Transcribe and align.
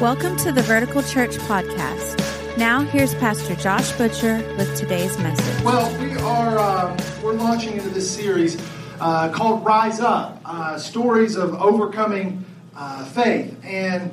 Welcome 0.00 0.38
to 0.38 0.50
the 0.50 0.62
Vertical 0.62 1.02
Church 1.02 1.36
Podcast. 1.36 2.56
Now, 2.56 2.80
here's 2.80 3.14
Pastor 3.16 3.54
Josh 3.56 3.92
Butcher 3.98 4.38
with 4.56 4.74
today's 4.74 5.18
message. 5.18 5.62
Well, 5.62 5.94
we 6.00 6.16
are 6.16 6.58
uh, 6.58 6.98
we're 7.22 7.34
launching 7.34 7.74
into 7.74 7.90
this 7.90 8.10
series 8.10 8.56
uh, 8.98 9.28
called 9.28 9.62
"Rise 9.62 10.00
Up: 10.00 10.40
uh, 10.46 10.78
Stories 10.78 11.36
of 11.36 11.52
Overcoming 11.52 12.42
uh, 12.74 13.04
Faith." 13.04 13.54
And 13.62 14.10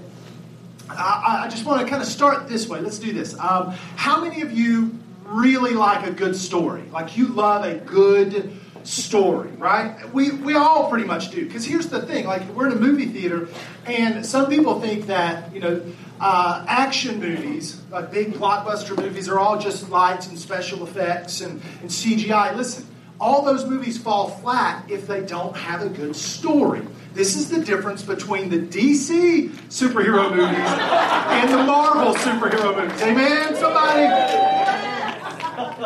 I, 0.89 1.43
I 1.45 1.47
just 1.47 1.63
want 1.63 1.79
to 1.79 1.87
kind 1.87 2.01
of 2.01 2.07
start 2.09 2.49
this 2.49 2.67
way. 2.67 2.81
Let's 2.81 2.99
do 2.99 3.13
this. 3.13 3.39
Um, 3.39 3.71
how 3.95 4.21
many 4.21 4.41
of 4.41 4.51
you 4.51 4.93
really 5.23 5.71
like 5.71 6.05
a 6.05 6.11
good 6.11 6.35
story? 6.35 6.83
Like 6.91 7.17
you 7.17 7.27
love 7.27 7.63
a 7.63 7.75
good 7.75 8.51
story, 8.83 9.49
right? 9.57 10.11
We, 10.13 10.31
we 10.31 10.55
all 10.55 10.89
pretty 10.89 11.05
much 11.05 11.31
do. 11.31 11.45
Because 11.45 11.65
here's 11.65 11.87
the 11.87 12.01
thing 12.01 12.25
like, 12.25 12.47
we're 12.49 12.67
in 12.67 12.73
a 12.73 12.79
movie 12.79 13.07
theater, 13.07 13.47
and 13.85 14.25
some 14.25 14.49
people 14.49 14.79
think 14.81 15.07
that, 15.07 15.53
you 15.53 15.59
know, 15.59 15.81
uh, 16.19 16.65
action 16.67 17.19
movies, 17.19 17.81
like 17.91 18.11
big 18.11 18.33
blockbuster 18.33 18.97
movies, 18.97 19.29
are 19.29 19.39
all 19.39 19.59
just 19.59 19.89
lights 19.89 20.27
and 20.27 20.37
special 20.37 20.83
effects 20.83 21.41
and, 21.41 21.61
and 21.81 21.89
CGI. 21.89 22.55
Listen, 22.55 22.87
all 23.19 23.43
those 23.43 23.65
movies 23.65 23.97
fall 23.97 24.29
flat 24.29 24.89
if 24.89 25.07
they 25.07 25.21
don't 25.21 25.55
have 25.55 25.81
a 25.81 25.89
good 25.89 26.15
story. 26.15 26.81
This 27.13 27.35
is 27.35 27.49
the 27.49 27.63
difference 27.63 28.03
between 28.03 28.49
the 28.49 28.59
DC 28.59 29.49
superhero 29.69 30.29
movies 30.29 30.57
and 30.57 31.51
the 31.51 31.63
Marvel 31.63 32.13
superhero 32.13 32.75
movies. 32.77 33.01
Amen, 33.01 33.55
somebody? 33.55 34.56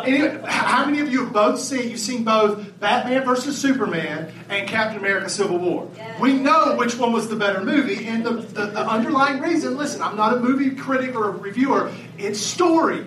Anyway, 0.04 0.40
how 0.46 0.86
many 0.86 1.00
of 1.00 1.12
you 1.12 1.24
have 1.24 1.32
both 1.32 1.58
seen, 1.58 1.90
you've 1.90 2.00
seen 2.00 2.24
both 2.24 2.80
Batman 2.80 3.24
versus 3.24 3.60
Superman 3.60 4.32
and 4.48 4.68
Captain 4.68 4.98
America 4.98 5.28
Civil 5.28 5.58
War? 5.58 5.88
We 6.20 6.34
know 6.34 6.76
which 6.76 6.96
one 6.96 7.12
was 7.12 7.28
the 7.28 7.36
better 7.36 7.62
movie, 7.62 8.06
and 8.06 8.24
the, 8.24 8.32
the, 8.32 8.66
the 8.66 8.88
underlying 8.88 9.40
reason, 9.40 9.76
listen, 9.76 10.00
I'm 10.02 10.16
not 10.16 10.36
a 10.36 10.40
movie 10.40 10.70
critic 10.74 11.14
or 11.14 11.28
a 11.28 11.30
reviewer, 11.32 11.92
it's 12.18 12.40
story. 12.40 13.06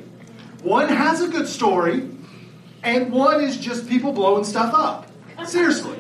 One 0.61 0.89
has 0.89 1.21
a 1.21 1.27
good 1.27 1.47
story, 1.47 2.09
and 2.83 3.11
one 3.11 3.43
is 3.43 3.57
just 3.57 3.89
people 3.89 4.13
blowing 4.13 4.43
stuff 4.43 4.73
up. 4.73 5.11
Seriously. 5.47 5.99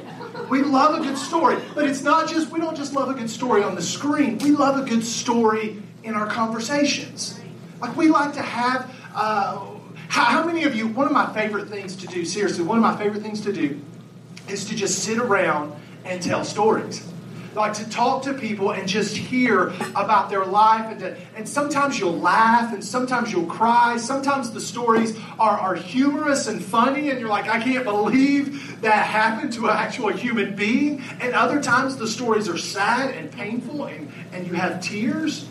We 0.49 0.61
love 0.61 0.99
a 0.99 1.03
good 1.03 1.17
story, 1.17 1.57
but 1.73 1.89
it's 1.89 2.03
not 2.03 2.29
just, 2.29 2.51
we 2.51 2.59
don't 2.59 2.77
just 2.77 2.93
love 2.93 3.09
a 3.09 3.13
good 3.13 3.29
story 3.29 3.63
on 3.63 3.75
the 3.75 3.81
screen, 3.81 4.37
we 4.37 4.51
love 4.51 4.79
a 4.79 4.87
good 4.87 5.03
story 5.03 5.81
in 6.03 6.13
our 6.13 6.27
conversations. 6.27 7.39
Like 7.81 7.95
we 7.97 8.09
like 8.09 8.33
to 8.33 8.41
have, 8.41 8.93
uh, 9.15 9.74
how, 10.07 10.25
how 10.25 10.45
many 10.45 10.63
of 10.63 10.75
you, 10.75 10.87
one 10.87 11.07
of 11.07 11.13
my 11.13 11.33
favorite 11.33 11.67
things 11.67 11.95
to 11.97 12.07
do, 12.07 12.25
seriously, 12.25 12.63
one 12.63 12.77
of 12.77 12.83
my 12.83 12.95
favorite 12.97 13.21
things 13.21 13.41
to 13.41 13.53
do 13.53 13.81
is 14.47 14.65
to 14.65 14.75
just 14.75 14.99
sit 14.99 15.17
around 15.17 15.73
and 16.03 16.21
tell 16.21 16.43
stories. 16.43 17.05
Like 17.55 17.73
to 17.75 17.89
talk 17.89 18.23
to 18.23 18.33
people 18.33 18.71
and 18.71 18.85
just 18.85 19.15
hear 19.15 19.67
about 19.95 20.29
their 20.29 20.43
life. 20.43 20.91
And, 20.91 20.99
to, 20.99 21.17
and 21.37 21.47
sometimes 21.47 21.97
you'll 21.97 22.19
laugh 22.19 22.73
and 22.73 22.83
sometimes 22.83 23.31
you'll 23.31 23.45
cry. 23.45 23.95
Sometimes 23.95 24.51
the 24.51 24.59
stories 24.59 25.17
are, 25.39 25.57
are 25.57 25.75
humorous 25.75 26.47
and 26.47 26.61
funny, 26.61 27.11
and 27.11 27.19
you're 27.19 27.29
like, 27.29 27.47
I 27.47 27.61
can't 27.61 27.85
believe 27.85 28.81
that 28.81 29.05
happened 29.05 29.53
to 29.53 29.67
an 29.67 29.77
actual 29.77 30.09
human 30.09 30.53
being. 30.53 31.01
And 31.21 31.33
other 31.33 31.63
times 31.63 31.95
the 31.95 32.07
stories 32.07 32.49
are 32.49 32.57
sad 32.57 33.15
and 33.15 33.31
painful, 33.31 33.85
and, 33.85 34.11
and 34.33 34.45
you 34.45 34.53
have 34.53 34.81
tears. 34.81 35.47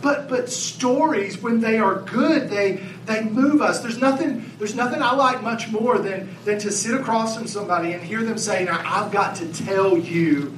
But 0.00 0.28
but 0.28 0.48
stories, 0.50 1.42
when 1.42 1.60
they 1.60 1.78
are 1.78 2.00
good, 2.02 2.50
they 2.50 2.82
they 3.06 3.24
move 3.24 3.60
us. 3.60 3.80
There's 3.80 3.98
nothing 3.98 4.50
there's 4.58 4.74
nothing 4.74 5.02
I 5.02 5.12
like 5.14 5.42
much 5.42 5.68
more 5.68 5.98
than 5.98 6.36
than 6.44 6.58
to 6.60 6.70
sit 6.70 6.94
across 6.94 7.36
from 7.36 7.46
somebody 7.46 7.92
and 7.92 8.02
hear 8.02 8.22
them 8.22 8.38
say, 8.38 8.64
"Now 8.64 8.80
I've 8.84 9.10
got 9.10 9.36
to 9.36 9.52
tell 9.52 9.98
you 9.98 10.56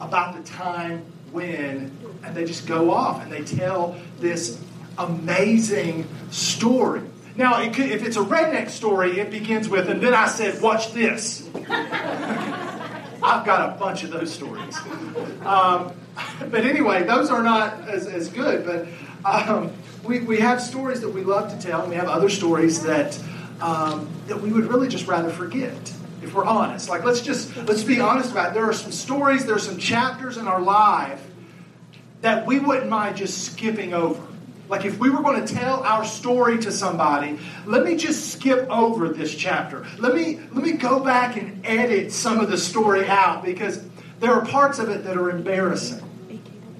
about 0.00 0.36
the 0.36 0.42
time 0.50 1.04
when," 1.30 1.90
and 2.24 2.34
they 2.34 2.44
just 2.44 2.66
go 2.66 2.90
off 2.90 3.22
and 3.22 3.32
they 3.32 3.42
tell 3.42 3.96
this 4.20 4.60
amazing 4.98 6.06
story. 6.30 7.02
Now, 7.34 7.62
it 7.62 7.72
could, 7.72 7.90
if 7.90 8.04
it's 8.04 8.18
a 8.18 8.22
redneck 8.22 8.68
story, 8.68 9.18
it 9.18 9.30
begins 9.30 9.66
with, 9.68 9.88
and 9.88 10.02
then 10.02 10.12
I 10.12 10.26
said, 10.28 10.60
"Watch 10.60 10.92
this." 10.92 11.48
I've 13.22 13.46
got 13.46 13.74
a 13.74 13.78
bunch 13.78 14.02
of 14.04 14.10
those 14.10 14.32
stories. 14.32 14.76
Um, 15.42 15.92
but 16.50 16.64
anyway, 16.64 17.04
those 17.04 17.30
are 17.30 17.42
not 17.42 17.88
as, 17.88 18.06
as 18.06 18.28
good. 18.28 18.66
But 18.66 18.86
um, 19.24 19.72
we, 20.04 20.20
we 20.20 20.38
have 20.40 20.60
stories 20.60 21.00
that 21.00 21.10
we 21.10 21.22
love 21.22 21.50
to 21.50 21.66
tell, 21.66 21.82
and 21.82 21.90
we 21.90 21.96
have 21.96 22.08
other 22.08 22.28
stories 22.28 22.82
that 22.82 23.18
um, 23.60 24.08
that 24.26 24.40
we 24.40 24.52
would 24.52 24.64
really 24.64 24.88
just 24.88 25.06
rather 25.06 25.30
forget. 25.30 25.92
If 26.22 26.34
we're 26.34 26.44
honest, 26.44 26.88
like 26.88 27.04
let's 27.04 27.20
just 27.20 27.56
let's 27.56 27.82
be 27.82 28.00
honest 28.00 28.30
about 28.30 28.50
it. 28.50 28.54
There 28.54 28.64
are 28.64 28.72
some 28.72 28.92
stories, 28.92 29.44
there 29.44 29.56
are 29.56 29.60
some 29.60 29.78
chapters 29.78 30.36
in 30.36 30.46
our 30.46 30.60
life 30.60 31.20
that 32.20 32.46
we 32.46 32.60
wouldn't 32.60 32.88
mind 32.88 33.16
just 33.16 33.44
skipping 33.44 33.92
over. 33.92 34.22
Like 34.72 34.86
if 34.86 34.98
we 34.98 35.10
were 35.10 35.20
going 35.20 35.44
to 35.44 35.54
tell 35.54 35.82
our 35.82 36.02
story 36.02 36.58
to 36.60 36.72
somebody, 36.72 37.38
let 37.66 37.84
me 37.84 37.94
just 37.94 38.32
skip 38.32 38.66
over 38.70 39.10
this 39.10 39.34
chapter. 39.34 39.84
Let 39.98 40.14
me 40.14 40.40
let 40.52 40.64
me 40.64 40.72
go 40.72 40.98
back 40.98 41.36
and 41.36 41.60
edit 41.62 42.10
some 42.10 42.40
of 42.40 42.50
the 42.50 42.56
story 42.56 43.06
out 43.06 43.44
because 43.44 43.84
there 44.18 44.32
are 44.32 44.42
parts 44.46 44.78
of 44.78 44.88
it 44.88 45.04
that 45.04 45.18
are 45.18 45.28
embarrassing. 45.28 46.00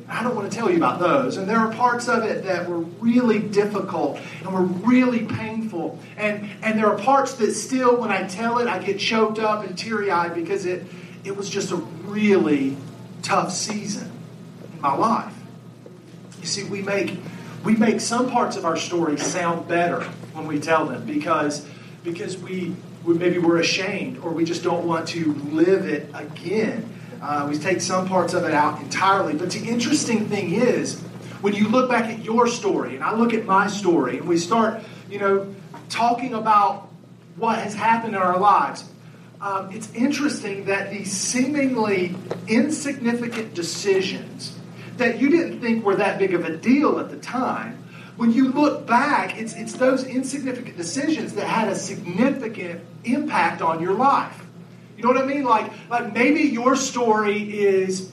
I 0.08 0.22
don't 0.22 0.34
want 0.34 0.50
to 0.50 0.56
tell 0.56 0.70
you 0.70 0.78
about 0.78 1.00
those. 1.00 1.36
And 1.36 1.46
there 1.46 1.58
are 1.58 1.70
parts 1.70 2.08
of 2.08 2.22
it 2.22 2.44
that 2.44 2.66
were 2.66 2.78
really 2.78 3.40
difficult 3.40 4.18
and 4.40 4.54
were 4.54 4.62
really 4.62 5.26
painful. 5.26 5.98
And, 6.16 6.48
and 6.62 6.78
there 6.78 6.86
are 6.86 6.98
parts 6.98 7.34
that 7.34 7.52
still, 7.52 8.00
when 8.00 8.10
I 8.10 8.26
tell 8.26 8.58
it, 8.58 8.68
I 8.68 8.78
get 8.78 8.98
choked 9.00 9.38
up 9.38 9.66
and 9.66 9.76
teary 9.76 10.10
eyed 10.10 10.34
because 10.34 10.64
it, 10.64 10.86
it 11.24 11.36
was 11.36 11.50
just 11.50 11.72
a 11.72 11.76
really 11.76 12.74
tough 13.20 13.52
season 13.52 14.10
in 14.72 14.80
my 14.80 14.96
life. 14.96 15.34
You 16.40 16.46
see, 16.46 16.64
we 16.64 16.82
make, 16.82 17.18
we 17.64 17.76
make 17.76 18.00
some 18.00 18.30
parts 18.30 18.56
of 18.56 18.64
our 18.64 18.76
story 18.76 19.16
sound 19.16 19.68
better 19.68 20.02
when 20.32 20.46
we 20.46 20.58
tell 20.58 20.86
them 20.86 21.06
because, 21.06 21.66
because 22.02 22.36
we, 22.36 22.74
we 23.04 23.14
maybe 23.14 23.38
we're 23.38 23.60
ashamed 23.60 24.18
or 24.18 24.30
we 24.30 24.44
just 24.44 24.62
don't 24.62 24.86
want 24.86 25.08
to 25.08 25.32
live 25.34 25.86
it 25.86 26.08
again. 26.14 26.88
Uh, 27.20 27.46
we 27.48 27.56
take 27.56 27.80
some 27.80 28.08
parts 28.08 28.34
of 28.34 28.44
it 28.44 28.52
out 28.52 28.80
entirely. 28.80 29.34
But 29.34 29.50
the 29.50 29.64
interesting 29.64 30.26
thing 30.28 30.54
is, 30.54 31.00
when 31.40 31.54
you 31.54 31.68
look 31.68 31.88
back 31.88 32.04
at 32.04 32.24
your 32.24 32.48
story, 32.48 32.96
and 32.96 33.04
I 33.04 33.14
look 33.14 33.32
at 33.32 33.44
my 33.44 33.68
story, 33.68 34.18
and 34.18 34.28
we 34.28 34.38
start, 34.38 34.82
you 35.08 35.18
know, 35.18 35.54
talking 35.88 36.34
about 36.34 36.88
what 37.36 37.58
has 37.58 37.74
happened 37.74 38.14
in 38.14 38.22
our 38.22 38.38
lives, 38.38 38.84
um, 39.40 39.70
it's 39.72 39.92
interesting 39.92 40.66
that 40.66 40.90
these 40.90 41.12
seemingly 41.12 42.14
insignificant 42.48 43.54
decisions 43.54 44.56
that 44.98 45.20
you 45.20 45.30
didn't 45.30 45.60
think 45.60 45.84
were 45.84 45.96
that 45.96 46.18
big 46.18 46.34
of 46.34 46.44
a 46.44 46.56
deal 46.56 46.98
at 46.98 47.10
the 47.10 47.16
time, 47.16 47.82
when 48.16 48.32
you 48.32 48.48
look 48.48 48.86
back, 48.86 49.38
it's, 49.38 49.54
it's 49.54 49.72
those 49.74 50.04
insignificant 50.04 50.76
decisions 50.76 51.34
that 51.34 51.46
had 51.46 51.68
a 51.68 51.74
significant 51.74 52.80
impact 53.04 53.62
on 53.62 53.80
your 53.80 53.94
life. 53.94 54.44
You 54.96 55.04
know 55.04 55.08
what 55.08 55.22
I 55.22 55.26
mean? 55.26 55.44
Like, 55.44 55.72
like 55.88 56.12
maybe 56.12 56.42
your 56.42 56.76
story 56.76 57.58
is 57.58 58.12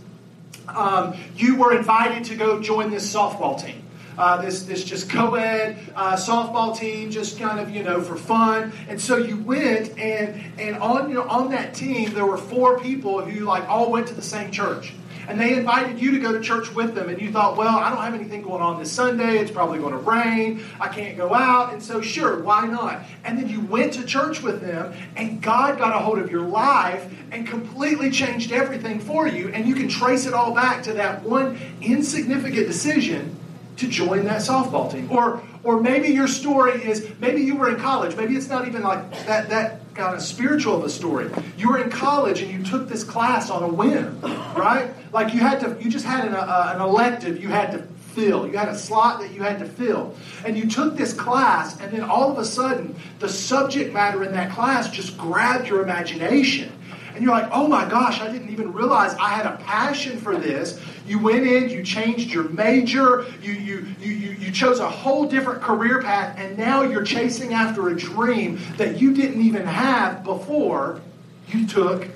um, 0.68 1.16
you 1.36 1.56
were 1.58 1.76
invited 1.76 2.24
to 2.26 2.36
go 2.36 2.62
join 2.62 2.90
this 2.90 3.14
softball 3.14 3.62
team. 3.62 3.84
Uh, 4.18 4.42
this 4.42 4.64
this 4.64 4.84
just 4.84 5.10
co-ed 5.10 5.78
uh, 5.96 6.16
softball 6.16 6.78
team, 6.78 7.10
just 7.10 7.40
kind 7.40 7.60
of 7.60 7.70
you 7.70 7.84
know 7.84 8.02
for 8.02 8.18
fun. 8.18 8.74
And 8.90 9.00
so 9.00 9.16
you 9.16 9.38
went, 9.38 9.98
and 9.98 10.60
and 10.60 10.76
on 10.78 11.10
you 11.10 11.16
know 11.16 11.24
on 11.24 11.52
that 11.52 11.74
team 11.74 12.14
there 12.14 12.26
were 12.26 12.38
four 12.38 12.80
people 12.80 13.22
who 13.22 13.46
like 13.46 13.70
all 13.70 13.90
went 13.90 14.08
to 14.08 14.14
the 14.14 14.22
same 14.22 14.52
church 14.52 14.94
and 15.30 15.40
they 15.40 15.54
invited 15.56 16.02
you 16.02 16.10
to 16.12 16.20
go 16.20 16.32
to 16.32 16.42
church 16.42 16.74
with 16.74 16.96
them, 16.96 17.08
and 17.08 17.22
you 17.22 17.32
thought, 17.32 17.56
well, 17.56 17.78
I 17.78 17.90
don't 17.90 18.02
have 18.02 18.16
anything 18.16 18.42
going 18.42 18.64
on 18.64 18.80
this 18.80 18.92
Sunday. 18.92 19.38
It's 19.38 19.52
probably 19.52 19.78
going 19.78 19.94
to 19.94 20.00
rain. 20.00 20.64
I 20.80 20.88
can't 20.88 21.16
go 21.16 21.36
out. 21.36 21.72
And 21.72 21.84
so, 21.84 22.02
sure, 22.02 22.42
why 22.42 22.66
not? 22.66 23.04
And 23.24 23.38
then 23.38 23.48
you 23.48 23.62
went 23.62 23.94
to 23.94 24.06
church 24.06 24.42
with 24.42 24.60
them, 24.62 24.92
and 25.16 25.40
God 25.40 25.78
got 25.78 25.96
a 25.96 26.00
hold 26.00 26.18
of 26.18 26.32
your 26.32 26.42
life 26.42 27.14
and 27.32 27.48
completely 27.48 28.10
changed 28.10 28.52
everything 28.52 29.00
for 29.00 29.28
you. 29.28 29.50
And 29.50 29.68
you 29.68 29.76
can 29.76 29.88
trace 29.88 30.26
it 30.26 30.34
all 30.34 30.52
back 30.52 30.82
to 30.84 30.94
that 30.94 31.22
one 31.22 31.60
insignificant 31.80 32.66
decision 32.66 33.38
to 33.78 33.88
join 33.88 34.26
that 34.26 34.42
softball 34.42 34.92
team. 34.92 35.12
Or 35.12 35.44
or 35.64 35.80
maybe 35.80 36.10
your 36.10 36.28
story 36.28 36.84
is 36.84 37.08
maybe 37.20 37.42
you 37.42 37.56
were 37.56 37.70
in 37.70 37.80
college. 37.80 38.16
Maybe 38.16 38.36
it's 38.36 38.50
not 38.50 38.68
even 38.68 38.82
like 38.82 39.12
that 39.28 39.50
that 39.50 39.89
kind 40.00 40.16
of 40.16 40.22
spiritual 40.22 40.78
of 40.78 40.84
a 40.84 40.90
story. 40.90 41.30
You 41.58 41.70
were 41.70 41.78
in 41.78 41.90
college 41.90 42.42
and 42.42 42.52
you 42.52 42.64
took 42.64 42.88
this 42.88 43.04
class 43.04 43.50
on 43.50 43.64
a 43.64 43.68
whim, 43.68 44.20
right? 44.56 44.92
Like 45.12 45.34
you 45.34 45.42
had 45.42 45.60
to, 45.60 45.78
you 45.84 45.92
just 45.92 46.06
had 46.06 46.26
an, 46.26 46.36
uh, 46.36 46.72
an 46.74 46.82
elective 46.82 47.42
you 47.42 47.50
had 47.50 47.72
to 47.72 47.80
fill. 48.14 48.48
You 48.48 48.58
had 48.58 48.70
a 48.70 48.78
slot 48.78 49.20
that 49.20 49.34
you 49.34 49.44
had 49.44 49.60
to 49.60 49.66
fill. 49.66 50.16
And 50.46 50.58
you 50.58 50.70
took 50.70 50.96
this 50.96 51.14
class, 51.14 51.80
and 51.80 51.92
then 51.92 52.02
all 52.02 52.32
of 52.32 52.38
a 52.38 52.46
sudden, 52.46 52.96
the 53.20 53.30
subject 53.30 53.94
matter 53.94 54.24
in 54.24 54.32
that 54.34 54.52
class 54.52 54.90
just 54.90 55.18
grabbed 55.18 55.68
your 55.68 55.84
imagination. 55.84 56.72
And 57.14 57.24
you're 57.24 57.34
like, 57.34 57.50
oh 57.52 57.68
my 57.68 57.88
gosh, 57.90 58.22
I 58.22 58.32
didn't 58.32 58.50
even 58.50 58.72
realize 58.72 59.14
I 59.16 59.30
had 59.30 59.46
a 59.46 59.58
passion 59.58 60.18
for 60.18 60.38
this. 60.38 60.80
You 61.10 61.18
went 61.18 61.48
in, 61.48 61.70
you 61.72 61.82
changed 61.82 62.32
your 62.32 62.48
major, 62.50 63.26
you, 63.42 63.52
you, 63.54 63.88
you, 64.00 64.10
you, 64.10 64.52
chose 64.52 64.80
a 64.80 64.88
whole 64.88 65.28
different 65.28 65.60
career 65.60 66.04
path, 66.04 66.38
and 66.38 66.56
now 66.56 66.84
you're 66.84 67.04
chasing 67.04 67.52
after 67.52 67.90
a 67.90 67.96
dream 67.96 68.60
that 68.78 69.02
you 69.02 69.16
didn't 69.16 69.42
even 69.42 69.66
have 69.66 70.24
before 70.24 71.02
you 71.48 71.66
took 71.66 72.08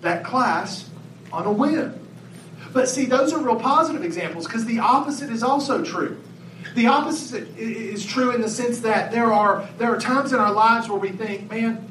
that 0.00 0.24
class 0.24 0.88
on 1.30 1.44
a 1.44 1.52
whim. 1.52 1.94
But 2.72 2.88
see, 2.88 3.04
those 3.04 3.34
are 3.34 3.38
real 3.38 3.60
positive 3.60 4.02
examples 4.02 4.46
because 4.46 4.64
the 4.64 4.78
opposite 4.78 5.28
is 5.28 5.42
also 5.42 5.84
true. 5.84 6.18
The 6.74 6.86
opposite 6.86 7.58
is 7.58 8.06
true 8.06 8.34
in 8.34 8.40
the 8.40 8.48
sense 8.48 8.80
that 8.80 9.12
there 9.12 9.30
are, 9.30 9.68
there 9.76 9.94
are 9.94 10.00
times 10.00 10.32
in 10.32 10.38
our 10.38 10.52
lives 10.52 10.88
where 10.88 10.98
we 10.98 11.10
think, 11.10 11.50
man, 11.50 11.90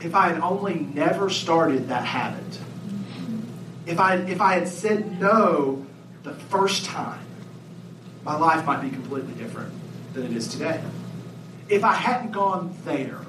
if 0.00 0.16
I 0.16 0.30
had 0.30 0.40
only 0.40 0.80
never 0.80 1.30
started 1.30 1.88
that 1.90 2.04
habit, 2.04 2.58
if 3.86 4.00
I, 4.00 4.16
if 4.16 4.40
I 4.40 4.54
had 4.54 4.68
said 4.68 5.20
no 5.20 5.86
the 6.24 6.34
first 6.34 6.84
time, 6.84 7.24
my 8.24 8.36
life 8.36 8.66
might 8.66 8.82
be 8.82 8.90
completely 8.90 9.34
different 9.34 9.72
than 10.12 10.24
it 10.24 10.32
is 10.32 10.48
today. 10.48 10.82
If 11.68 11.84
I 11.84 11.92
hadn't 11.92 12.32
gone 12.32 12.76
there, 12.84 13.20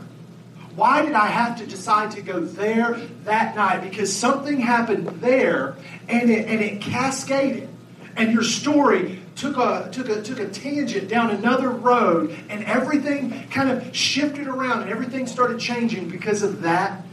why 0.76 1.04
did 1.04 1.14
I 1.14 1.28
have 1.28 1.58
to 1.60 1.66
decide 1.66 2.12
to 2.12 2.22
go 2.22 2.40
there 2.40 2.94
that 3.24 3.56
night? 3.56 3.82
Because 3.82 4.16
something 4.16 4.60
happened 4.60 5.08
there 5.22 5.76
and 6.08 6.30
it, 6.30 6.48
and 6.48 6.62
it 6.62 6.82
cascaded. 6.82 7.70
And 8.16 8.32
your 8.32 8.44
story 8.44 9.20
took 9.36 9.58
a, 9.58 9.90
took, 9.92 10.10
a, 10.10 10.22
took 10.24 10.40
a 10.40 10.48
tangent 10.48 11.08
down 11.08 11.30
another 11.30 11.70
road, 11.70 12.36
and 12.50 12.64
everything 12.64 13.48
kind 13.50 13.70
of 13.70 13.96
shifted 13.96 14.48
around, 14.48 14.82
and 14.82 14.90
everything 14.90 15.28
started 15.28 15.60
changing 15.60 16.10
because 16.10 16.42
of 16.42 16.62
that 16.64 17.04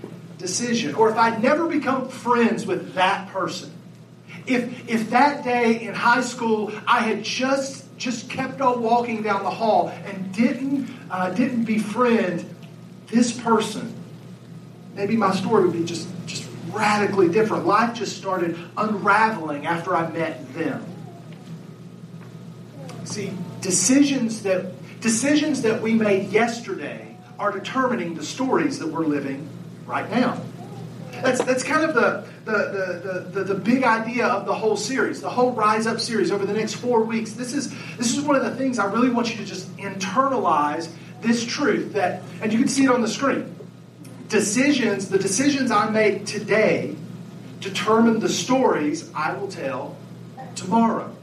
decision. 0.45 0.95
Or 0.95 1.09
if 1.09 1.17
I'd 1.17 1.43
never 1.43 1.67
become 1.67 2.09
friends 2.09 2.67
with 2.67 2.95
that 2.95 3.29
person, 3.29 3.73
if, 4.47 4.87
if 4.89 5.09
that 5.11 5.43
day 5.43 5.81
in 5.81 5.95
high 5.95 6.21
school 6.21 6.71
I 6.87 7.01
had 7.01 7.25
just 7.25 7.83
just 7.97 8.29
kept 8.29 8.61
on 8.61 8.83
walking 8.83 9.23
down 9.23 9.43
the 9.43 9.51
hall 9.51 9.89
and 9.89 10.35
didn't 10.35 10.91
uh, 11.11 11.31
didn't 11.31 11.65
befriend 11.65 12.45
this 13.07 13.33
person, 13.33 13.95
maybe 14.95 15.17
my 15.17 15.35
story 15.35 15.65
would 15.65 15.73
be 15.73 15.85
just 15.85 16.09
just 16.27 16.47
radically 16.69 17.31
different. 17.31 17.67
Life 17.67 17.95
just 17.95 18.19
started 18.19 18.59
unraveling 18.77 19.65
after 19.65 19.97
I 19.97 20.11
met 20.11 20.53
them. 20.53 20.85
See, 23.05 23.33
decisions 23.63 24.43
that 24.43 24.73
decisions 25.01 25.63
that 25.63 25.81
we 25.81 25.95
made 25.95 26.31
yesterday 26.31 27.17
are 27.39 27.51
determining 27.51 28.15
the 28.15 28.25
stories 28.25 28.79
that 28.81 28.89
we're 28.89 29.07
living 29.07 29.49
right 29.87 30.11
now. 30.11 30.41
That's, 31.23 31.43
that's 31.45 31.63
kind 31.63 31.85
of 31.85 31.95
the, 31.95 32.27
the, 32.45 32.53
the, 32.53 33.31
the, 33.31 33.45
the, 33.45 33.55
big 33.55 33.85
idea 33.85 34.27
of 34.27 34.47
the 34.47 34.55
whole 34.55 34.77
series, 34.77 35.21
the 35.21 35.31
whole 35.31 35.53
Rise 35.53 35.87
Up 35.87 36.01
series 36.01 36.31
over 36.31 36.45
the 36.45 36.53
next 36.53 36.75
four 36.75 37.03
weeks. 37.03 37.33
This 37.33 37.55
is, 37.55 37.71
this 37.97 38.17
is 38.17 38.21
one 38.21 38.37
of 38.37 38.45
the 38.45 38.55
things 38.57 38.79
I 38.79 38.87
really 38.93 39.11
want 39.11 39.31
you 39.31 39.37
to 39.37 39.45
just 39.45 39.75
internalize 39.77 40.91
this 41.23 41.45
truth 41.45 41.95
that, 41.95 42.23
and 42.43 42.53
you 42.53 42.59
can 42.59 42.69
see 42.69 42.85
it 42.85 42.91
on 42.91 43.01
the 43.01 43.09
screen. 43.09 43.55
Decisions, 44.29 45.09
the 45.09 45.19
decisions 45.19 45.71
I 45.71 45.89
make 45.89 46.27
today 46.27 46.97
determine 47.61 48.21
the 48.21 48.29
stories 48.29 49.11
I 49.15 49.35
will 49.35 49.49
tell 49.49 49.97
tomorrow. 50.55 51.15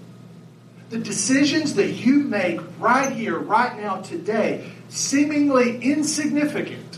The 0.89 0.97
decisions 0.97 1.75
that 1.75 1.91
you 1.91 2.19
make 2.19 2.59
right 2.79 3.11
here, 3.13 3.37
right 3.37 3.79
now, 3.79 4.01
today, 4.01 4.71
seemingly 4.89 5.81
insignificant, 5.81 6.97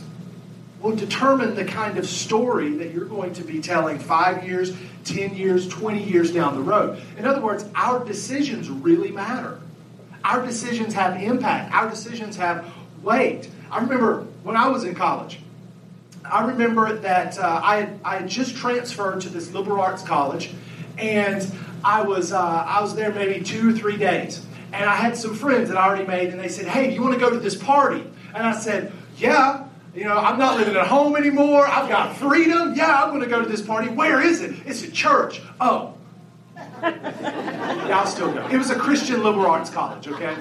will 0.84 0.96
determine 0.96 1.56
the 1.56 1.64
kind 1.64 1.98
of 1.98 2.06
story 2.06 2.74
that 2.76 2.92
you're 2.92 3.06
going 3.06 3.34
to 3.34 3.44
be 3.44 3.62
telling 3.62 3.98
five 3.98 4.46
years, 4.46 4.76
10 5.06 5.34
years, 5.34 5.66
20 5.70 6.04
years 6.04 6.32
down 6.32 6.56
the 6.56 6.62
road. 6.62 7.02
In 7.18 7.26
other 7.26 7.40
words, 7.40 7.66
our 7.74 8.04
decisions 8.04 8.70
really 8.70 9.10
matter. 9.10 9.62
Our 10.26 10.46
decisions 10.46 10.94
have 10.94 11.22
impact, 11.22 11.74
our 11.74 11.90
decisions 11.90 12.36
have 12.36 12.70
weight. 13.02 13.50
I 13.72 13.80
remember 13.80 14.28
when 14.44 14.58
I 14.58 14.68
was 14.68 14.84
in 14.84 14.94
college, 14.94 15.40
I 16.30 16.46
remember 16.46 16.94
that 16.94 17.40
uh, 17.40 17.62
I, 17.64 17.78
had, 17.78 18.00
I 18.04 18.18
had 18.18 18.30
just 18.30 18.56
transferred 18.56 19.22
to 19.22 19.30
this 19.30 19.52
liberal 19.54 19.82
arts 19.82 20.04
college, 20.04 20.54
and 20.98 21.50
I 21.84 22.02
was, 22.02 22.34
uh, 22.34 22.40
I 22.40 22.82
was 22.82 22.94
there 22.94 23.12
maybe 23.12 23.44
two 23.44 23.70
or 23.70 23.74
three 23.74 23.98
days. 23.98 24.46
And 24.74 24.90
I 24.90 24.96
had 24.96 25.16
some 25.16 25.36
friends 25.36 25.70
that 25.70 25.78
I 25.78 25.86
already 25.86 26.08
made, 26.08 26.30
and 26.30 26.40
they 26.40 26.48
said, 26.48 26.66
Hey, 26.66 26.88
do 26.88 26.94
you 26.94 27.02
want 27.02 27.14
to 27.14 27.20
go 27.20 27.30
to 27.30 27.40
this 27.40 27.56
party? 27.56 28.04
And 28.34 28.46
I 28.46 28.58
said, 28.58 28.92
Yeah. 29.18 29.68
You 29.94 30.06
know, 30.06 30.18
I'm 30.18 30.40
not 30.40 30.58
living 30.58 30.76
at 30.76 30.88
home 30.88 31.16
anymore. 31.16 31.68
I've 31.68 31.88
got 31.88 32.18
freedom. 32.18 32.74
Yeah, 32.76 33.04
I'm 33.04 33.10
going 33.10 33.22
to 33.22 33.30
go 33.30 33.42
to 33.42 33.48
this 33.48 33.62
party. 33.62 33.90
Where 33.90 34.22
is 34.22 34.42
it? 34.42 34.56
It's 34.66 34.84
a 34.84 34.92
church. 34.92 35.42
Oh. 35.62 35.94
yeah, 36.82 38.00
I'll 38.00 38.08
still 38.08 38.32
go. 38.32 38.48
It 38.48 38.58
was 38.58 38.72
a 38.72 38.76
Christian 38.76 39.24
liberal 39.24 39.46
arts 39.46 39.70
college, 39.70 40.08
okay? 40.08 40.36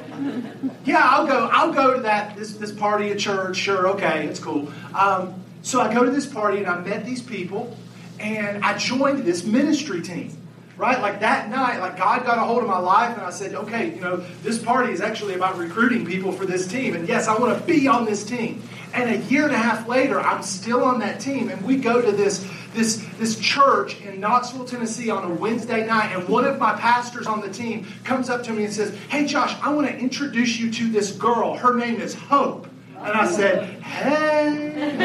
Yeah, 0.84 1.02
I'll 1.02 1.26
go. 1.26 1.48
I'll 1.52 1.72
go 1.72 1.94
to 1.94 2.00
that 2.02 2.36
this 2.36 2.54
this 2.54 2.72
party 2.72 3.10
at 3.10 3.18
church. 3.18 3.56
Sure, 3.56 3.88
okay, 3.88 4.26
it's 4.26 4.40
cool. 4.40 4.72
Um, 4.94 5.42
so 5.62 5.80
I 5.80 5.92
go 5.92 6.04
to 6.04 6.10
this 6.10 6.26
party 6.26 6.58
and 6.58 6.66
I 6.66 6.80
met 6.80 7.04
these 7.04 7.22
people, 7.22 7.76
and 8.18 8.64
I 8.64 8.76
joined 8.76 9.24
this 9.24 9.44
ministry 9.44 10.02
team 10.02 10.36
right? 10.76 11.00
Like 11.00 11.20
that 11.20 11.48
night, 11.48 11.78
like 11.78 11.96
God 11.96 12.24
got 12.24 12.38
a 12.38 12.40
hold 12.40 12.62
of 12.62 12.68
my 12.68 12.78
life, 12.78 13.16
and 13.16 13.24
I 13.24 13.30
said, 13.30 13.54
okay, 13.54 13.94
you 13.94 14.00
know, 14.00 14.16
this 14.42 14.58
party 14.58 14.92
is 14.92 15.00
actually 15.00 15.34
about 15.34 15.56
recruiting 15.56 16.04
people 16.04 16.32
for 16.32 16.44
this 16.44 16.66
team, 16.66 16.96
and 16.96 17.06
yes, 17.06 17.28
I 17.28 17.38
want 17.38 17.56
to 17.56 17.64
be 17.64 17.86
on 17.86 18.04
this 18.04 18.24
team. 18.24 18.62
And 18.94 19.10
a 19.10 19.16
year 19.28 19.44
and 19.44 19.54
a 19.54 19.58
half 19.58 19.88
later, 19.88 20.20
I'm 20.20 20.42
still 20.42 20.84
on 20.84 21.00
that 21.00 21.18
team, 21.20 21.48
and 21.48 21.64
we 21.64 21.76
go 21.76 22.02
to 22.02 22.12
this 22.12 22.46
this 22.74 23.04
this 23.18 23.38
church 23.38 24.00
in 24.00 24.20
Knoxville, 24.20 24.64
Tennessee, 24.64 25.10
on 25.10 25.30
a 25.30 25.34
Wednesday 25.34 25.86
night, 25.86 26.14
and 26.14 26.28
one 26.28 26.44
of 26.44 26.58
my 26.58 26.74
pastors 26.74 27.26
on 27.26 27.40
the 27.40 27.50
team 27.50 27.86
comes 28.04 28.28
up 28.28 28.42
to 28.44 28.52
me 28.52 28.64
and 28.64 28.72
says, 28.72 28.94
"Hey, 29.08 29.26
Josh, 29.26 29.54
I 29.62 29.72
want 29.72 29.88
to 29.88 29.96
introduce 29.96 30.58
you 30.58 30.70
to 30.72 30.90
this 30.90 31.12
girl. 31.12 31.54
Her 31.54 31.74
name 31.74 32.00
is 32.00 32.14
Hope." 32.14 32.66
And 32.98 33.12
I 33.12 33.30
said, 33.30 33.82
"Hey." 33.82 34.98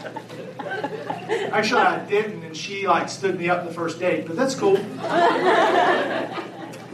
Actually, 1.52 1.82
I 1.82 2.04
didn't, 2.06 2.42
and 2.42 2.56
she 2.56 2.86
like 2.88 3.08
stood 3.08 3.38
me 3.38 3.48
up 3.48 3.66
the 3.66 3.72
first 3.72 3.98
date, 3.98 4.26
but 4.26 4.36
that's 4.36 4.54
cool. 4.54 4.78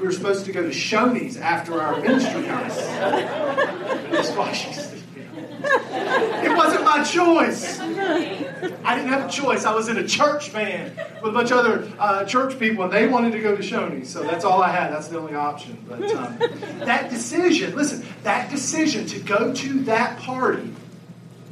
We 0.07 0.11
were 0.11 0.19
supposed 0.19 0.45
to 0.45 0.53
go 0.53 0.63
to 0.63 0.69
Shoney's 0.69 1.37
after 1.37 1.83
our 1.83 2.01
ministry. 2.01 2.43
That's 2.43 4.31
why 4.31 4.53
she's. 4.53 4.79
It 4.79 6.57
wasn't 6.57 6.85
my 6.85 7.03
choice. 7.03 7.81
I 7.81 8.95
didn't 8.95 9.09
have 9.09 9.29
a 9.29 9.33
choice. 9.33 9.65
I 9.65 9.75
was 9.75 9.89
in 9.89 9.97
a 9.97 10.07
church 10.07 10.51
van 10.51 10.97
with 11.21 11.33
a 11.33 11.35
bunch 11.35 11.51
of 11.51 11.59
other 11.59 11.91
uh, 11.99 12.25
church 12.25 12.57
people, 12.61 12.85
and 12.85 12.93
they 12.93 13.09
wanted 13.09 13.33
to 13.33 13.41
go 13.41 13.57
to 13.57 13.63
Shoney's, 13.65 14.09
so 14.09 14.23
that's 14.23 14.45
all 14.45 14.63
I 14.63 14.71
had. 14.71 14.93
That's 14.93 15.09
the 15.09 15.19
only 15.19 15.35
option. 15.35 15.77
But 15.89 16.09
um, 16.13 16.39
that 16.85 17.11
decision, 17.11 17.75
listen, 17.75 18.07
that 18.23 18.49
decision 18.49 19.07
to 19.07 19.19
go 19.19 19.53
to 19.55 19.81
that 19.85 20.21
party 20.21 20.73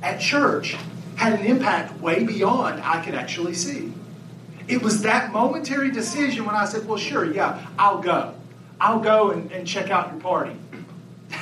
at 0.00 0.20
church 0.20 0.76
had 1.16 1.40
an 1.40 1.44
impact 1.44 2.00
way 2.00 2.22
beyond 2.22 2.80
I 2.84 3.04
could 3.04 3.16
actually 3.16 3.54
see. 3.54 3.92
It 4.68 4.80
was 4.80 5.02
that 5.02 5.32
momentary 5.32 5.90
decision 5.90 6.44
when 6.44 6.54
I 6.54 6.66
said, 6.66 6.86
Well, 6.86 6.98
sure, 6.98 7.24
yeah, 7.24 7.66
I'll 7.76 8.00
go. 8.00 8.34
I'll 8.84 9.00
go 9.00 9.30
and, 9.30 9.50
and 9.50 9.66
check 9.66 9.90
out 9.90 10.12
your 10.12 10.20
party. 10.20 10.54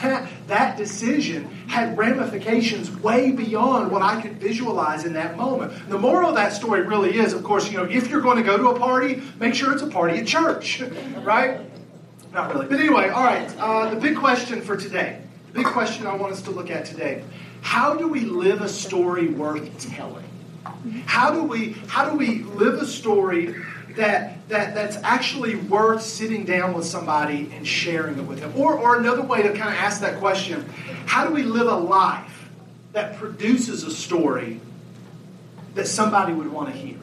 That, 0.00 0.30
that 0.46 0.76
decision 0.76 1.46
had 1.66 1.98
ramifications 1.98 2.88
way 2.88 3.32
beyond 3.32 3.90
what 3.90 4.00
I 4.00 4.22
could 4.22 4.38
visualize 4.38 5.04
in 5.04 5.14
that 5.14 5.36
moment. 5.36 5.88
The 5.88 5.98
moral 5.98 6.28
of 6.28 6.36
that 6.36 6.52
story 6.52 6.82
really 6.82 7.18
is, 7.18 7.32
of 7.32 7.42
course, 7.42 7.68
you 7.68 7.78
know, 7.78 7.84
if 7.84 8.08
you're 8.08 8.20
going 8.20 8.36
to 8.36 8.44
go 8.44 8.56
to 8.56 8.68
a 8.68 8.78
party, 8.78 9.20
make 9.40 9.54
sure 9.54 9.72
it's 9.72 9.82
a 9.82 9.88
party 9.88 10.20
at 10.20 10.26
church, 10.26 10.82
right? 11.22 11.60
Not 12.32 12.54
really. 12.54 12.68
But 12.68 12.78
anyway, 12.78 13.08
all 13.08 13.24
right, 13.24 13.52
uh, 13.58 13.90
the 13.92 14.00
big 14.00 14.16
question 14.16 14.62
for 14.62 14.76
today, 14.76 15.20
the 15.48 15.64
big 15.64 15.66
question 15.66 16.06
I 16.06 16.14
want 16.14 16.32
us 16.32 16.42
to 16.42 16.52
look 16.52 16.70
at 16.70 16.84
today 16.84 17.24
how 17.60 17.94
do 17.94 18.08
we 18.08 18.20
live 18.20 18.60
a 18.60 18.68
story 18.68 19.28
worth 19.28 19.78
telling? 19.94 20.24
How 21.06 21.32
do 21.32 21.42
we 21.44 21.72
how 21.86 22.08
do 22.10 22.16
we 22.16 22.42
live 22.42 22.82
a 22.82 22.86
story 22.86 23.54
that, 23.96 24.48
that 24.48 24.74
that's 24.74 24.96
actually 24.98 25.56
worth 25.56 26.02
sitting 26.02 26.44
down 26.44 26.74
with 26.74 26.84
somebody 26.84 27.50
and 27.54 27.66
sharing 27.66 28.18
it 28.18 28.22
with 28.22 28.40
them? 28.40 28.52
Or, 28.56 28.78
or 28.78 28.96
another 28.96 29.22
way 29.22 29.42
to 29.42 29.48
kind 29.48 29.68
of 29.68 29.74
ask 29.74 30.00
that 30.00 30.18
question, 30.18 30.68
how 31.06 31.26
do 31.26 31.32
we 31.32 31.42
live 31.42 31.68
a 31.68 31.76
life 31.76 32.48
that 32.92 33.16
produces 33.16 33.84
a 33.84 33.90
story 33.90 34.60
that 35.74 35.86
somebody 35.86 36.32
would 36.32 36.50
want 36.50 36.72
to 36.72 36.76
hear? 36.76 36.98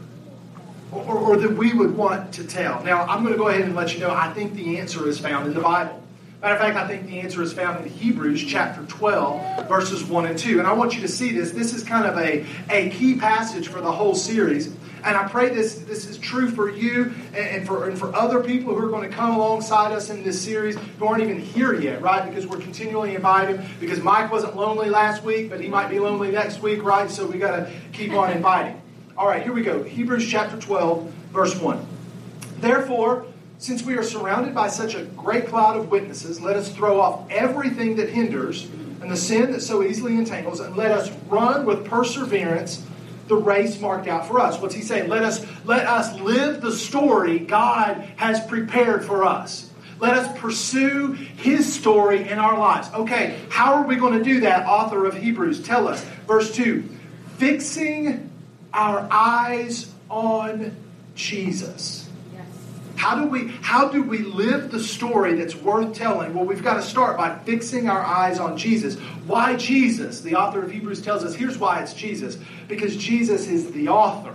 Or, 0.92 1.04
or, 1.04 1.18
or 1.18 1.38
that 1.38 1.52
we 1.52 1.74
would 1.74 1.96
want 1.96 2.34
to 2.34 2.44
tell? 2.44 2.84
Now, 2.84 3.04
I'm 3.04 3.24
going 3.24 3.34
to 3.34 3.40
go 3.40 3.48
ahead 3.48 3.62
and 3.62 3.76
let 3.76 3.94
you 3.94 4.00
know 4.00 4.12
I 4.12 4.34
think 4.34 4.54
the 4.54 4.80
answer 4.80 5.08
is 5.08 5.20
found 5.20 5.48
in 5.48 5.54
the 5.54 5.62
Bible. 5.62 6.04
Matter 6.42 6.56
of 6.56 6.62
fact, 6.62 6.78
I 6.78 6.88
think 6.88 7.06
the 7.06 7.20
answer 7.20 7.42
is 7.42 7.52
found 7.52 7.86
in 7.86 7.92
Hebrews 7.92 8.42
chapter 8.46 8.86
12, 8.86 9.68
verses 9.68 10.06
1 10.06 10.26
and 10.26 10.40
2. 10.40 10.60
And 10.60 10.68
I 10.68 10.72
want 10.72 10.96
you 10.96 11.02
to 11.02 11.08
see 11.08 11.34
this. 11.34 11.52
This 11.52 11.74
is 11.74 11.84
kind 11.84 12.06
of 12.06 12.18
a, 12.18 12.46
a 12.70 12.90
key 12.92 13.18
passage 13.18 13.68
for 13.68 13.82
the 13.82 13.92
whole 13.92 14.16
series. 14.16 14.74
And 15.04 15.18
I 15.18 15.28
pray 15.28 15.50
this, 15.50 15.76
this 15.80 16.08
is 16.08 16.18
true 16.18 16.50
for 16.50 16.70
you 16.70 17.14
and 17.34 17.66
for, 17.66 17.88
and 17.88 17.98
for 17.98 18.14
other 18.16 18.42
people 18.42 18.76
who 18.76 18.86
are 18.86 18.90
going 18.90 19.10
to 19.10 19.16
come 19.16 19.36
alongside 19.36 19.92
us 19.92 20.10
in 20.10 20.24
this 20.24 20.42
series 20.42 20.78
who 20.78 21.06
aren't 21.06 21.24
even 21.24 21.40
here 21.40 21.74
yet, 21.74 22.02
right? 22.02 22.28
Because 22.28 22.46
we're 22.48 22.60
continually 22.60 23.16
inviting. 23.16 23.66
Because 23.80 24.02
Mike 24.02 24.32
wasn't 24.32 24.56
lonely 24.56 24.90
last 24.90 25.24
week, 25.24 25.50
but 25.50 25.62
he 25.62 25.68
might 25.68 25.90
be 25.90 26.00
lonely 26.00 26.32
next 26.32 26.62
week, 26.62 26.84
right? 26.84 27.10
So 27.10 27.26
we 27.26 27.38
got 27.38 27.52
to 27.52 27.72
keep 27.94 28.14
on 28.14 28.32
inviting. 28.32 28.82
All 29.18 29.28
right, 29.28 29.44
here 29.44 29.54
we 29.54 29.64
go. 29.64 29.84
Hebrews 29.84 30.28
chapter 30.30 30.58
12, 30.58 31.10
verse 31.32 31.56
1. 31.56 31.86
Therefore, 32.60 33.26
since 33.58 33.84
we 33.84 33.96
are 33.96 34.04
surrounded 34.04 34.56
by 34.56 34.70
such 34.70 34.96
a 34.96 35.04
great 35.04 35.48
cloud 35.48 35.76
of 35.76 35.92
witnesses, 35.92 36.40
let 36.40 36.56
us 36.56 36.74
throw 36.74 37.02
off 37.02 37.30
everything 37.30 37.98
that 37.98 38.10
hinders 38.10 38.70
and 39.02 39.12
the 39.12 39.18
sin 39.18 39.52
that 39.52 39.62
so 39.62 39.84
easily 39.84 40.16
entangles, 40.16 40.60
and 40.60 40.76
let 40.76 40.92
us 40.92 41.12
run 41.28 41.66
with 41.66 41.86
perseverance 41.86 42.86
the 43.30 43.36
race 43.36 43.80
marked 43.80 44.08
out 44.08 44.28
for 44.28 44.40
us. 44.40 44.60
What's 44.60 44.76
he 44.76 44.82
saying? 44.82 45.08
Let 45.08 45.24
us, 45.24 45.46
let 45.64 45.86
us 45.86 46.20
live 46.20 46.62
the 46.62 46.72
story 46.72 47.40
God 47.40 47.98
has 48.18 48.44
prepared 48.46 49.06
for 49.06 49.24
us. 49.24 49.70
Let 50.00 50.18
us 50.18 50.40
pursue 50.40 51.12
his 51.12 51.72
story 51.72 52.28
in 52.28 52.40
our 52.40 52.58
lives. 52.58 52.90
Okay, 52.94 53.40
how 53.50 53.76
are 53.76 53.86
we 53.86 53.98
going 53.98 54.18
to 54.18 54.24
do 54.24 54.42
that? 54.42 54.66
Author 54.66 55.06
of 55.06 55.16
Hebrews, 55.16 55.62
tell 55.62 55.88
us. 55.88 56.04
Verse 56.28 56.54
2 56.54 56.84
Fixing 57.38 58.30
our 58.74 59.08
eyes 59.12 59.94
on 60.10 60.76
Jesus. 61.16 62.09
How 63.00 63.16
do 63.16 63.28
we 63.28 63.48
how 63.62 63.88
do 63.88 64.04
we 64.04 64.18
live 64.18 64.72
the 64.72 64.80
story 64.82 65.36
that's 65.36 65.56
worth 65.56 65.96
telling? 65.96 66.34
Well, 66.34 66.44
we've 66.44 66.62
got 66.62 66.74
to 66.74 66.82
start 66.82 67.16
by 67.16 67.34
fixing 67.34 67.88
our 67.88 68.02
eyes 68.02 68.40
on 68.40 68.58
Jesus. 68.58 68.98
Why 69.26 69.56
Jesus? 69.56 70.20
The 70.20 70.36
author 70.36 70.62
of 70.62 70.70
Hebrews 70.70 71.02
tells 71.02 71.24
us 71.24 71.34
here's 71.34 71.58
why 71.58 71.82
it's 71.82 71.94
Jesus. 71.94 72.38
Because 72.68 72.98
Jesus 72.98 73.48
is 73.48 73.72
the 73.72 73.88
author 73.88 74.34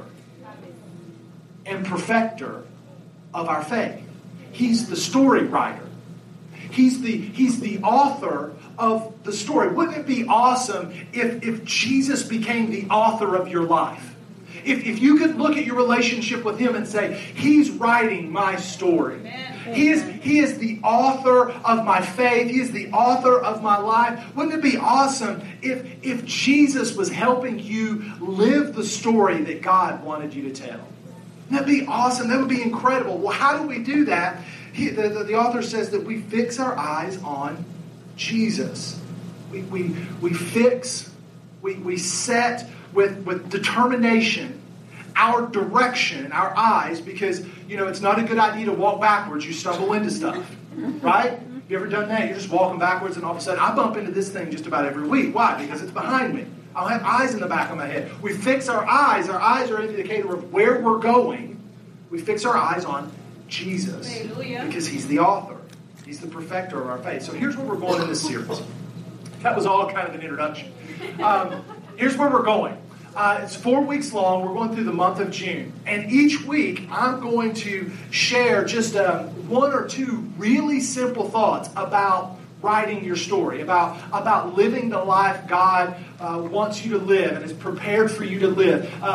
and 1.66 1.84
perfecter 1.84 2.62
of 3.34 3.50
our 3.50 3.62
faith. 3.62 4.00
He's 4.50 4.88
the 4.88 4.96
story 4.96 5.44
writer. 5.44 5.86
He's 6.70 7.02
the 7.02 7.18
he's 7.18 7.60
the 7.60 7.80
author 7.82 8.54
of 8.78 9.12
the 9.24 9.32
story. 9.34 9.74
Wouldn't 9.74 9.98
it 9.98 10.06
be 10.06 10.24
awesome 10.26 10.90
if 11.12 11.44
if 11.46 11.66
Jesus 11.66 12.22
became 12.22 12.70
the 12.70 12.86
author 12.88 13.36
of 13.36 13.46
your 13.48 13.64
life? 13.64 14.13
If, 14.64 14.84
if 14.86 15.00
you 15.00 15.18
could 15.18 15.36
look 15.36 15.56
at 15.56 15.64
your 15.64 15.76
relationship 15.76 16.44
with 16.44 16.58
Him 16.58 16.74
and 16.74 16.86
say, 16.86 17.14
He's 17.34 17.70
writing 17.70 18.30
my 18.30 18.56
story. 18.56 19.20
He 19.72 19.88
is, 19.88 20.02
he 20.22 20.40
is 20.40 20.58
the 20.58 20.78
author 20.84 21.50
of 21.50 21.84
my 21.84 22.02
faith. 22.02 22.50
He 22.50 22.60
is 22.60 22.72
the 22.72 22.90
author 22.90 23.40
of 23.40 23.62
my 23.62 23.78
life. 23.78 24.34
Wouldn't 24.36 24.54
it 24.54 24.62
be 24.62 24.76
awesome 24.76 25.42
if, 25.62 25.86
if 26.02 26.24
Jesus 26.26 26.94
was 26.94 27.08
helping 27.08 27.58
you 27.58 28.04
live 28.20 28.74
the 28.74 28.84
story 28.84 29.42
that 29.44 29.62
God 29.62 30.04
wanted 30.04 30.34
you 30.34 30.42
to 30.42 30.52
tell? 30.52 30.86
That'd 31.50 31.66
be 31.66 31.86
awesome. 31.86 32.28
That 32.28 32.40
would 32.40 32.48
be 32.48 32.62
incredible. 32.62 33.18
Well, 33.18 33.32
how 33.32 33.58
do 33.58 33.66
we 33.66 33.78
do 33.82 34.06
that? 34.06 34.42
He, 34.72 34.88
the, 34.90 35.08
the, 35.08 35.24
the 35.24 35.34
author 35.34 35.62
says 35.62 35.90
that 35.90 36.04
we 36.04 36.20
fix 36.20 36.58
our 36.58 36.76
eyes 36.76 37.16
on 37.22 37.64
Jesus. 38.16 39.00
We, 39.50 39.62
we, 39.62 39.96
we 40.20 40.34
fix, 40.34 41.10
we, 41.62 41.76
we 41.76 41.96
set 41.96 42.68
with, 42.94 43.18
with 43.26 43.50
determination 43.50 44.62
our 45.16 45.46
direction, 45.46 46.32
our 46.32 46.56
eyes, 46.56 47.00
because, 47.00 47.44
you 47.68 47.76
know, 47.76 47.86
it's 47.86 48.00
not 48.00 48.18
a 48.18 48.22
good 48.24 48.38
idea 48.38 48.66
to 48.66 48.72
walk 48.72 49.00
backwards. 49.00 49.46
You 49.46 49.52
stumble 49.52 49.92
into 49.92 50.10
stuff, 50.10 50.44
right? 50.74 51.40
You 51.68 51.76
ever 51.76 51.86
done 51.86 52.08
that? 52.08 52.26
You're 52.26 52.34
just 52.34 52.50
walking 52.50 52.78
backwards, 52.78 53.16
and 53.16 53.24
all 53.24 53.32
of 53.32 53.38
a 53.38 53.40
sudden, 53.40 53.60
I 53.60 53.74
bump 53.74 53.96
into 53.96 54.10
this 54.10 54.28
thing 54.28 54.50
just 54.50 54.66
about 54.66 54.84
every 54.84 55.06
week. 55.06 55.34
Why? 55.34 55.60
Because 55.60 55.82
it's 55.82 55.92
behind 55.92 56.34
me. 56.34 56.46
I'll 56.74 56.88
have 56.88 57.04
eyes 57.04 57.32
in 57.32 57.40
the 57.40 57.46
back 57.46 57.70
of 57.70 57.76
my 57.76 57.86
head. 57.86 58.10
We 58.20 58.32
fix 58.32 58.68
our 58.68 58.84
eyes. 58.84 59.28
Our 59.28 59.40
eyes 59.40 59.70
are 59.70 59.78
an 59.78 59.88
indicator 59.90 60.34
of 60.34 60.52
where 60.52 60.80
we're 60.80 60.98
going. 60.98 61.62
We 62.10 62.20
fix 62.20 62.44
our 62.44 62.56
eyes 62.56 62.84
on 62.84 63.12
Jesus 63.46 64.12
Hallelujah. 64.12 64.64
because 64.66 64.86
He's 64.86 65.06
the 65.06 65.20
author. 65.20 65.56
He's 66.04 66.20
the 66.20 66.26
perfecter 66.26 66.80
of 66.82 66.88
our 66.88 66.98
faith. 66.98 67.22
So 67.22 67.32
here's 67.32 67.56
where 67.56 67.66
we're 67.66 67.76
going 67.76 68.02
in 68.02 68.08
this 68.08 68.22
series. 68.22 68.60
That 69.40 69.54
was 69.54 69.64
all 69.64 69.90
kind 69.90 70.08
of 70.08 70.14
an 70.14 70.20
introduction. 70.20 70.72
Um, 71.22 71.64
here's 71.96 72.16
where 72.16 72.28
we're 72.28 72.42
going. 72.42 72.76
Uh, 73.14 73.40
it's 73.42 73.54
four 73.54 73.80
weeks 73.80 74.12
long. 74.12 74.44
We're 74.44 74.54
going 74.54 74.74
through 74.74 74.84
the 74.84 74.92
month 74.92 75.20
of 75.20 75.30
June. 75.30 75.72
And 75.86 76.10
each 76.10 76.42
week, 76.42 76.88
I'm 76.90 77.20
going 77.20 77.54
to 77.54 77.92
share 78.10 78.64
just 78.64 78.96
um, 78.96 79.48
one 79.48 79.72
or 79.72 79.86
two 79.86 80.28
really 80.36 80.80
simple 80.80 81.30
thoughts 81.30 81.68
about 81.76 82.36
writing 82.60 83.04
your 83.04 83.14
story, 83.14 83.60
about, 83.60 83.98
about 84.12 84.56
living 84.56 84.88
the 84.88 84.98
life 84.98 85.46
God 85.46 85.94
uh, 86.18 86.40
wants 86.50 86.84
you 86.84 86.98
to 86.98 87.04
live 87.04 87.36
and 87.36 87.44
is 87.44 87.52
prepared 87.52 88.10
for 88.10 88.24
you 88.24 88.40
to 88.40 88.48
live. 88.48 88.92
Uh, 89.00 89.06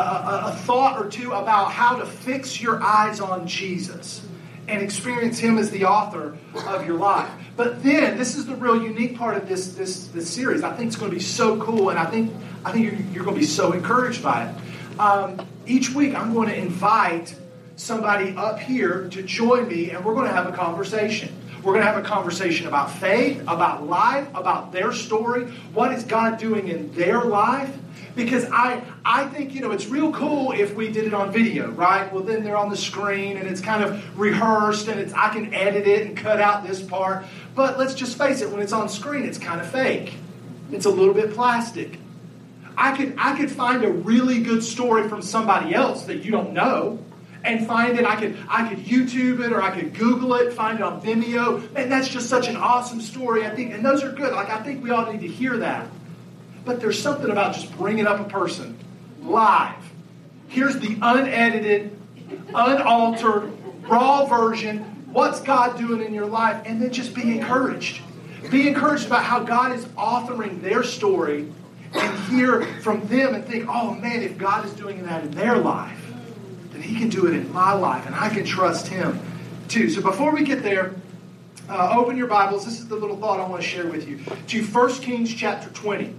a, 0.46 0.52
a 0.52 0.56
thought 0.56 1.04
or 1.04 1.10
two 1.10 1.32
about 1.32 1.70
how 1.70 1.96
to 1.96 2.06
fix 2.06 2.58
your 2.58 2.82
eyes 2.82 3.20
on 3.20 3.46
Jesus 3.46 4.24
and 4.66 4.80
experience 4.80 5.38
Him 5.38 5.58
as 5.58 5.70
the 5.70 5.84
author 5.84 6.38
of 6.54 6.86
your 6.86 6.96
life. 6.96 7.30
But 7.56 7.82
then, 7.82 8.16
this 8.16 8.36
is 8.36 8.46
the 8.46 8.56
real 8.56 8.82
unique 8.82 9.16
part 9.16 9.36
of 9.36 9.48
this, 9.48 9.74
this, 9.74 10.06
this 10.08 10.30
series. 10.30 10.62
I 10.62 10.74
think 10.74 10.88
it's 10.88 10.96
going 10.96 11.10
to 11.10 11.16
be 11.16 11.22
so 11.22 11.60
cool, 11.60 11.90
and 11.90 11.98
I 11.98 12.06
think 12.06 12.32
I 12.64 12.72
think 12.72 12.84
you're, 12.84 12.94
you're 13.12 13.24
going 13.24 13.36
to 13.36 13.40
be 13.40 13.46
so 13.46 13.72
encouraged 13.72 14.22
by 14.22 14.48
it. 14.48 15.00
Um, 15.00 15.46
each 15.66 15.94
week, 15.94 16.14
I'm 16.14 16.34
going 16.34 16.48
to 16.48 16.56
invite 16.56 17.34
somebody 17.76 18.34
up 18.36 18.58
here 18.58 19.08
to 19.08 19.22
join 19.22 19.68
me, 19.68 19.90
and 19.90 20.04
we're 20.04 20.14
going 20.14 20.26
to 20.26 20.32
have 20.32 20.46
a 20.46 20.52
conversation. 20.52 21.34
We're 21.62 21.72
going 21.72 21.84
to 21.84 21.92
have 21.92 22.02
a 22.02 22.06
conversation 22.06 22.66
about 22.66 22.90
faith, 22.90 23.40
about 23.42 23.86
life, 23.86 24.28
about 24.34 24.72
their 24.72 24.92
story. 24.92 25.44
What 25.74 25.92
is 25.92 26.04
God 26.04 26.38
doing 26.38 26.68
in 26.68 26.92
their 26.94 27.22
life? 27.22 27.76
Because 28.16 28.44
I, 28.50 28.82
I 29.04 29.26
think, 29.26 29.54
you 29.54 29.60
know, 29.60 29.70
it's 29.70 29.86
real 29.86 30.10
cool 30.12 30.52
if 30.52 30.74
we 30.74 30.90
did 30.90 31.06
it 31.06 31.14
on 31.14 31.32
video, 31.32 31.70
right? 31.70 32.12
Well, 32.12 32.22
then 32.22 32.42
they're 32.42 32.56
on 32.56 32.70
the 32.70 32.76
screen 32.76 33.36
and 33.36 33.46
it's 33.46 33.60
kind 33.60 33.84
of 33.84 34.18
rehearsed 34.18 34.88
and 34.88 34.98
it's, 34.98 35.12
I 35.12 35.28
can 35.28 35.52
edit 35.54 35.86
it 35.86 36.06
and 36.06 36.16
cut 36.16 36.40
out 36.40 36.66
this 36.66 36.82
part. 36.82 37.24
But 37.54 37.78
let's 37.78 37.94
just 37.94 38.16
face 38.16 38.40
it, 38.40 38.50
when 38.50 38.60
it's 38.60 38.72
on 38.72 38.88
screen, 38.88 39.24
it's 39.24 39.38
kind 39.38 39.60
of 39.60 39.70
fake. 39.70 40.14
It's 40.72 40.86
a 40.86 40.90
little 40.90 41.14
bit 41.14 41.34
plastic. 41.34 41.98
I 42.76 42.96
could, 42.96 43.14
I 43.18 43.36
could 43.36 43.50
find 43.50 43.84
a 43.84 43.90
really 43.90 44.42
good 44.42 44.62
story 44.62 45.08
from 45.08 45.22
somebody 45.22 45.74
else 45.74 46.04
that 46.04 46.24
you 46.24 46.30
don't 46.30 46.52
know 46.52 46.98
and 47.44 47.66
find 47.66 47.98
it. 47.98 48.04
I 48.04 48.16
could, 48.16 48.36
I 48.48 48.68
could 48.68 48.78
YouTube 48.78 49.44
it 49.44 49.52
or 49.52 49.62
I 49.62 49.70
could 49.70 49.94
Google 49.94 50.34
it, 50.34 50.52
find 50.52 50.78
it 50.78 50.82
on 50.82 51.02
Vimeo. 51.02 51.68
And 51.74 51.90
that's 51.90 52.08
just 52.08 52.28
such 52.28 52.48
an 52.48 52.56
awesome 52.56 53.00
story, 53.00 53.44
I 53.44 53.54
think. 53.54 53.72
And 53.72 53.84
those 53.84 54.02
are 54.02 54.12
good. 54.12 54.32
Like, 54.32 54.50
I 54.50 54.62
think 54.62 54.82
we 54.82 54.90
all 54.90 55.10
need 55.10 55.20
to 55.20 55.28
hear 55.28 55.56
that. 55.58 55.88
But 56.64 56.80
there's 56.80 57.00
something 57.00 57.30
about 57.30 57.54
just 57.54 57.74
bringing 57.76 58.06
up 58.06 58.20
a 58.20 58.24
person 58.24 58.78
live. 59.22 59.74
Here's 60.48 60.78
the 60.78 60.96
unedited, 61.00 61.96
unaltered, 62.54 63.52
raw 63.82 64.26
version. 64.26 64.99
What's 65.12 65.40
God 65.40 65.76
doing 65.76 66.02
in 66.02 66.14
your 66.14 66.26
life? 66.26 66.62
And 66.66 66.80
then 66.80 66.92
just 66.92 67.14
be 67.14 67.36
encouraged. 67.36 68.00
Be 68.50 68.68
encouraged 68.68 69.06
about 69.06 69.24
how 69.24 69.40
God 69.40 69.72
is 69.72 69.84
authoring 69.86 70.62
their 70.62 70.82
story 70.82 71.52
and 71.92 72.18
hear 72.24 72.62
from 72.80 73.06
them 73.08 73.34
and 73.34 73.44
think, 73.44 73.66
oh 73.68 73.94
man, 73.94 74.22
if 74.22 74.38
God 74.38 74.64
is 74.64 74.72
doing 74.72 75.04
that 75.04 75.24
in 75.24 75.30
their 75.32 75.56
life, 75.56 76.12
then 76.72 76.80
He 76.80 76.96
can 76.96 77.08
do 77.08 77.26
it 77.26 77.34
in 77.34 77.52
my 77.52 77.72
life, 77.72 78.06
and 78.06 78.14
I 78.14 78.28
can 78.28 78.44
trust 78.44 78.86
Him 78.86 79.20
too. 79.68 79.90
So 79.90 80.00
before 80.00 80.32
we 80.32 80.44
get 80.44 80.62
there, 80.62 80.94
uh, 81.68 81.94
open 81.96 82.16
your 82.16 82.26
Bibles. 82.26 82.64
This 82.64 82.78
is 82.78 82.88
the 82.88 82.96
little 82.96 83.16
thought 83.16 83.40
I 83.40 83.48
want 83.48 83.62
to 83.62 83.68
share 83.68 83.86
with 83.86 84.08
you. 84.08 84.18
To 84.48 84.64
1 84.64 84.92
Kings 84.94 85.32
chapter 85.32 85.70
20. 85.70 86.14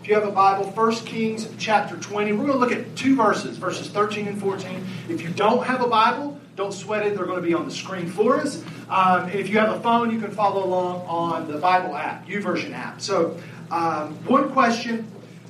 If 0.00 0.08
you 0.08 0.14
have 0.14 0.26
a 0.26 0.32
Bible, 0.32 0.70
1 0.70 0.94
Kings 1.04 1.48
chapter 1.58 1.96
20. 1.96 2.32
We're 2.32 2.46
going 2.46 2.52
to 2.52 2.58
look 2.58 2.72
at 2.72 2.96
two 2.96 3.16
verses, 3.16 3.56
verses 3.56 3.88
13 3.88 4.28
and 4.28 4.40
14. 4.40 4.86
If 5.08 5.22
you 5.22 5.30
don't 5.30 5.64
have 5.64 5.82
a 5.82 5.88
Bible, 5.88 6.40
don't 6.56 6.72
sweat 6.72 7.06
it. 7.06 7.14
They're 7.14 7.26
going 7.26 7.40
to 7.40 7.46
be 7.46 7.54
on 7.54 7.66
the 7.66 7.74
screen 7.74 8.08
for 8.08 8.40
us. 8.40 8.64
Um, 8.88 9.28
if 9.28 9.48
you 9.50 9.58
have 9.58 9.76
a 9.76 9.80
phone, 9.80 10.10
you 10.10 10.18
can 10.18 10.30
follow 10.30 10.64
along 10.64 11.06
on 11.06 11.52
the 11.52 11.58
Bible 11.58 11.94
app, 11.94 12.26
YouVersion 12.26 12.72
app. 12.72 13.00
So, 13.00 13.38
um, 13.70 14.14
one 14.24 14.50
question 14.50 15.06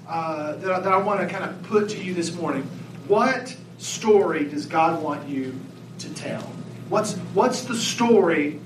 uh, 0.08 0.56
that, 0.56 0.70
I, 0.70 0.80
that 0.80 0.92
I 0.92 0.96
want 0.98 1.20
to 1.20 1.26
kind 1.26 1.44
of 1.44 1.62
put 1.62 1.88
to 1.90 2.02
you 2.02 2.12
this 2.12 2.34
morning. 2.34 2.62
What 3.06 3.56
story 3.78 4.46
does 4.46 4.66
God 4.66 5.02
want 5.02 5.28
you 5.28 5.54
to 6.00 6.12
tell? 6.14 6.42
What's, 6.88 7.14
what's 7.34 7.64
the 7.64 7.76
story 7.76 8.60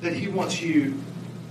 that 0.00 0.14
He 0.14 0.28
wants 0.28 0.62
you 0.62 0.98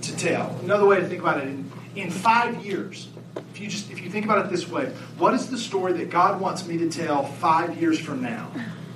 to 0.02 0.18
tell? 0.18 0.58
Another 0.64 0.86
way 0.86 1.00
to 1.00 1.08
think 1.08 1.22
about 1.22 1.40
it 1.40 1.48
in, 1.48 1.72
in 1.96 2.10
five 2.10 2.66
years, 2.66 3.08
if 3.54 3.60
you 3.60 3.68
just 3.68 3.92
if 3.92 4.02
you 4.02 4.10
think 4.10 4.26
about 4.26 4.46
it 4.46 4.50
this 4.50 4.68
way, 4.68 4.86
what 5.18 5.34
is 5.34 5.50
the 5.50 5.58
story 5.58 5.94
that 5.94 6.10
God 6.10 6.40
wants 6.42 6.66
me 6.66 6.78
to 6.78 6.90
tell 6.90 7.24
five 7.24 7.80
years 7.80 8.00
from 8.00 8.22
now 8.22 8.52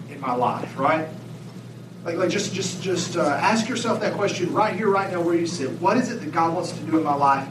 in 0.09 0.19
my 0.19 0.33
life, 0.33 0.77
right? 0.79 1.07
Like, 2.07 2.17
like 2.17 2.29
just 2.29 2.53
just 2.53 2.81
just 2.81 3.17
uh, 3.17 3.21
ask 3.21 3.69
yourself 3.69 3.99
that 3.99 4.13
question 4.13 4.51
right 4.53 4.75
here, 4.75 4.89
right 4.89 5.11
now, 5.11 5.21
where 5.21 5.35
you 5.35 5.45
sit. 5.45 5.69
What 5.81 5.97
is 5.97 6.09
it 6.09 6.21
that 6.21 6.31
God 6.31 6.55
wants 6.55 6.71
to 6.71 6.79
do 6.79 6.97
in 6.97 7.03
my 7.03 7.13
life 7.13 7.47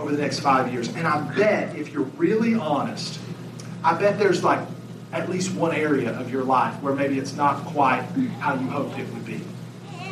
over 0.00 0.12
the 0.12 0.20
next 0.20 0.40
five 0.40 0.72
years. 0.72 0.88
And 0.88 1.06
I 1.06 1.20
bet, 1.34 1.76
if 1.76 1.92
you're 1.92 2.04
really 2.16 2.54
honest, 2.54 3.20
I 3.84 3.94
bet 3.94 4.18
there's 4.18 4.42
like 4.42 4.66
at 5.12 5.28
least 5.28 5.54
one 5.54 5.74
area 5.74 6.18
of 6.18 6.30
your 6.30 6.44
life 6.44 6.80
where 6.82 6.94
maybe 6.94 7.18
it's 7.18 7.34
not 7.34 7.64
quite 7.66 8.02
how 8.38 8.54
you 8.54 8.68
hoped 8.68 8.98
it 8.98 9.12
would 9.12 9.26
be. 9.26 9.40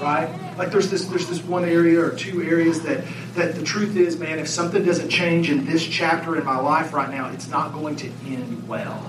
Right? 0.00 0.28
Like 0.56 0.70
there's 0.70 0.90
this 0.90 1.06
there's 1.06 1.28
this 1.28 1.42
one 1.42 1.64
area 1.64 2.00
or 2.00 2.10
two 2.10 2.42
areas 2.42 2.82
that 2.82 3.04
that 3.34 3.54
the 3.54 3.62
truth 3.62 3.96
is, 3.96 4.18
man, 4.18 4.38
if 4.38 4.48
something 4.48 4.84
doesn't 4.84 5.08
change 5.08 5.50
in 5.50 5.64
this 5.66 5.84
chapter 5.84 6.36
in 6.36 6.44
my 6.44 6.58
life 6.58 6.92
right 6.92 7.10
now, 7.10 7.30
it's 7.30 7.48
not 7.48 7.72
going 7.72 7.96
to 7.96 8.10
end 8.26 8.68
well. 8.68 9.02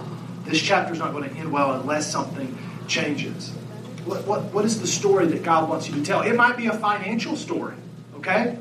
This 0.45 0.61
chapter 0.61 0.93
is 0.93 0.99
not 0.99 1.11
going 1.11 1.29
to 1.29 1.35
end 1.35 1.51
well 1.51 1.73
unless 1.73 2.11
something 2.11 2.57
changes. 2.87 3.51
What, 4.05 4.25
what, 4.25 4.41
what 4.53 4.65
is 4.65 4.79
the 4.81 4.87
story 4.87 5.27
that 5.27 5.43
God 5.43 5.69
wants 5.69 5.87
you 5.87 5.95
to 5.95 6.03
tell? 6.03 6.21
It 6.21 6.35
might 6.35 6.57
be 6.57 6.67
a 6.67 6.73
financial 6.73 7.35
story, 7.35 7.75
okay? 8.15 8.57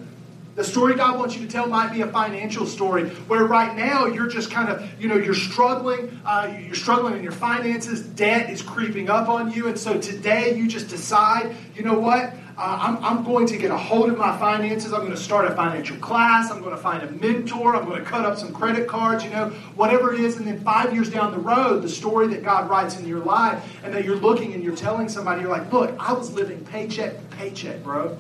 The 0.59 0.65
story 0.65 0.97
God 0.97 1.21
wants 1.21 1.37
you 1.37 1.47
to 1.47 1.53
tell 1.53 1.69
might 1.69 1.93
be 1.93 2.01
a 2.01 2.09
financial 2.09 2.67
story 2.67 3.11
where 3.29 3.45
right 3.45 3.77
now 3.77 4.07
you're 4.07 4.27
just 4.27 4.51
kind 4.51 4.69
of, 4.69 4.85
you 5.01 5.07
know, 5.07 5.15
you're 5.15 5.33
struggling, 5.33 6.21
uh, 6.25 6.53
you're 6.67 6.75
struggling 6.75 7.15
in 7.15 7.23
your 7.23 7.31
finances, 7.31 8.03
debt 8.03 8.51
is 8.51 8.61
creeping 8.61 9.09
up 9.09 9.29
on 9.29 9.53
you, 9.53 9.69
and 9.69 9.79
so 9.79 10.01
today 10.01 10.57
you 10.57 10.67
just 10.67 10.89
decide, 10.89 11.55
you 11.77 11.85
know 11.85 11.97
what? 11.97 12.35
Uh, 12.57 12.77
I'm, 12.81 13.05
I'm 13.05 13.25
going 13.25 13.47
to 13.47 13.57
get 13.57 13.71
a 13.71 13.77
hold 13.77 14.11
of 14.11 14.19
my 14.19 14.37
finances. 14.37 14.93
I'm 14.93 15.03
going 15.03 15.13
to 15.13 15.17
start 15.17 15.45
a 15.45 15.55
financial 15.55 15.97
class. 15.99 16.51
I'm 16.51 16.59
going 16.59 16.75
to 16.75 16.83
find 16.83 17.05
a 17.05 17.11
mentor. 17.13 17.77
I'm 17.77 17.85
going 17.85 18.03
to 18.03 18.05
cut 18.05 18.27
up 18.27 18.37
some 18.37 18.53
credit 18.53 18.89
cards, 18.89 19.23
you 19.23 19.31
know, 19.31 19.51
whatever 19.77 20.13
it 20.13 20.19
is. 20.19 20.39
And 20.39 20.47
then 20.49 20.59
five 20.65 20.93
years 20.93 21.09
down 21.09 21.31
the 21.31 21.39
road, 21.39 21.83
the 21.83 21.89
story 21.89 22.27
that 22.35 22.43
God 22.43 22.69
writes 22.69 22.99
in 22.99 23.07
your 23.07 23.21
life 23.21 23.63
and 23.85 23.95
that 23.95 24.05
you're 24.05 24.17
looking 24.17 24.55
and 24.55 24.65
you're 24.65 24.75
telling 24.75 25.09
somebody, 25.09 25.43
you're 25.43 25.53
like, 25.53 25.73
look, 25.73 25.95
I 26.01 26.13
was 26.13 26.33
living 26.33 26.65
paycheck 26.65 27.17
to 27.17 27.37
paycheck, 27.37 27.85
bro. 27.85 28.19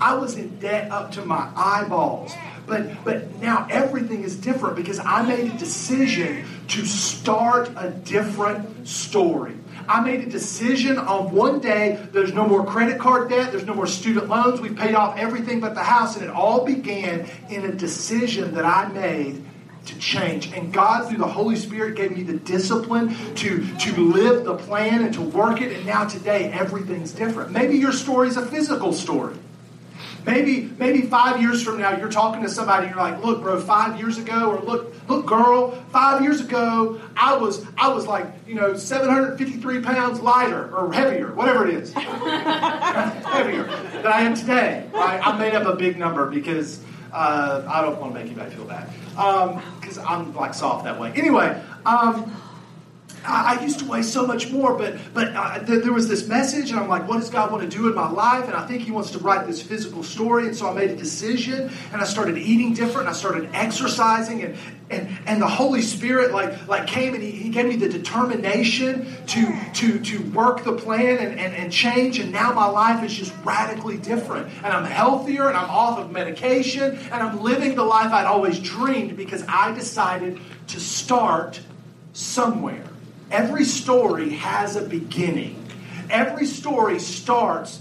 I 0.00 0.14
was 0.14 0.36
in 0.36 0.58
debt 0.58 0.90
up 0.90 1.12
to 1.12 1.24
my 1.24 1.50
eyeballs. 1.54 2.32
But, 2.66 3.02
but 3.04 3.34
now 3.36 3.66
everything 3.70 4.22
is 4.24 4.36
different 4.36 4.76
because 4.76 4.98
I 4.98 5.22
made 5.22 5.52
a 5.52 5.56
decision 5.56 6.44
to 6.68 6.84
start 6.84 7.70
a 7.76 7.90
different 7.90 8.86
story. 8.86 9.54
I 9.88 10.00
made 10.00 10.20
a 10.20 10.28
decision 10.28 10.98
on 10.98 11.34
one 11.34 11.60
day 11.60 12.06
there's 12.12 12.34
no 12.34 12.46
more 12.46 12.64
credit 12.66 12.98
card 12.98 13.30
debt, 13.30 13.52
there's 13.52 13.64
no 13.64 13.72
more 13.72 13.86
student 13.86 14.28
loans, 14.28 14.60
we've 14.60 14.76
paid 14.76 14.94
off 14.94 15.16
everything 15.16 15.60
but 15.60 15.74
the 15.74 15.82
house, 15.82 16.14
and 16.16 16.24
it 16.24 16.30
all 16.30 16.66
began 16.66 17.26
in 17.48 17.64
a 17.64 17.72
decision 17.72 18.54
that 18.54 18.66
I 18.66 18.88
made 18.88 19.42
to 19.86 19.98
change. 19.98 20.52
And 20.52 20.72
God, 20.72 21.08
through 21.08 21.18
the 21.18 21.26
Holy 21.26 21.56
Spirit, 21.56 21.96
gave 21.96 22.14
me 22.14 22.22
the 22.22 22.38
discipline 22.38 23.14
to, 23.36 23.66
to 23.78 23.96
live 23.96 24.44
the 24.44 24.56
plan 24.56 25.04
and 25.04 25.14
to 25.14 25.22
work 25.22 25.62
it. 25.62 25.72
And 25.72 25.86
now 25.86 26.04
today, 26.06 26.52
everything's 26.52 27.12
different. 27.12 27.52
Maybe 27.52 27.78
your 27.78 27.92
story 27.92 28.28
is 28.28 28.36
a 28.36 28.44
physical 28.44 28.92
story. 28.92 29.36
Maybe, 30.28 30.70
maybe 30.78 31.02
five 31.02 31.40
years 31.40 31.62
from 31.62 31.78
now, 31.78 31.96
you're 31.96 32.10
talking 32.10 32.42
to 32.42 32.50
somebody, 32.50 32.86
and 32.86 32.94
you're 32.94 33.02
like, 33.02 33.24
look, 33.24 33.40
bro, 33.40 33.58
five 33.58 33.98
years 33.98 34.18
ago, 34.18 34.50
or 34.50 34.60
look, 34.60 34.94
look, 35.08 35.24
girl, 35.24 35.70
five 35.90 36.22
years 36.22 36.42
ago, 36.42 37.00
I 37.16 37.34
was, 37.34 37.64
I 37.78 37.88
was 37.88 38.06
like, 38.06 38.26
you 38.46 38.54
know, 38.54 38.76
753 38.76 39.80
pounds 39.80 40.20
lighter 40.20 40.70
or 40.76 40.92
heavier, 40.92 41.32
whatever 41.32 41.66
it 41.66 41.74
is, 41.74 41.92
heavier 41.94 43.64
than 43.64 44.06
I 44.06 44.20
am 44.20 44.34
today. 44.34 44.86
Right? 44.92 45.26
I 45.26 45.38
made 45.38 45.54
up 45.54 45.66
a 45.66 45.74
big 45.74 45.96
number 45.96 46.26
because 46.30 46.84
uh, 47.10 47.64
I 47.66 47.80
don't 47.80 47.98
want 47.98 48.12
to 48.12 48.18
make 48.20 48.26
anybody 48.26 48.54
feel 48.54 48.66
bad 48.66 48.90
because 49.80 49.96
um, 49.96 50.06
I'm 50.06 50.34
like 50.34 50.52
soft 50.52 50.84
that 50.84 51.00
way. 51.00 51.10
Anyway. 51.12 51.58
Um, 51.86 52.30
I, 53.24 53.62
used 53.62 53.78
to 53.80 53.84
weigh 53.84 54.02
so 54.02 54.26
much 54.26 54.50
more, 54.50 54.74
but 54.74 54.96
but 55.12 55.34
uh, 55.34 55.58
th- 55.64 55.82
there 55.82 55.92
was 55.92 56.08
this 56.08 56.26
message, 56.28 56.70
and 56.70 56.80
I'm 56.80 56.88
like, 56.88 57.08
what 57.08 57.18
does 57.18 57.30
God 57.30 57.50
want 57.50 57.68
to 57.68 57.76
do 57.76 57.88
in 57.88 57.94
my 57.94 58.10
life? 58.10 58.44
And 58.44 58.54
I 58.54 58.66
think 58.66 58.82
He 58.82 58.90
wants 58.90 59.10
to 59.12 59.18
write 59.18 59.46
this 59.46 59.60
physical 59.62 60.02
story. 60.02 60.46
And 60.46 60.56
so 60.56 60.68
I 60.68 60.74
made 60.74 60.90
a 60.90 60.96
decision, 60.96 61.70
and 61.92 62.00
I 62.00 62.04
started 62.04 62.38
eating 62.38 62.74
different. 62.74 63.08
I 63.08 63.12
started 63.12 63.50
exercising, 63.52 64.42
and 64.42 64.56
and 64.90 65.18
and 65.26 65.42
the 65.42 65.48
Holy 65.48 65.82
Spirit 65.82 66.32
like 66.32 66.66
like 66.68 66.86
came 66.86 67.14
and 67.14 67.22
He, 67.22 67.30
he 67.30 67.48
gave 67.48 67.66
me 67.66 67.76
the 67.76 67.88
determination 67.88 69.06
to 69.26 69.60
to 69.74 69.98
to 70.00 70.22
work 70.30 70.64
the 70.64 70.72
plan 70.72 71.18
and, 71.18 71.38
and 71.38 71.54
and 71.54 71.72
change. 71.72 72.18
And 72.18 72.32
now 72.32 72.52
my 72.52 72.66
life 72.66 73.04
is 73.04 73.12
just 73.12 73.32
radically 73.44 73.98
different, 73.98 74.48
and 74.64 74.66
I'm 74.66 74.84
healthier, 74.84 75.48
and 75.48 75.56
I'm 75.56 75.70
off 75.70 75.98
of 75.98 76.12
medication, 76.12 76.96
and 76.96 77.14
I'm 77.14 77.42
living 77.42 77.74
the 77.74 77.84
life 77.84 78.12
I'd 78.12 78.26
always 78.26 78.58
dreamed 78.58 79.16
because 79.16 79.44
I 79.48 79.72
decided 79.72 80.40
to 80.68 80.80
start 80.80 81.60
somewhere. 82.12 82.84
Every 83.30 83.64
story 83.64 84.30
has 84.30 84.76
a 84.76 84.82
beginning. 84.82 85.62
Every 86.08 86.46
story 86.46 86.98
starts 86.98 87.80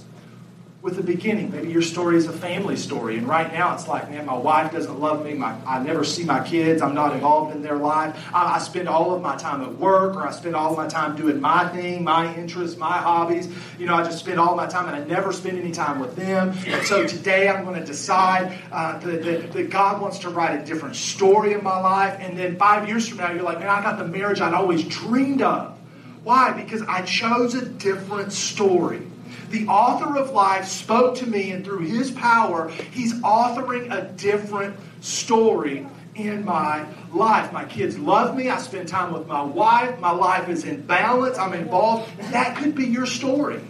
with 0.88 0.98
a 1.00 1.04
beginning. 1.04 1.52
Maybe 1.52 1.70
your 1.70 1.82
story 1.82 2.16
is 2.16 2.28
a 2.28 2.32
family 2.32 2.78
story, 2.78 3.18
and 3.18 3.28
right 3.28 3.52
now 3.52 3.76
it's 3.76 3.90
like, 3.90 4.10
man, 4.10 4.26
my 4.26 4.38
wife 4.38 4.72
doesn't 4.72 4.98
love 5.02 5.26
me. 5.26 5.34
My, 5.34 5.54
I 5.66 5.84
never 5.84 6.06
see 6.06 6.24
my 6.24 6.42
kids. 6.48 6.82
I'm 6.82 6.96
not 6.96 7.14
involved 7.14 7.54
in 7.54 7.62
their 7.62 7.76
life. 7.76 8.16
I, 8.34 8.56
I, 8.56 8.60
spend 8.60 8.88
all 8.88 9.14
of 9.14 9.22
my 9.22 9.36
time 9.36 9.62
at 9.64 9.76
work, 9.76 10.16
or 10.16 10.26
I 10.26 10.32
spend 10.32 10.56
all 10.56 10.72
of 10.72 10.78
my 10.78 10.88
time 10.88 11.18
doing 11.18 11.42
my 11.42 11.68
thing, 11.68 12.06
my 12.06 12.34
interests, 12.36 12.78
my 12.78 13.00
hobbies. 13.00 13.50
You 13.78 13.86
know, 13.86 13.96
I 13.96 14.04
just 14.06 14.20
spend 14.20 14.40
all 14.40 14.56
my 14.56 14.66
time, 14.66 14.88
and 14.88 14.96
I 14.96 15.06
never 15.06 15.34
spend 15.34 15.60
any 15.60 15.74
time 15.74 16.00
with 16.00 16.16
them. 16.16 16.58
And 16.66 16.88
so 16.88 17.06
today 17.06 17.50
I'm 17.50 17.66
going 17.66 17.78
to 17.78 17.86
decide 17.86 18.58
uh, 18.72 18.98
that, 19.00 19.24
that, 19.24 19.52
that 19.52 19.70
God 19.70 20.02
wants 20.02 20.20
to 20.20 20.30
write 20.30 20.62
a 20.62 20.64
different 20.64 20.96
story 20.96 21.52
in 21.52 21.66
my 21.66 21.82
life. 21.82 22.18
And 22.22 22.40
then 22.40 22.56
five 22.56 22.88
years 22.88 23.10
from 23.10 23.18
now, 23.18 23.34
you're 23.34 23.44
like, 23.44 23.60
man, 23.60 23.68
I 23.70 23.84
got 23.84 23.98
the 23.98 24.08
marriage 24.08 24.40
I'd 24.40 24.54
always 24.54 24.86
dreamed 24.86 25.42
of. 25.42 25.78
Why? 26.24 26.54
Because 26.54 26.82
I 26.84 27.02
chose 27.02 27.56
a 27.56 27.66
different 27.66 28.32
story. 28.32 29.02
The 29.50 29.68
author 29.68 30.18
of 30.18 30.32
life 30.32 30.66
spoke 30.68 31.16
to 31.18 31.28
me, 31.28 31.52
and 31.52 31.64
through 31.64 31.86
his 31.86 32.12
power, 32.12 32.70
he's 32.70 33.14
authoring 33.22 33.92
a 33.92 34.12
different 34.14 34.78
story 35.02 35.88
in 36.16 36.44
my 36.44 36.86
life. 37.14 37.54
My 37.54 37.64
kids 37.64 37.98
love 37.98 38.36
me. 38.36 38.50
I 38.50 38.58
spend 38.58 38.90
time 38.90 39.14
with 39.14 39.28
my 39.28 39.42
wife. 39.42 40.00
My 40.00 40.12
life 40.12 40.50
is 40.50 40.66
in 40.66 40.82
balance. 40.82 41.38
I'm 41.38 41.54
involved. 41.54 42.10
That 42.32 42.58
could 42.58 42.76
be 42.76 42.88
your 42.88 43.06
story 43.06 43.62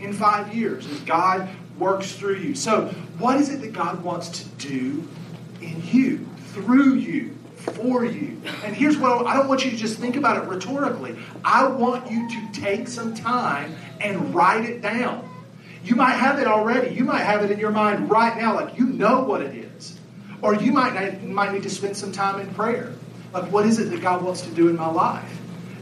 in 0.00 0.12
five 0.12 0.54
years 0.54 0.86
as 0.86 1.00
God 1.00 1.48
works 1.78 2.12
through 2.12 2.36
you. 2.36 2.54
So, 2.54 2.88
what 3.18 3.36
is 3.36 3.48
it 3.48 3.60
that 3.62 3.72
God 3.72 4.02
wants 4.02 4.28
to 4.30 4.68
do 4.68 5.08
in 5.60 5.82
you, 5.86 6.26
through 6.52 6.94
you? 6.94 7.37
For 7.72 8.04
you. 8.04 8.40
And 8.64 8.74
here's 8.74 8.96
what 8.96 9.26
I 9.26 9.34
don't 9.36 9.48
want 9.48 9.64
you 9.64 9.70
to 9.70 9.76
just 9.76 9.98
think 9.98 10.16
about 10.16 10.42
it 10.42 10.48
rhetorically. 10.48 11.16
I 11.44 11.66
want 11.66 12.10
you 12.10 12.28
to 12.28 12.60
take 12.60 12.88
some 12.88 13.14
time 13.14 13.74
and 14.00 14.34
write 14.34 14.64
it 14.64 14.82
down. 14.82 15.28
You 15.84 15.96
might 15.96 16.14
have 16.14 16.38
it 16.38 16.46
already. 16.46 16.94
You 16.94 17.04
might 17.04 17.22
have 17.22 17.44
it 17.44 17.50
in 17.50 17.58
your 17.58 17.70
mind 17.70 18.10
right 18.10 18.36
now, 18.36 18.54
like 18.54 18.78
you 18.78 18.86
know 18.86 19.22
what 19.22 19.42
it 19.42 19.54
is. 19.54 19.98
Or 20.42 20.54
you 20.54 20.72
might, 20.72 21.24
might 21.24 21.52
need 21.52 21.62
to 21.64 21.70
spend 21.70 21.96
some 21.96 22.12
time 22.12 22.40
in 22.40 22.52
prayer. 22.54 22.92
Like, 23.32 23.50
what 23.50 23.66
is 23.66 23.78
it 23.78 23.90
that 23.90 24.00
God 24.00 24.22
wants 24.22 24.42
to 24.42 24.50
do 24.50 24.68
in 24.68 24.76
my 24.76 24.90
life? 24.90 25.37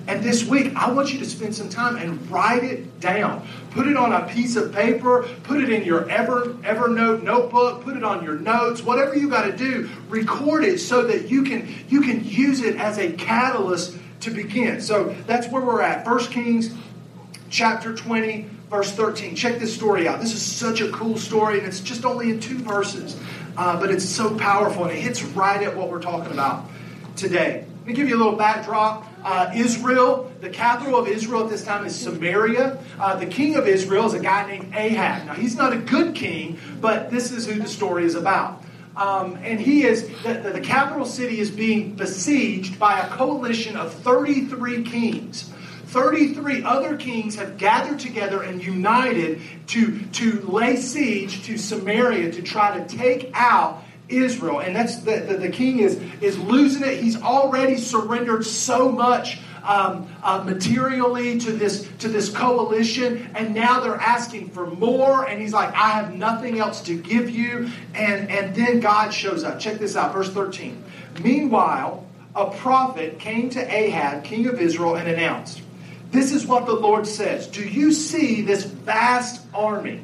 And 0.09 0.23
this 0.23 0.45
week, 0.45 0.75
I 0.77 0.90
want 0.92 1.12
you 1.12 1.19
to 1.19 1.25
spend 1.25 1.55
some 1.55 1.69
time 1.69 1.97
and 1.97 2.31
write 2.31 2.62
it 2.62 3.01
down. 3.01 3.47
Put 3.73 3.88
it 3.88 3.97
on 3.97 4.12
a 4.12 4.27
piece 4.29 4.55
of 4.55 4.73
paper, 4.73 5.29
put 5.42 5.61
it 5.61 5.69
in 5.69 5.85
your 5.85 6.09
Ever 6.09 6.55
Evernote 6.62 7.23
notebook, 7.23 7.83
put 7.83 7.97
it 7.97 8.05
on 8.05 8.23
your 8.23 8.37
notes, 8.37 8.83
whatever 8.83 9.16
you 9.16 9.29
got 9.29 9.47
to 9.47 9.57
do, 9.57 9.90
record 10.09 10.64
it 10.64 10.79
so 10.79 11.07
that 11.07 11.29
you 11.29 11.42
can 11.42 11.69
you 11.88 12.03
can 12.03 12.25
use 12.25 12.61
it 12.61 12.77
as 12.77 12.99
a 12.99 13.12
catalyst 13.12 13.97
to 14.21 14.31
begin. 14.31 14.81
So 14.81 15.14
that's 15.27 15.49
where 15.49 15.62
we're 15.62 15.83
at. 15.83 16.05
First 16.05 16.31
Kings 16.31 16.73
chapter 17.51 17.95
20, 17.95 18.49
verse 18.71 18.92
13. 18.92 19.35
Check 19.35 19.59
this 19.59 19.75
story 19.75 20.07
out. 20.07 20.21
This 20.21 20.33
is 20.33 20.42
such 20.42 20.81
a 20.81 20.90
cool 20.92 21.19
story, 21.19 21.59
and 21.59 21.66
it's 21.66 21.81
just 21.81 22.05
only 22.05 22.31
in 22.31 22.40
two 22.40 22.59
verses, 22.59 23.19
uh, 23.57 23.79
but 23.79 23.90
it's 23.90 24.05
so 24.05 24.37
powerful, 24.38 24.85
and 24.85 24.92
it 24.92 25.01
hits 25.01 25.23
right 25.23 25.62
at 25.62 25.77
what 25.77 25.90
we're 25.90 26.01
talking 26.01 26.33
about 26.33 26.69
today. 27.16 27.64
Let 27.87 27.90
me 27.90 27.99
give 27.99 28.09
you 28.09 28.16
a 28.16 28.18
little 28.18 28.35
backdrop. 28.35 29.07
Uh, 29.22 29.53
Israel, 29.55 30.29
the 30.40 30.51
capital 30.51 30.99
of 30.99 31.07
Israel 31.07 31.44
at 31.44 31.51
this 31.51 31.62
time 31.62 31.87
is 31.87 31.94
Samaria. 31.94 32.83
Uh, 32.99 33.14
the 33.14 33.27
king 33.27 33.55
of 33.55 33.68
Israel 33.68 34.07
is 34.07 34.12
a 34.12 34.18
guy 34.18 34.44
named 34.44 34.75
Ahab. 34.75 35.27
Now, 35.29 35.35
he's 35.35 35.55
not 35.55 35.72
a 35.72 35.77
good 35.77 36.12
king, 36.12 36.59
but 36.81 37.12
this 37.12 37.31
is 37.31 37.46
who 37.46 37.61
the 37.61 37.68
story 37.68 38.05
is 38.05 38.16
about. 38.16 38.61
Um, 38.96 39.38
and 39.40 39.61
he 39.61 39.85
is, 39.85 40.09
the, 40.25 40.51
the 40.53 40.61
capital 40.61 41.07
city 41.07 41.38
is 41.38 41.49
being 41.49 41.94
besieged 41.94 42.77
by 42.77 42.99
a 42.99 43.09
coalition 43.11 43.77
of 43.77 43.94
33 43.94 44.83
kings. 44.83 45.53
33 45.87 46.64
other 46.64 46.96
kings 46.96 47.37
have 47.37 47.57
gathered 47.57 48.01
together 48.01 48.42
and 48.42 48.64
united 48.64 49.40
to, 49.68 50.01
to 50.07 50.40
lay 50.40 50.75
siege 50.75 51.44
to 51.44 51.57
Samaria 51.57 52.33
to 52.33 52.42
try 52.42 52.81
to 52.81 52.96
take 52.96 53.31
out 53.33 53.85
Israel. 54.09 54.61
And 54.61 54.75
that's 54.75 54.97
the, 54.99 55.19
the, 55.19 55.37
the, 55.37 55.49
king 55.49 55.81
is, 55.81 56.01
is 56.21 56.38
losing 56.38 56.83
it. 56.83 57.01
He's 57.01 57.21
already 57.21 57.77
surrendered 57.77 58.45
so 58.45 58.90
much 58.90 59.40
um, 59.64 60.09
uh, 60.23 60.42
materially 60.45 61.38
to 61.40 61.53
this, 61.53 61.88
to 61.99 62.09
this 62.09 62.31
coalition, 62.31 63.29
and 63.35 63.55
now 63.55 63.81
they're 63.81 63.97
asking 63.97 64.51
for 64.51 64.66
more. 64.66 65.27
And 65.27 65.40
he's 65.40 65.53
like, 65.53 65.75
I 65.75 65.90
have 65.90 66.14
nothing 66.14 66.59
else 66.59 66.83
to 66.83 66.97
give 66.97 67.29
you. 67.31 67.71
And, 67.95 68.31
and 68.31 68.55
then 68.55 68.81
God 68.81 69.12
shows 69.12 69.42
up. 69.42 69.59
Check 69.59 69.79
this 69.79 69.97
out, 69.97 70.12
verse 70.12 70.31
13. 70.31 70.85
Meanwhile, 71.23 72.07
a 72.35 72.51
prophet 72.51 73.19
came 73.19 73.51
to 73.51 73.75
Ahab, 73.75 74.23
king 74.23 74.47
of 74.47 74.61
Israel, 74.61 74.97
and 74.97 75.09
announced, 75.09 75.62
This 76.11 76.33
is 76.33 76.47
what 76.47 76.66
the 76.66 76.75
Lord 76.75 77.07
says 77.07 77.47
Do 77.47 77.66
you 77.66 77.92
see 77.92 78.42
this 78.42 78.64
vast 78.64 79.45
army? 79.55 80.03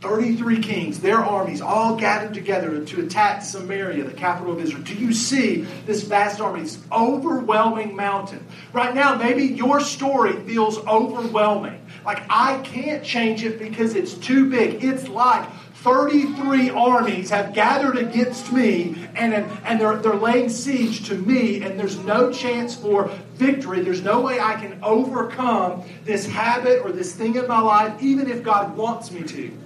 33 0.00 0.60
kings, 0.60 1.00
their 1.00 1.18
armies, 1.18 1.60
all 1.60 1.96
gathered 1.96 2.32
together 2.32 2.84
to 2.84 3.00
attack 3.04 3.42
Samaria, 3.42 4.04
the 4.04 4.12
capital 4.12 4.52
of 4.52 4.60
Israel. 4.60 4.84
Do 4.84 4.94
you 4.94 5.12
see 5.12 5.62
this 5.86 6.04
vast 6.04 6.40
army, 6.40 6.62
this 6.62 6.78
overwhelming 6.92 7.96
mountain? 7.96 8.46
Right 8.72 8.94
now, 8.94 9.16
maybe 9.16 9.42
your 9.42 9.80
story 9.80 10.34
feels 10.46 10.78
overwhelming. 10.86 11.84
Like, 12.04 12.22
I 12.30 12.58
can't 12.58 13.02
change 13.02 13.42
it 13.42 13.58
because 13.58 13.96
it's 13.96 14.14
too 14.14 14.48
big. 14.48 14.84
It's 14.84 15.08
like 15.08 15.50
33 15.78 16.70
armies 16.70 17.30
have 17.30 17.52
gathered 17.52 17.98
against 17.98 18.52
me 18.52 19.08
and, 19.16 19.34
and 19.34 19.80
they're, 19.80 19.96
they're 19.96 20.14
laying 20.14 20.48
siege 20.48 21.08
to 21.08 21.16
me, 21.16 21.62
and 21.62 21.78
there's 21.78 21.98
no 21.98 22.32
chance 22.32 22.76
for 22.76 23.10
victory. 23.34 23.80
There's 23.80 24.02
no 24.02 24.20
way 24.20 24.38
I 24.38 24.54
can 24.54 24.78
overcome 24.80 25.82
this 26.04 26.24
habit 26.24 26.82
or 26.84 26.92
this 26.92 27.16
thing 27.16 27.34
in 27.34 27.48
my 27.48 27.60
life, 27.60 28.00
even 28.00 28.30
if 28.30 28.44
God 28.44 28.76
wants 28.76 29.10
me 29.10 29.24
to. 29.24 29.58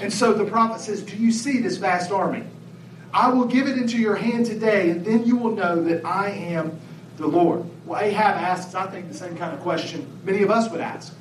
And 0.00 0.12
so 0.12 0.32
the 0.32 0.44
prophet 0.44 0.80
says, 0.80 1.02
Do 1.02 1.16
you 1.16 1.32
see 1.32 1.60
this 1.60 1.76
vast 1.76 2.10
army? 2.10 2.44
I 3.12 3.28
will 3.28 3.46
give 3.46 3.66
it 3.66 3.76
into 3.76 3.98
your 3.98 4.14
hand 4.14 4.46
today, 4.46 4.90
and 4.90 5.04
then 5.04 5.24
you 5.26 5.36
will 5.36 5.54
know 5.54 5.82
that 5.84 6.04
I 6.04 6.30
am 6.30 6.78
the 7.16 7.26
Lord. 7.26 7.64
Well, 7.84 8.00
Ahab 8.00 8.36
asks, 8.36 8.74
I 8.74 8.86
think, 8.86 9.08
the 9.08 9.14
same 9.14 9.36
kind 9.36 9.52
of 9.52 9.60
question 9.60 10.20
many 10.24 10.42
of 10.42 10.50
us 10.50 10.70
would 10.70 10.80
ask. 10.80 11.14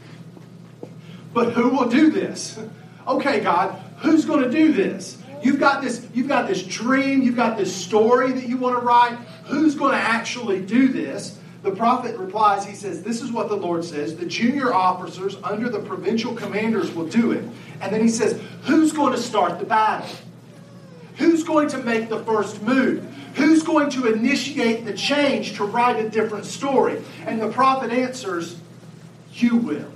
But 1.33 1.53
who 1.53 1.69
will 1.69 1.89
do 1.89 2.09
this? 2.11 2.59
Okay, 3.07 3.39
God, 3.39 3.71
who's 3.99 4.25
going 4.25 4.43
to 4.43 4.51
do 4.51 4.71
this? 4.71 5.17
You've 5.41 5.59
got 5.59 5.81
this, 5.81 6.05
you've 6.13 6.27
got 6.27 6.47
this 6.47 6.61
dream, 6.61 7.23
you've 7.23 7.35
got 7.35 7.57
this 7.57 7.75
story 7.75 8.31
that 8.33 8.47
you 8.47 8.57
want 8.57 8.77
to 8.77 8.85
write. 8.85 9.17
Who's 9.45 9.73
going 9.73 9.93
to 9.93 9.97
actually 9.97 10.61
do 10.61 10.89
this? 10.89 11.38
The 11.61 11.71
prophet 11.71 12.17
replies, 12.17 12.65
he 12.65 12.73
says, 12.73 13.03
This 13.03 13.21
is 13.21 13.31
what 13.31 13.49
the 13.49 13.55
Lord 13.55 13.83
says. 13.83 14.15
The 14.15 14.25
junior 14.25 14.73
officers 14.73 15.35
under 15.43 15.69
the 15.69 15.79
provincial 15.79 16.33
commanders 16.33 16.91
will 16.91 17.07
do 17.07 17.31
it. 17.31 17.43
And 17.81 17.93
then 17.93 18.01
he 18.01 18.07
says, 18.07 18.39
Who's 18.63 18.93
going 18.93 19.11
to 19.13 19.21
start 19.21 19.59
the 19.59 19.65
battle? 19.65 20.09
Who's 21.17 21.43
going 21.43 21.67
to 21.69 21.79
make 21.79 22.07
the 22.07 22.23
first 22.23 22.61
move? 22.61 23.03
Who's 23.35 23.63
going 23.63 23.89
to 23.91 24.11
initiate 24.11 24.85
the 24.85 24.93
change 24.93 25.57
to 25.57 25.65
write 25.65 25.97
a 25.97 26.09
different 26.09 26.45
story? 26.45 27.01
And 27.25 27.41
the 27.41 27.49
prophet 27.49 27.91
answers, 27.91 28.57
You 29.33 29.57
will. 29.57 29.91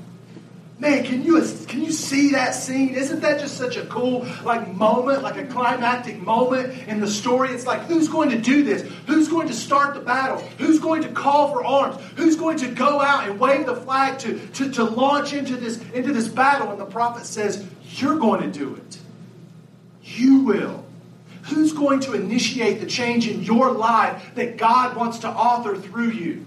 Man, 0.84 1.06
can 1.06 1.24
you 1.24 1.42
can 1.66 1.82
you 1.82 1.94
see 1.94 2.32
that 2.32 2.54
scene? 2.54 2.90
Isn't 2.90 3.22
that 3.22 3.40
just 3.40 3.58
such 3.58 3.78
a 3.78 3.86
cool 3.86 4.28
like 4.44 4.68
moment, 4.68 5.24
like 5.24 5.38
a 5.38 5.46
climactic 5.46 6.22
moment 6.22 6.78
in 6.90 7.00
the 7.00 7.08
story? 7.08 7.52
It's 7.52 7.66
like 7.66 7.84
who's 7.84 8.10
going 8.10 8.32
to 8.32 8.38
do 8.38 8.64
this? 8.64 8.82
Who's 9.08 9.30
going 9.30 9.48
to 9.48 9.54
start 9.54 9.94
the 9.94 10.02
battle? 10.02 10.40
Who's 10.58 10.80
going 10.80 11.04
to 11.04 11.08
call 11.08 11.54
for 11.54 11.64
arms? 11.64 11.96
Who's 12.18 12.36
going 12.36 12.58
to 12.58 12.68
go 12.68 13.00
out 13.00 13.30
and 13.30 13.40
wave 13.40 13.66
the 13.66 13.78
flag 13.78 14.20
to, 14.20 14.46
to, 14.56 14.72
to 14.72 14.84
launch 14.84 15.32
into 15.32 15.56
this 15.56 15.82
into 15.94 16.12
this 16.12 16.28
battle? 16.28 16.70
And 16.70 16.82
the 16.82 16.86
prophet 16.86 17.26
says, 17.26 17.66
You're 17.92 18.20
going 18.20 18.42
to 18.42 18.52
do 18.52 18.76
it. 18.76 18.98
You 20.02 20.40
will. 20.40 20.84
Who's 21.44 21.72
going 21.72 22.02
to 22.02 22.14
initiate 22.14 22.82
the 22.82 22.88
change 22.88 23.26
in 23.26 23.42
your 23.42 23.72
life 23.72 24.36
that 24.36 24.58
God 24.58 24.98
wants 24.98 25.20
to 25.20 25.30
author 25.30 25.78
through 25.78 26.12
you? 26.12 26.46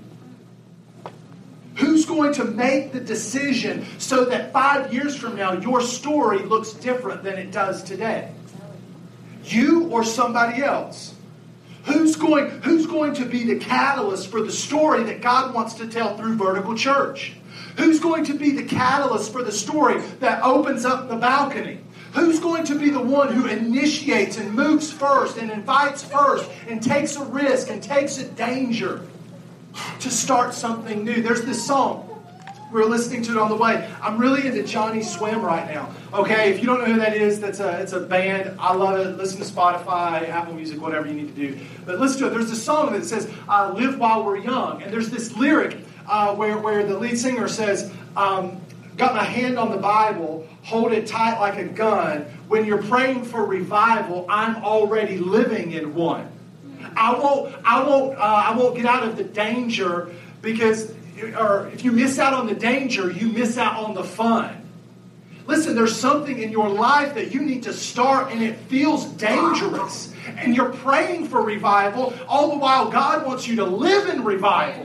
Who's 1.77 2.07
going 2.07 2.35
to 2.35 2.45
make 2.45 2.93
the 2.93 3.01
decision 3.01 3.87
so 3.99 4.25
that 4.27 4.53
five 4.53 4.93
years 4.93 5.15
from 5.17 5.37
now 5.37 5.53
your 5.53 5.83
story 5.83 6.39
looks 6.39 6.73
different 6.73 7.23
than 7.23 7.39
it 7.39 7.53
does 7.53 7.83
today? 7.83 8.33
You 9.45 9.89
or 9.89 10.03
somebody 10.03 10.63
else? 10.63 11.15
Who's 11.85 12.17
going, 12.17 12.49
who's 12.63 12.87
going 12.87 13.15
to 13.15 13.27
be 13.27 13.45
the 13.45 13.59
catalyst 13.59 14.31
for 14.31 14.43
the 14.43 14.51
story 14.51 15.05
that 15.05 15.21
God 15.21 15.55
wants 15.55 15.75
to 15.75 15.87
tell 15.87 16.17
through 16.17 16.37
Vertical 16.37 16.77
Church? 16.77 17.35
Who's 17.77 18.01
going 18.01 18.25
to 18.25 18.35
be 18.35 18.53
the 18.53 18.65
catalyst 18.65 19.31
for 19.31 19.43
the 19.43 19.53
story 19.53 20.01
that 20.21 20.43
opens 20.43 20.85
up 20.85 21.09
the 21.09 21.17
balcony? 21.17 21.81
Who's 22.15 22.41
going 22.41 22.65
to 22.65 22.79
be 22.79 22.89
the 22.89 23.03
one 23.03 23.33
who 23.35 23.47
initiates 23.47 24.39
and 24.39 24.55
moves 24.55 24.91
first 24.91 25.37
and 25.37 25.51
invites 25.51 26.03
first 26.03 26.51
and 26.67 26.83
takes 26.83 27.17
a 27.17 27.25
risk 27.25 27.69
and 27.69 27.83
takes 27.83 28.17
a 28.17 28.25
danger? 28.25 29.03
To 30.01 30.11
start 30.11 30.55
something 30.55 31.05
new. 31.05 31.23
There's 31.23 31.43
this 31.43 31.65
song. 31.67 32.07
We 32.73 32.83
are 32.83 32.87
listening 32.87 33.23
to 33.23 33.33
it 33.33 33.39
on 33.39 33.49
the 33.49 33.57
way. 33.57 33.89
I'm 34.03 34.19
really 34.19 34.45
into 34.47 34.63
Johnnyswim 34.63 35.41
right 35.41 35.73
now. 35.73 35.95
Okay, 36.13 36.53
if 36.53 36.59
you 36.59 36.67
don't 36.67 36.81
know 36.81 36.87
who 36.87 36.99
that 36.99 37.17
is, 37.17 37.41
that's 37.41 37.61
a 37.61 37.81
it's 37.81 37.93
a 37.93 38.01
band. 38.01 38.59
I 38.59 38.75
love 38.75 38.99
it. 38.99 39.17
Listen 39.17 39.39
to 39.39 39.45
Spotify, 39.45 40.29
Apple 40.29 40.55
Music, 40.55 40.81
whatever 40.81 41.07
you 41.07 41.15
need 41.15 41.35
to 41.35 41.49
do. 41.49 41.61
But 41.85 42.01
listen 42.01 42.21
to 42.23 42.27
it. 42.27 42.31
There's 42.31 42.51
a 42.51 42.57
song 42.57 42.93
that 42.93 43.05
says 43.05 43.31
uh, 43.49 43.73
"Live 43.77 43.99
While 43.99 44.25
We're 44.25 44.39
Young," 44.39 44.83
and 44.83 44.93
there's 44.93 45.11
this 45.11 45.37
lyric 45.37 45.79
uh, 46.09 46.35
where 46.35 46.59
where 46.59 46.85
the 46.85 46.99
lead 46.99 47.17
singer 47.17 47.47
says, 47.47 47.93
um, 48.17 48.61
"Got 48.97 49.15
my 49.15 49.25
hand 49.25 49.59
on 49.59 49.71
the 49.71 49.79
Bible, 49.79 50.47
hold 50.65 50.93
it 50.93 51.07
tight 51.07 51.39
like 51.39 51.59
a 51.59 51.67
gun. 51.67 52.23
When 52.49 52.65
you're 52.65 52.83
praying 52.83 53.25
for 53.27 53.47
revival, 53.47 54.27
I'm 54.29 54.57
already 54.65 55.19
living 55.19 55.71
in 55.71 55.95
one." 55.95 56.36
I 56.97 57.19
won't, 57.19 57.55
I 57.65 57.83
won't, 57.83 58.19
uh, 58.19 58.23
I 58.23 58.57
won't 58.57 58.77
get 58.77 58.87
out 58.87 59.05
of 59.05 59.17
the 59.17 59.25
danger 59.25 60.11
because, 60.43 60.93
or 61.39 61.69
if 61.73 61.85
you 61.85 61.93
miss 61.93 62.19
out 62.19 62.35
on 62.35 62.47
the 62.47 62.55
danger, 62.55 63.11
you 63.11 63.29
miss 63.29 63.59
out 63.59 63.83
on 63.83 63.95
the 63.95 64.05
fun. 64.05 64.63
Listen, 65.47 65.77
there's 65.77 65.95
something 65.97 66.41
in 66.41 66.51
your 66.51 66.69
life 66.69 67.15
that 67.15 67.33
you 67.33 67.41
need 67.41 67.63
to 67.65 67.73
start 67.73 68.33
and 68.33 68.43
it 68.43 68.57
feels 68.57 69.07
dangerous. 69.13 70.13
And 70.37 70.57
you're 70.57 70.73
praying 70.73 71.29
for 71.29 71.41
revival, 71.41 72.13
all 72.29 72.51
the 72.51 72.59
while 72.59 72.91
God 72.91 73.25
wants 73.25 73.47
you 73.47 73.57
to 73.57 73.65
live 73.65 74.09
in 74.09 74.25
revival. 74.25 74.85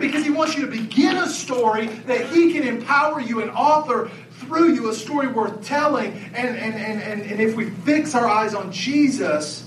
Because 0.00 0.24
He 0.24 0.30
wants 0.30 0.56
you 0.56 0.66
to 0.66 0.70
begin 0.70 1.16
a 1.18 1.28
story 1.28 1.86
that 1.86 2.26
He 2.30 2.52
can 2.52 2.64
empower 2.64 3.20
you 3.20 3.42
and 3.42 3.50
author 3.52 4.10
through 4.40 4.74
you 4.74 4.90
a 4.90 4.94
story 4.94 5.28
worth 5.28 5.64
telling. 5.64 6.12
And, 6.34 6.56
and, 6.56 6.74
and, 6.74 7.00
and, 7.00 7.22
and 7.22 7.40
if 7.40 7.54
we 7.54 7.70
fix 7.70 8.16
our 8.16 8.26
eyes 8.26 8.54
on 8.54 8.72
Jesus, 8.72 9.61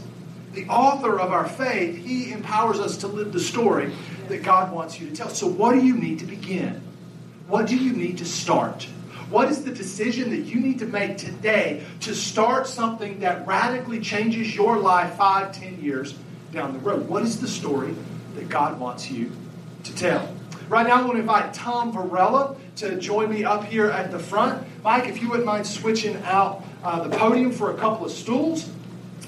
the 0.56 0.68
author 0.68 1.20
of 1.20 1.32
our 1.32 1.48
faith, 1.48 1.98
he 1.98 2.32
empowers 2.32 2.80
us 2.80 2.98
to 2.98 3.08
live 3.08 3.32
the 3.32 3.40
story 3.40 3.94
that 4.28 4.44
God 4.44 4.72
wants 4.72 5.00
you 5.00 5.10
to 5.10 5.16
tell. 5.16 5.30
So, 5.30 5.48
what 5.48 5.74
do 5.74 5.86
you 5.86 5.96
need 5.96 6.20
to 6.20 6.26
begin? 6.26 6.82
What 7.48 7.68
do 7.68 7.78
you 7.78 7.94
need 7.94 8.18
to 8.20 8.26
start? 8.26 8.84
What 9.30 9.50
is 9.50 9.64
the 9.64 9.72
decision 9.72 10.30
that 10.32 10.46
you 10.46 10.60
need 10.60 10.80
to 10.80 10.86
make 10.86 11.18
today 11.18 11.84
to 12.02 12.16
start 12.16 12.68
something 12.68 13.20
that 13.20 13.46
radically 13.46 14.00
changes 14.00 14.56
your 14.56 14.78
life 14.78 15.16
five, 15.16 15.52
ten 15.52 15.82
years 15.82 16.16
down 16.52 16.74
the 16.74 16.80
road? 16.80 17.08
What 17.08 17.24
is 17.24 17.40
the 17.40 17.48
story 17.48 17.96
that 18.36 18.50
God 18.50 18.80
wants 18.80 19.12
you 19.12 19.32
to 19.84 19.96
tell? 19.96 20.34
Right 20.70 20.88
now, 20.88 21.02
I 21.02 21.02
want 21.02 21.14
to 21.14 21.20
invite 21.20 21.54
Tom 21.54 21.92
Varela 21.92 22.56
to 22.78 23.00
join 23.00 23.30
me 23.30 23.44
up 23.44 23.66
here 23.66 23.92
at 23.92 24.12
the 24.12 24.18
front. 24.18 24.66
Mike, 24.84 25.08
if 25.08 25.22
you 25.22 25.30
wouldn't 25.30 25.46
mind 25.46 25.68
switching 25.68 26.18
out 26.24 26.64
uh, 26.84 27.08
the 27.08 27.18
podium 27.18 27.52
for 27.52 27.72
a 27.72 27.78
couple 27.78 28.06
of 28.06 28.12
stools. 28.12 28.70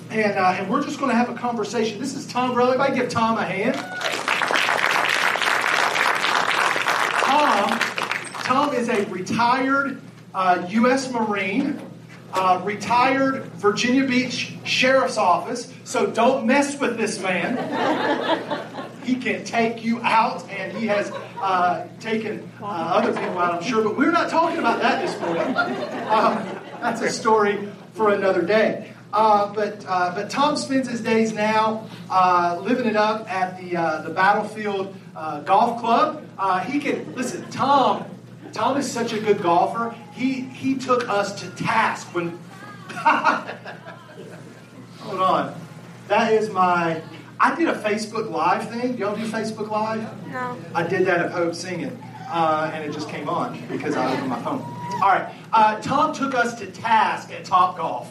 And, 0.09 0.37
uh, 0.37 0.55
and 0.57 0.69
we're 0.69 0.83
just 0.83 0.99
going 0.99 1.11
to 1.11 1.17
have 1.17 1.29
a 1.29 1.33
conversation. 1.33 1.99
This 1.99 2.15
is 2.15 2.25
Tom 2.25 2.53
Burrell. 2.53 2.67
Everybody 2.67 2.95
give 2.95 3.09
Tom 3.09 3.37
a 3.37 3.43
hand. 3.43 3.75
Tom, 7.25 7.79
Tom 8.45 8.73
is 8.73 8.87
a 8.87 9.05
retired 9.07 10.01
uh, 10.33 10.65
U.S. 10.69 11.11
Marine, 11.11 11.81
uh, 12.33 12.61
retired 12.63 13.43
Virginia 13.55 14.07
Beach 14.07 14.53
Sheriff's 14.63 15.17
Office. 15.17 15.73
So 15.83 16.07
don't 16.07 16.45
mess 16.45 16.79
with 16.79 16.97
this 16.97 17.21
man. 17.21 17.57
he 19.03 19.15
can 19.15 19.43
take 19.43 19.83
you 19.83 20.01
out, 20.03 20.49
and 20.49 20.71
he 20.77 20.87
has 20.87 21.11
uh, 21.41 21.85
taken 21.99 22.49
uh, 22.61 22.65
other 22.65 23.11
people 23.11 23.39
out, 23.39 23.55
I'm 23.55 23.63
sure. 23.63 23.83
But 23.83 23.97
we're 23.97 24.11
not 24.11 24.29
talking 24.29 24.59
about 24.59 24.81
that 24.81 25.05
this 25.05 25.19
morning. 25.19 25.53
Uh, 25.53 26.61
that's 26.79 27.01
a 27.01 27.09
story 27.09 27.67
for 27.91 28.11
another 28.11 28.41
day. 28.41 28.93
Uh, 29.13 29.53
but 29.53 29.85
uh, 29.87 30.13
but 30.13 30.29
Tom 30.29 30.57
spends 30.57 30.89
his 30.89 31.01
days 31.01 31.33
now 31.33 31.87
uh, 32.09 32.59
living 32.61 32.85
it 32.85 32.95
up 32.95 33.29
at 33.31 33.59
the 33.59 33.77
uh, 33.77 34.01
the 34.01 34.09
Battlefield 34.09 34.93
uh, 35.15 35.41
Golf 35.41 35.79
Club. 35.79 36.25
he 36.65 36.79
can 36.79 37.15
listen. 37.15 37.49
Tom 37.49 38.05
Tom 38.51 38.77
is 38.77 38.89
such 38.89 39.13
a 39.13 39.19
good 39.19 39.41
golfer. 39.41 39.95
He 40.11 40.41
he 40.41 40.75
took 40.77 41.07
us 41.07 41.39
to 41.41 41.49
task 41.51 42.13
when. 42.13 42.37
Hold 44.99 45.21
on, 45.21 45.55
that 46.09 46.33
is 46.33 46.49
my. 46.49 47.01
I 47.39 47.55
did 47.55 47.69
a 47.69 47.75
Facebook 47.75 48.29
Live 48.29 48.69
thing. 48.69 48.97
Y'all 48.97 49.15
do 49.15 49.25
Facebook 49.27 49.69
Live? 49.69 50.01
No. 50.31 50.57
I 50.73 50.83
did 50.85 51.05
that 51.05 51.19
at 51.21 51.31
Hope 51.31 51.53
singing, 51.55 51.97
and 52.29 52.83
it 52.83 52.91
just 52.91 53.07
came 53.07 53.29
on 53.29 53.61
because 53.69 53.95
I 53.95 54.11
opened 54.11 54.29
my 54.29 54.41
phone. 54.41 54.59
All 55.01 55.09
right, 55.09 55.29
Tom 55.81 56.13
took 56.13 56.33
us 56.33 56.59
to 56.59 56.65
task 56.67 57.31
at 57.31 57.45
Topgolf 57.45 58.07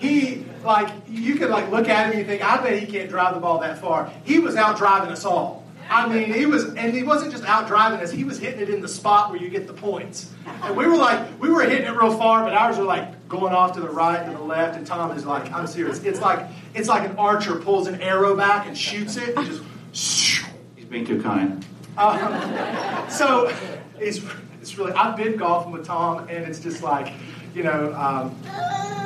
he 0.00 0.46
like 0.64 0.92
you 1.08 1.36
could 1.36 1.50
like 1.50 1.70
look 1.70 1.88
at 1.88 2.06
him 2.06 2.10
and 2.12 2.18
you 2.18 2.24
think, 2.24 2.42
I 2.42 2.62
bet 2.62 2.78
he 2.78 2.86
can't 2.86 3.08
drive 3.08 3.34
the 3.34 3.40
ball 3.40 3.60
that 3.60 3.78
far. 3.78 4.10
He 4.24 4.38
was 4.38 4.56
out 4.56 4.76
driving 4.76 5.10
us 5.10 5.24
all. 5.24 5.60
I 5.90 6.08
mean, 6.08 6.32
he 6.32 6.46
was, 6.46 6.72
and 6.74 6.94
he 6.94 7.02
wasn't 7.02 7.32
just 7.32 7.44
out 7.44 7.66
driving 7.66 7.98
us. 7.98 8.12
He 8.12 8.22
was 8.22 8.38
hitting 8.38 8.60
it 8.60 8.70
in 8.70 8.80
the 8.80 8.86
spot 8.86 9.28
where 9.30 9.40
you 9.40 9.48
get 9.48 9.66
the 9.66 9.72
points. 9.72 10.32
And 10.62 10.76
we 10.76 10.86
were 10.86 10.96
like, 10.96 11.40
we 11.40 11.50
were 11.50 11.62
hitting 11.62 11.84
it 11.84 11.96
real 11.96 12.16
far, 12.16 12.44
but 12.44 12.54
ours 12.54 12.78
were 12.78 12.84
like 12.84 13.28
going 13.28 13.52
off 13.52 13.72
to 13.74 13.80
the 13.80 13.90
right, 13.90 14.22
and 14.22 14.36
the 14.36 14.40
left. 14.40 14.76
And 14.76 14.86
Tom 14.86 15.10
is 15.16 15.26
like, 15.26 15.52
I'm 15.52 15.66
serious. 15.66 16.00
It's 16.04 16.20
like, 16.20 16.46
it's 16.74 16.88
like 16.88 17.10
an 17.10 17.16
archer 17.16 17.56
pulls 17.56 17.88
an 17.88 18.00
arrow 18.00 18.36
back 18.36 18.68
and 18.68 18.78
shoots 18.78 19.16
it, 19.16 19.36
and 19.36 19.46
just. 19.46 19.62
He's 20.76 20.86
being 20.88 21.04
too 21.04 21.20
kind. 21.20 21.66
Uh, 21.96 23.08
so, 23.08 23.52
it's 23.98 24.20
it's 24.60 24.78
really. 24.78 24.92
I've 24.92 25.16
been 25.16 25.36
golfing 25.36 25.72
with 25.72 25.84
Tom, 25.86 26.28
and 26.28 26.44
it's 26.44 26.60
just 26.60 26.84
like, 26.84 27.12
you 27.54 27.62
know. 27.62 27.92
Um, 27.94 28.36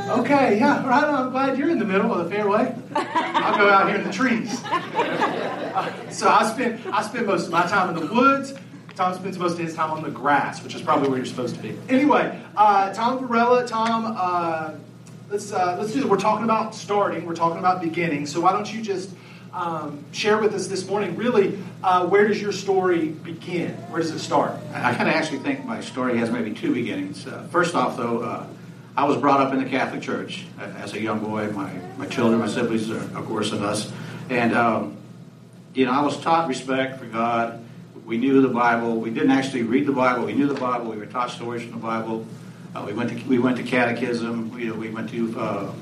Okay, 0.06 0.58
yeah, 0.58 0.86
right. 0.86 1.02
I'm 1.02 1.30
glad 1.30 1.56
you're 1.56 1.70
in 1.70 1.78
the 1.78 1.84
middle 1.86 2.12
of 2.12 2.28
the 2.28 2.30
fairway. 2.30 2.74
I'll 2.94 3.56
go 3.56 3.70
out 3.70 3.88
here 3.88 3.96
in 3.96 4.04
the 4.04 4.12
trees. 4.12 4.62
Uh, 4.62 6.10
so 6.10 6.28
I 6.28 6.46
spend 6.52 6.80
I 6.92 7.00
spend 7.00 7.26
most 7.26 7.46
of 7.46 7.52
my 7.52 7.66
time 7.66 7.96
in 7.96 8.06
the 8.06 8.14
woods. 8.14 8.52
Tom 8.96 9.14
spends 9.14 9.38
most 9.38 9.54
of 9.54 9.58
his 9.60 9.74
time 9.74 9.90
on 9.90 10.02
the 10.02 10.10
grass, 10.10 10.62
which 10.62 10.74
is 10.74 10.82
probably 10.82 11.08
where 11.08 11.16
you're 11.16 11.26
supposed 11.26 11.56
to 11.56 11.62
be. 11.62 11.76
Anyway, 11.88 12.38
uh, 12.54 12.92
Tom 12.92 13.26
Varela, 13.26 13.66
Tom, 13.66 14.14
uh, 14.16 14.74
let's 15.30 15.52
uh, 15.52 15.76
let's 15.80 15.92
do 15.92 16.00
this. 16.00 16.08
We're 16.08 16.18
talking 16.18 16.44
about 16.44 16.74
starting. 16.74 17.24
We're 17.24 17.34
talking 17.34 17.58
about 17.58 17.80
beginning. 17.80 18.26
So 18.26 18.42
why 18.42 18.52
don't 18.52 18.72
you 18.72 18.82
just 18.82 19.10
um, 19.54 20.04
share 20.12 20.38
with 20.38 20.52
us 20.54 20.66
this 20.66 20.86
morning? 20.86 21.16
Really, 21.16 21.58
uh, 21.82 22.06
where 22.06 22.28
does 22.28 22.42
your 22.42 22.52
story 22.52 23.08
begin? 23.08 23.70
Where 23.90 24.02
does 24.02 24.10
it 24.10 24.18
start? 24.18 24.52
I 24.72 24.94
kind 24.94 25.08
of 25.08 25.14
actually 25.14 25.38
think 25.38 25.64
my 25.64 25.80
story 25.80 26.18
has 26.18 26.30
maybe 26.30 26.52
two 26.52 26.74
beginnings. 26.74 27.26
Uh, 27.26 27.46
first 27.50 27.74
off, 27.74 27.96
though 27.96 28.48
I 28.96 29.04
was 29.04 29.16
brought 29.16 29.40
up 29.40 29.52
in 29.52 29.58
the 29.58 29.68
Catholic 29.68 30.02
Church 30.02 30.44
as 30.58 30.92
a 30.92 31.00
young 31.00 31.18
boy. 31.18 31.50
My, 31.50 31.72
my 31.96 32.06
children, 32.06 32.38
my 32.38 32.46
siblings, 32.46 32.90
are, 32.90 33.00
of 33.18 33.26
course, 33.26 33.50
and 33.50 33.64
us. 33.64 33.92
And, 34.30 34.54
um, 34.54 34.96
you 35.74 35.84
know, 35.86 35.92
I 35.92 36.02
was 36.02 36.20
taught 36.20 36.46
respect 36.46 37.00
for 37.00 37.06
God. 37.06 37.64
We 38.06 38.18
knew 38.18 38.40
the 38.40 38.48
Bible. 38.48 39.00
We 39.00 39.10
didn't 39.10 39.32
actually 39.32 39.62
read 39.62 39.86
the 39.86 39.92
Bible. 39.92 40.26
We 40.26 40.34
knew 40.34 40.46
the 40.46 40.60
Bible. 40.60 40.90
We 40.90 40.96
were 40.96 41.06
taught 41.06 41.30
stories 41.30 41.62
from 41.62 41.72
the 41.72 41.78
Bible. 41.78 42.24
Uh, 42.74 42.84
we 42.86 42.92
went 42.92 43.10
to 43.10 43.16
we 43.26 43.38
went 43.38 43.56
to 43.56 43.62
catechism. 43.64 44.56
You 44.58 44.70
know, 44.70 44.74
we 44.74 44.90
went 44.90 45.10
to 45.10 45.40
uh, 45.40 45.72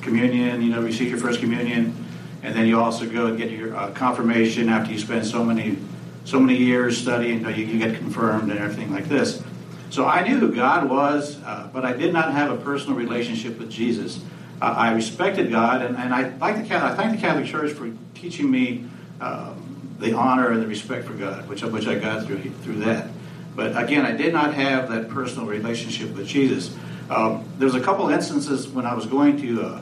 communion. 0.00 0.62
You 0.62 0.70
know, 0.70 0.80
receive 0.80 1.10
your 1.10 1.18
first 1.18 1.40
communion, 1.40 2.01
and 2.42 2.54
then 2.54 2.66
you 2.66 2.80
also 2.80 3.08
go 3.08 3.26
and 3.26 3.38
get 3.38 3.50
your 3.50 3.76
uh, 3.76 3.90
confirmation 3.92 4.68
after 4.68 4.92
you 4.92 4.98
spend 4.98 5.26
so 5.26 5.44
many 5.44 5.78
so 6.24 6.38
many 6.38 6.58
years 6.58 6.98
studying. 6.98 7.44
You, 7.44 7.64
you, 7.64 7.78
get 7.78 7.96
confirmed 7.96 8.50
and 8.50 8.58
everything 8.58 8.92
like 8.92 9.06
this. 9.06 9.42
So 9.90 10.06
I 10.06 10.26
knew 10.26 10.38
who 10.38 10.54
God 10.54 10.88
was, 10.88 11.42
uh, 11.42 11.68
but 11.72 11.84
I 11.84 11.92
did 11.92 12.12
not 12.12 12.32
have 12.32 12.50
a 12.50 12.56
personal 12.56 12.96
relationship 12.96 13.58
with 13.58 13.70
Jesus. 13.70 14.20
Uh, 14.60 14.66
I 14.66 14.92
respected 14.92 15.50
God, 15.50 15.82
and, 15.82 15.96
and 15.96 16.14
I, 16.14 16.34
like 16.36 16.66
the, 16.66 16.76
I 16.76 16.94
thank 16.94 17.12
the 17.12 17.18
Catholic 17.18 17.46
Church 17.46 17.72
for 17.72 17.92
teaching 18.14 18.50
me 18.50 18.86
um, 19.20 19.96
the 19.98 20.14
honor 20.14 20.50
and 20.52 20.62
the 20.62 20.66
respect 20.66 21.06
for 21.06 21.14
God, 21.14 21.48
which, 21.48 21.62
which 21.62 21.86
I 21.86 21.96
got 21.96 22.26
through, 22.26 22.38
through 22.62 22.80
that. 22.80 23.10
But 23.54 23.76
again, 23.76 24.06
I 24.06 24.12
did 24.12 24.32
not 24.32 24.54
have 24.54 24.88
that 24.90 25.08
personal 25.10 25.46
relationship 25.46 26.14
with 26.14 26.26
Jesus. 26.26 26.74
Um, 27.10 27.44
there 27.58 27.66
was 27.66 27.74
a 27.74 27.80
couple 27.80 28.08
instances 28.08 28.68
when 28.68 28.86
I 28.86 28.94
was 28.94 29.06
going 29.06 29.40
to, 29.42 29.62
uh, 29.62 29.80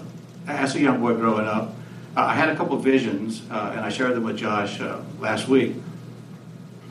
as 0.48 0.74
a 0.74 0.80
young 0.80 1.00
boy 1.00 1.14
growing 1.14 1.46
up, 1.46 1.74
I 2.16 2.34
had 2.34 2.48
a 2.48 2.56
couple 2.56 2.76
visions, 2.78 3.42
uh, 3.50 3.72
and 3.74 3.80
I 3.80 3.88
shared 3.88 4.14
them 4.14 4.24
with 4.24 4.36
Josh 4.36 4.80
uh, 4.80 5.00
last 5.20 5.46
week. 5.46 5.74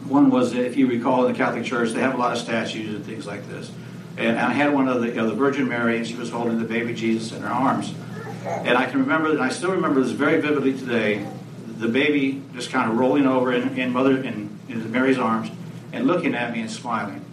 One 0.07 0.29
was, 0.29 0.53
if 0.53 0.77
you 0.77 0.87
recall, 0.87 1.25
in 1.25 1.33
the 1.33 1.37
Catholic 1.37 1.65
Church, 1.65 1.91
they 1.91 1.99
have 1.99 2.13
a 2.13 2.17
lot 2.17 2.31
of 2.31 2.37
statues 2.37 2.95
and 2.95 3.05
things 3.05 3.27
like 3.27 3.47
this. 3.49 3.69
And, 4.17 4.29
and 4.29 4.39
I 4.39 4.53
had 4.53 4.73
one 4.73 4.87
of 4.87 5.01
the, 5.01 5.09
you 5.09 5.15
know, 5.15 5.27
the 5.27 5.35
Virgin 5.35 5.67
Mary, 5.67 5.97
and 5.97 6.07
she 6.07 6.15
was 6.15 6.29
holding 6.29 6.57
the 6.57 6.65
baby 6.65 6.93
Jesus 6.93 7.33
in 7.33 7.41
her 7.41 7.49
arms. 7.49 7.93
And 8.45 8.77
I 8.77 8.85
can 8.85 9.01
remember, 9.01 9.31
and 9.31 9.41
I 9.41 9.49
still 9.49 9.71
remember 9.71 10.01
this 10.01 10.11
very 10.11 10.39
vividly 10.39 10.77
today, 10.77 11.27
the 11.67 11.89
baby 11.89 12.41
just 12.53 12.71
kind 12.71 12.89
of 12.89 12.97
rolling 12.97 13.27
over 13.27 13.51
in, 13.53 13.77
in 13.77 13.91
Mother 13.91 14.17
in, 14.23 14.57
in 14.69 14.91
Mary's 14.91 15.19
arms 15.19 15.51
and 15.91 16.07
looking 16.07 16.33
at 16.33 16.53
me 16.53 16.61
and 16.61 16.71
smiling. 16.71 17.25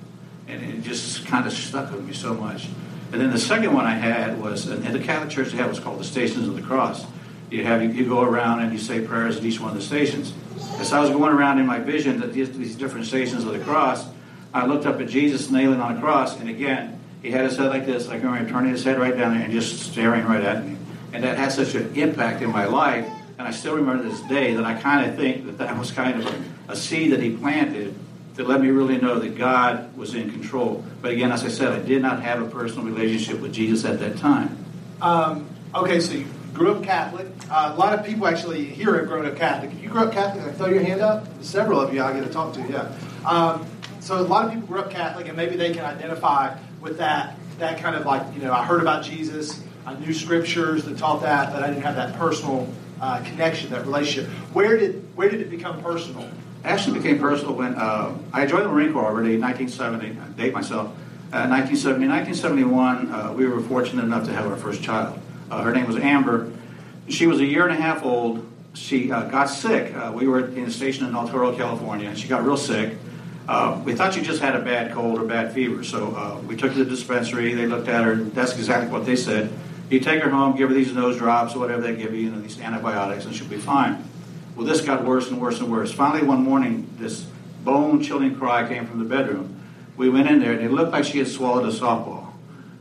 And 0.49 0.63
it 0.63 0.83
just 0.83 1.25
kind 1.27 1.47
of 1.47 1.53
stuck 1.53 1.93
with 1.93 2.05
me 2.05 2.13
so 2.13 2.35
much. 2.35 2.69
And 3.13 3.21
then 3.21 3.31
the 3.31 3.39
second 3.39 3.73
one 3.73 3.87
I 3.87 3.95
had 3.95 4.41
was, 4.41 4.69
in 4.69 4.93
the 4.93 4.99
Catholic 4.99 5.31
Church, 5.31 5.53
they 5.53 5.59
have 5.59 5.69
what's 5.69 5.79
called 5.79 6.01
the 6.01 6.05
Stations 6.05 6.49
of 6.49 6.57
the 6.57 6.63
Cross. 6.63 7.07
You 7.51 7.65
have 7.65 7.83
you, 7.83 8.07
go 8.07 8.23
around 8.23 8.61
and 8.61 8.73
you 8.73 8.79
say 8.79 9.01
prayers 9.01 9.37
at 9.37 9.45
each 9.45 9.61
one 9.61 9.71
of 9.71 9.77
the 9.77 9.83
stations. 9.83 10.33
As 10.79 10.93
I 10.93 11.01
was 11.01 11.11
going 11.11 11.33
around 11.33 11.59
in 11.59 11.67
my 11.67 11.79
vision 11.79 12.21
that 12.21 12.33
these, 12.33 12.57
these 12.57 12.75
different 12.75 13.07
stations 13.07 13.45
of 13.45 13.53
the 13.53 13.61
cross, 13.61 14.07
I 14.53 14.67
looked 14.67 14.87
up 14.87 15.01
at 15.01 15.09
Jesus 15.09 15.51
nailing 15.51 15.81
on 15.81 15.97
a 15.97 16.01
cross, 16.01 16.39
and 16.41 16.49
again, 16.49 16.99
he 17.23 17.31
had 17.31 17.45
his 17.45 17.57
head 17.57 17.71
like 17.71 17.87
this. 17.87 18.09
I 18.09 18.19
can 18.19 18.27
remember 18.27 18.51
turning 18.51 18.73
his 18.73 18.85
head 18.85 18.99
right 18.99 19.17
down 19.17 19.35
there 19.35 19.43
and 19.43 19.53
just 19.53 19.81
staring 19.81 20.25
right 20.27 20.43
at 20.43 20.65
me. 20.65 20.77
And 21.13 21.25
that 21.25 21.37
had 21.37 21.53
such 21.53 21.75
an 21.75 21.95
impact 21.95 22.43
in 22.43 22.51
my 22.51 22.67
life. 22.67 23.07
And 23.39 23.47
I 23.47 23.51
still 23.51 23.75
remember 23.75 24.09
this 24.09 24.21
day 24.23 24.55
that 24.55 24.65
I 24.65 24.75
kind 24.75 25.11
of 25.11 25.17
think 25.17 25.47
that 25.47 25.59
that 25.59 25.77
was 25.79 25.91
kind 25.91 26.23
of 26.23 26.27
a, 26.69 26.73
a 26.73 26.77
seed 26.77 27.13
that 27.13 27.21
he 27.21 27.37
planted 27.37 27.95
to 28.37 28.45
let 28.45 28.61
me 28.61 28.69
really 28.69 28.99
know 28.99 29.19
that 29.19 29.37
God 29.37 29.97
was 29.97 30.15
in 30.15 30.31
control. 30.31 30.85
But 31.01 31.13
again, 31.13 31.33
as 31.33 31.45
I 31.45 31.49
said, 31.49 31.73
I 31.73 31.81
did 31.81 32.03
not 32.03 32.23
have 32.23 32.43
a 32.43 32.47
personal 32.47 32.85
relationship 32.85 33.41
with 33.41 33.53
Jesus 33.53 33.85
at 33.85 33.99
that 34.01 34.19
time. 34.19 34.65
Um, 35.01 35.49
okay, 35.75 36.01
so 36.01 36.15
you 36.15 36.27
grew 36.57 36.73
up 36.73 36.83
Catholic. 36.83 37.27
Uh, 37.51 37.73
a 37.75 37.79
lot 37.79 37.93
of 37.93 38.05
people 38.05 38.27
actually 38.27 38.65
here 38.65 38.97
have 38.99 39.07
grown 39.07 39.27
up 39.27 39.37
Catholic. 39.37 39.73
If 39.73 39.83
you 39.83 39.91
grew 39.91 40.03
up 40.03 40.13
Catholic, 40.13 40.55
throw 40.55 40.69
your 40.69 40.83
hand 40.83 41.03
up. 41.03 41.27
Several 41.43 41.79
of 41.79 41.93
you 41.93 42.03
I 42.03 42.13
get 42.15 42.25
to 42.25 42.33
talk 42.33 42.55
to, 42.55 42.61
yeah. 42.63 42.93
Um, 43.27 43.67
so 44.01 44.19
a 44.19 44.23
lot 44.23 44.47
of 44.47 44.53
people 44.53 44.67
grew 44.67 44.81
up 44.81 44.91
Catholic, 44.91 45.29
and 45.29 45.37
maybe 45.37 45.57
they 45.57 45.73
can 45.73 45.85
identify 45.85 46.57
with 46.81 46.99
that. 46.99 47.37
That 47.59 47.79
kind 47.79 47.97
of 47.97 48.05
like 48.05 48.23
you 48.35 48.43
know, 48.43 48.53
I 48.53 48.65
heard 48.65 48.81
about 48.81 49.03
Jesus, 49.03 49.63
I 49.87 49.95
knew 49.95 50.13
scriptures 50.13 50.85
that 50.85 50.99
taught 50.99 51.23
that, 51.23 51.53
but 51.53 51.63
I 51.63 51.69
didn't 51.69 51.83
have 51.83 51.97
that 51.97 52.15
personal 52.17 52.69
uh, 53.01 53.23
connection, 53.23 53.71
that 53.71 53.87
relationship. 53.87 54.31
Where 54.53 54.77
did 54.77 55.17
where 55.17 55.29
did 55.29 55.41
it 55.41 55.51
become 55.51 55.83
personal? 55.83 56.23
It 56.23 56.33
actually 56.65 56.99
became 56.99 57.19
personal 57.19 57.55
when 57.55 57.75
uh, 57.75 58.17
I 58.33 58.47
joined 58.47 58.65
the 58.65 58.69
Marine 58.69 58.93
Corps 58.93 59.07
already 59.07 59.35
in 59.35 59.41
1970. 59.41 60.19
I 60.21 60.29
date 60.41 60.53
myself. 60.53 60.89
Uh, 61.33 61.49
1970, 61.51 62.07
1971, 62.07 63.11
uh, 63.11 63.33
we 63.33 63.47
were 63.47 63.61
fortunate 63.61 64.05
enough 64.05 64.25
to 64.27 64.33
have 64.33 64.47
our 64.47 64.57
first 64.57 64.83
child. 64.83 65.19
Uh, 65.51 65.63
her 65.63 65.73
name 65.73 65.87
was 65.87 65.97
Amber. 65.97 66.53
She 67.09 67.27
was 67.27 67.41
a 67.41 67.45
year 67.45 67.67
and 67.67 67.77
a 67.77 67.81
half 67.81 68.05
old. 68.05 68.47
She 68.75 69.11
uh, 69.11 69.25
got 69.25 69.47
sick. 69.47 69.95
Uh, 69.95 70.13
we 70.15 70.27
were 70.27 70.49
in 70.49 70.65
a 70.65 70.71
station 70.71 71.07
in 71.07 71.15
El 71.15 71.29
Toro, 71.29 71.57
California, 71.57 72.09
and 72.09 72.19
she 72.19 72.29
got 72.29 72.45
real 72.45 72.57
sick. 72.57 72.97
Uh, 73.49 73.81
we 73.85 73.95
thought 73.95 74.13
she 74.13 74.23
just 74.23 74.43
had 74.43 74.57
a 74.57 74.61
bad 74.61 74.93
cold 74.93 75.21
or 75.21 75.25
bad 75.25 75.53
fever, 75.53 75.85
so 75.85 76.15
uh, 76.17 76.41
we 76.47 76.57
took 76.57 76.73
her 76.73 76.79
to 76.79 76.85
the 76.85 76.91
dispensary. 76.91 77.55
They 77.55 77.67
looked 77.67 77.89
at 77.89 78.05
her. 78.05 78.13
and 78.13 78.35
That's 78.35 78.57
exactly 78.57 78.91
what 78.91 79.07
they 79.07 79.15
said. 79.15 79.53
You 79.89 80.01
take 80.01 80.21
her 80.23 80.31
home, 80.31 80.57
give 80.57 80.69
her 80.69 80.75
these 80.75 80.93
nose 80.93 81.17
drops 81.17 81.55
or 81.55 81.61
whatever 81.61 81.83
they 81.83 81.95
give 81.95 82.13
you, 82.13 82.23
you 82.23 82.31
know, 82.31 82.41
these 82.41 82.61
antibiotics, 82.61 83.25
and 83.25 83.35
she'll 83.35 83.47
be 83.47 83.57
fine. 83.57 84.03
Well, 84.57 84.67
this 84.67 84.81
got 84.81 85.05
worse 85.05 85.31
and 85.31 85.41
worse 85.41 85.61
and 85.61 85.71
worse. 85.71 85.93
Finally, 85.93 86.27
one 86.27 86.43
morning, 86.43 86.91
this 86.99 87.27
bone-chilling 87.63 88.35
cry 88.37 88.67
came 88.67 88.87
from 88.87 88.99
the 88.99 89.05
bedroom. 89.05 89.61
We 89.97 90.11
went 90.11 90.29
in 90.29 90.41
there, 90.41 90.53
and 90.53 90.61
it 90.61 90.73
looked 90.73 90.91
like 90.91 91.05
she 91.05 91.19
had 91.19 91.29
swallowed 91.29 91.67
a 91.67 91.73
softball. 91.73 92.33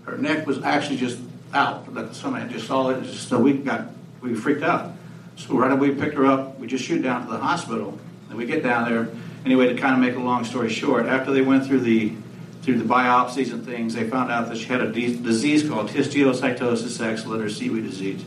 Her 0.06 0.17
neck 0.17 0.47
was 0.47 0.63
actually 0.63 0.97
just 0.97 1.19
out. 1.56 1.91
But 1.91 2.08
had 2.08 2.50
just 2.52 2.68
saw 2.68 2.89
it. 2.89 3.04
Just, 3.04 3.30
so 3.30 3.39
we 3.39 3.54
got 3.54 3.88
we 4.22 4.36
freaked 4.36 4.63
out. 4.63 4.91
So 5.38 5.58
right 5.58 5.72
away 5.72 5.89
we 5.89 5.96
picked 5.96 6.15
her 6.15 6.26
up. 6.26 6.60
We 6.60 6.68
just 6.68 6.84
shoot 6.84 7.02
down 7.02 7.26
to 7.26 7.32
the 7.32 7.38
hospital, 7.38 7.98
and 8.30 8.38
we 8.38 8.46
get 8.46 8.63
down 8.63 8.89
there. 8.89 9.10
Anyway, 9.46 9.68
to 9.68 9.76
kind 9.76 9.94
of 9.94 10.00
make 10.00 10.15
a 10.15 10.24
long 10.24 10.44
story 10.44 10.70
short, 10.70 11.06
after 11.06 11.32
they 11.32 11.41
went 11.41 11.65
through 11.65 11.82
the 11.82 12.13
through 12.62 12.80
the 12.80 12.84
biopsies 12.84 13.54
and 13.54 13.63
things, 13.63 13.94
they 13.94 14.10
found 14.10 14.32
out 14.32 14.50
that 14.50 14.58
she 14.58 14.65
had 14.65 14.82
a 14.82 14.91
de- 14.91 15.15
disease 15.18 15.70
called 15.70 15.88
histiocytosis 15.88 17.00
X, 17.00 17.24
Letterer-Siwe 17.24 17.84
disease, 17.84 18.24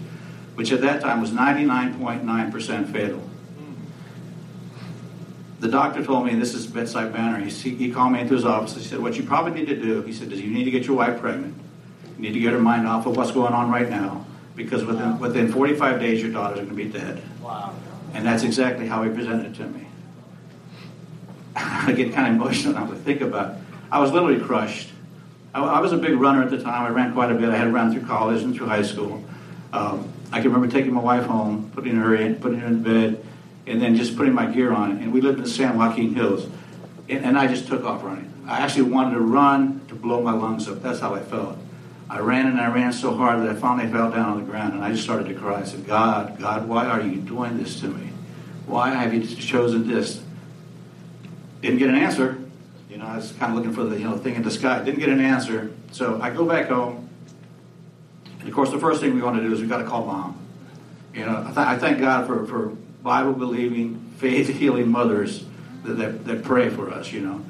which 0.54 0.70
at 0.70 0.80
that 0.82 1.00
time 1.00 1.20
was 1.20 1.32
99.9% 1.32 2.92
fatal. 2.92 3.28
The 5.58 5.66
doctor 5.66 6.04
told 6.04 6.24
me, 6.24 6.36
this 6.36 6.54
is 6.54 6.68
bedside 6.68 7.12
manner, 7.12 7.44
he, 7.44 7.50
he 7.74 7.90
called 7.90 8.12
me 8.12 8.20
into 8.20 8.34
his 8.34 8.44
office. 8.44 8.76
He 8.76 8.82
said, 8.84 9.00
What 9.00 9.16
you 9.16 9.24
probably 9.24 9.54
need 9.54 9.66
to 9.66 9.76
do, 9.76 10.02
he 10.02 10.12
said, 10.12 10.30
is 10.30 10.40
you 10.40 10.52
need 10.52 10.64
to 10.64 10.70
get 10.70 10.86
your 10.86 10.96
wife 10.96 11.20
pregnant. 11.20 11.56
You 12.18 12.24
need 12.24 12.34
to 12.34 12.40
get 12.40 12.52
her 12.52 12.58
mind 12.58 12.86
off 12.86 13.06
of 13.06 13.16
what's 13.16 13.30
going 13.30 13.52
on 13.52 13.70
right 13.70 13.88
now 13.88 14.26
because 14.56 14.84
within, 14.84 15.12
wow. 15.12 15.18
within 15.18 15.52
45 15.52 16.00
days, 16.00 16.20
your 16.20 16.32
daughter's 16.32 16.58
going 16.58 16.70
to 16.70 16.74
be 16.74 16.86
dead. 16.86 17.22
Wow. 17.40 17.74
And 18.12 18.26
that's 18.26 18.42
exactly 18.42 18.88
how 18.88 19.04
he 19.04 19.10
presented 19.10 19.52
it 19.52 19.54
to 19.56 19.68
me. 19.68 19.86
I 21.56 21.92
get 21.92 22.12
kind 22.12 22.28
of 22.28 22.34
emotional 22.34 22.74
now 22.74 22.86
to 22.86 22.96
think 22.96 23.20
about 23.20 23.54
it. 23.54 23.62
I 23.90 24.00
was 24.00 24.10
literally 24.10 24.40
crushed. 24.40 24.90
I, 25.54 25.62
I, 25.62 25.80
was 25.80 25.92
a 25.92 25.96
big 25.96 26.18
runner 26.18 26.42
at 26.42 26.50
the 26.50 26.60
time. 26.60 26.84
I 26.84 26.90
ran 26.90 27.12
quite 27.12 27.30
a 27.30 27.34
bit. 27.34 27.48
I 27.50 27.56
had 27.56 27.72
run 27.72 27.92
through 27.92 28.06
college 28.06 28.42
and 28.42 28.54
through 28.54 28.66
high 28.66 28.82
school. 28.82 29.24
Um, 29.72 30.12
I 30.32 30.40
can 30.40 30.52
remember 30.52 30.68
taking 30.72 30.92
my 30.92 31.00
wife 31.00 31.24
home, 31.24 31.70
putting 31.74 31.96
her 31.96 32.14
in, 32.16 32.36
putting 32.36 32.58
her 32.58 32.66
in 32.66 32.82
bed, 32.82 33.24
and 33.66 33.80
then 33.80 33.96
just 33.96 34.16
putting 34.16 34.34
my 34.34 34.46
gear 34.46 34.72
on. 34.72 34.98
And 34.98 35.12
we 35.12 35.20
lived 35.20 35.38
in 35.38 35.44
the 35.44 35.50
San 35.50 35.78
Joaquin 35.78 36.14
Hills. 36.14 36.48
And, 37.08 37.24
and 37.24 37.38
I 37.38 37.46
just 37.46 37.68
took 37.68 37.84
off 37.84 38.02
running. 38.02 38.32
I 38.46 38.58
actually 38.58 38.90
wanted 38.90 39.14
to 39.14 39.20
run 39.20 39.80
to 39.88 39.94
blow 39.94 40.20
my 40.20 40.32
lungs 40.32 40.68
up. 40.68 40.82
That's 40.82 41.00
how 41.00 41.14
I 41.14 41.20
felt. 41.20 41.58
I 42.10 42.20
ran 42.20 42.46
and 42.46 42.60
I 42.60 42.72
ran 42.72 42.92
so 42.92 43.14
hard 43.14 43.40
that 43.40 43.50
I 43.50 43.54
finally 43.54 43.90
fell 43.90 44.10
down 44.10 44.30
on 44.30 44.38
the 44.38 44.44
ground 44.44 44.74
and 44.74 44.82
I 44.82 44.92
just 44.92 45.04
started 45.04 45.28
to 45.28 45.34
cry. 45.34 45.60
I 45.60 45.64
said, 45.64 45.86
God, 45.86 46.38
God, 46.38 46.66
why 46.66 46.86
are 46.86 47.02
you 47.02 47.16
doing 47.16 47.58
this 47.58 47.80
to 47.80 47.88
me? 47.88 48.10
Why 48.66 48.90
have 48.90 49.12
you 49.12 49.26
chosen 49.26 49.86
this? 49.86 50.22
Didn't 51.60 51.78
get 51.78 51.88
an 51.88 51.96
answer. 51.96 52.38
You 52.88 52.96
know, 52.96 53.06
I 53.06 53.16
was 53.16 53.32
kind 53.32 53.52
of 53.52 53.56
looking 53.56 53.72
for 53.72 53.84
the 53.84 53.98
you 53.98 54.04
know 54.04 54.16
thing 54.16 54.36
in 54.36 54.42
the 54.42 54.50
sky. 54.50 54.82
Didn't 54.82 55.00
get 55.00 55.10
an 55.10 55.20
answer. 55.20 55.72
So 55.92 56.20
I 56.20 56.30
go 56.30 56.46
back 56.46 56.68
home. 56.68 57.08
And 58.40 58.48
of 58.48 58.54
course, 58.54 58.70
the 58.70 58.78
first 58.78 59.00
thing 59.00 59.14
we 59.14 59.20
want 59.20 59.36
to 59.36 59.42
do 59.42 59.52
is 59.52 59.60
we've 59.60 59.68
got 59.68 59.78
to 59.78 59.84
call 59.84 60.06
mom. 60.06 60.38
You 61.12 61.26
know, 61.26 61.40
I, 61.40 61.46
th- 61.46 61.58
I 61.58 61.78
thank 61.78 61.98
God 61.98 62.26
for, 62.26 62.46
for 62.46 62.68
Bible 63.02 63.32
believing, 63.32 64.12
faith 64.18 64.48
healing 64.48 64.88
mothers 64.88 65.44
that, 65.84 65.94
that, 65.94 66.24
that 66.26 66.44
pray 66.44 66.68
for 66.70 66.90
us, 66.90 67.12
you 67.12 67.20
know. 67.20 67.44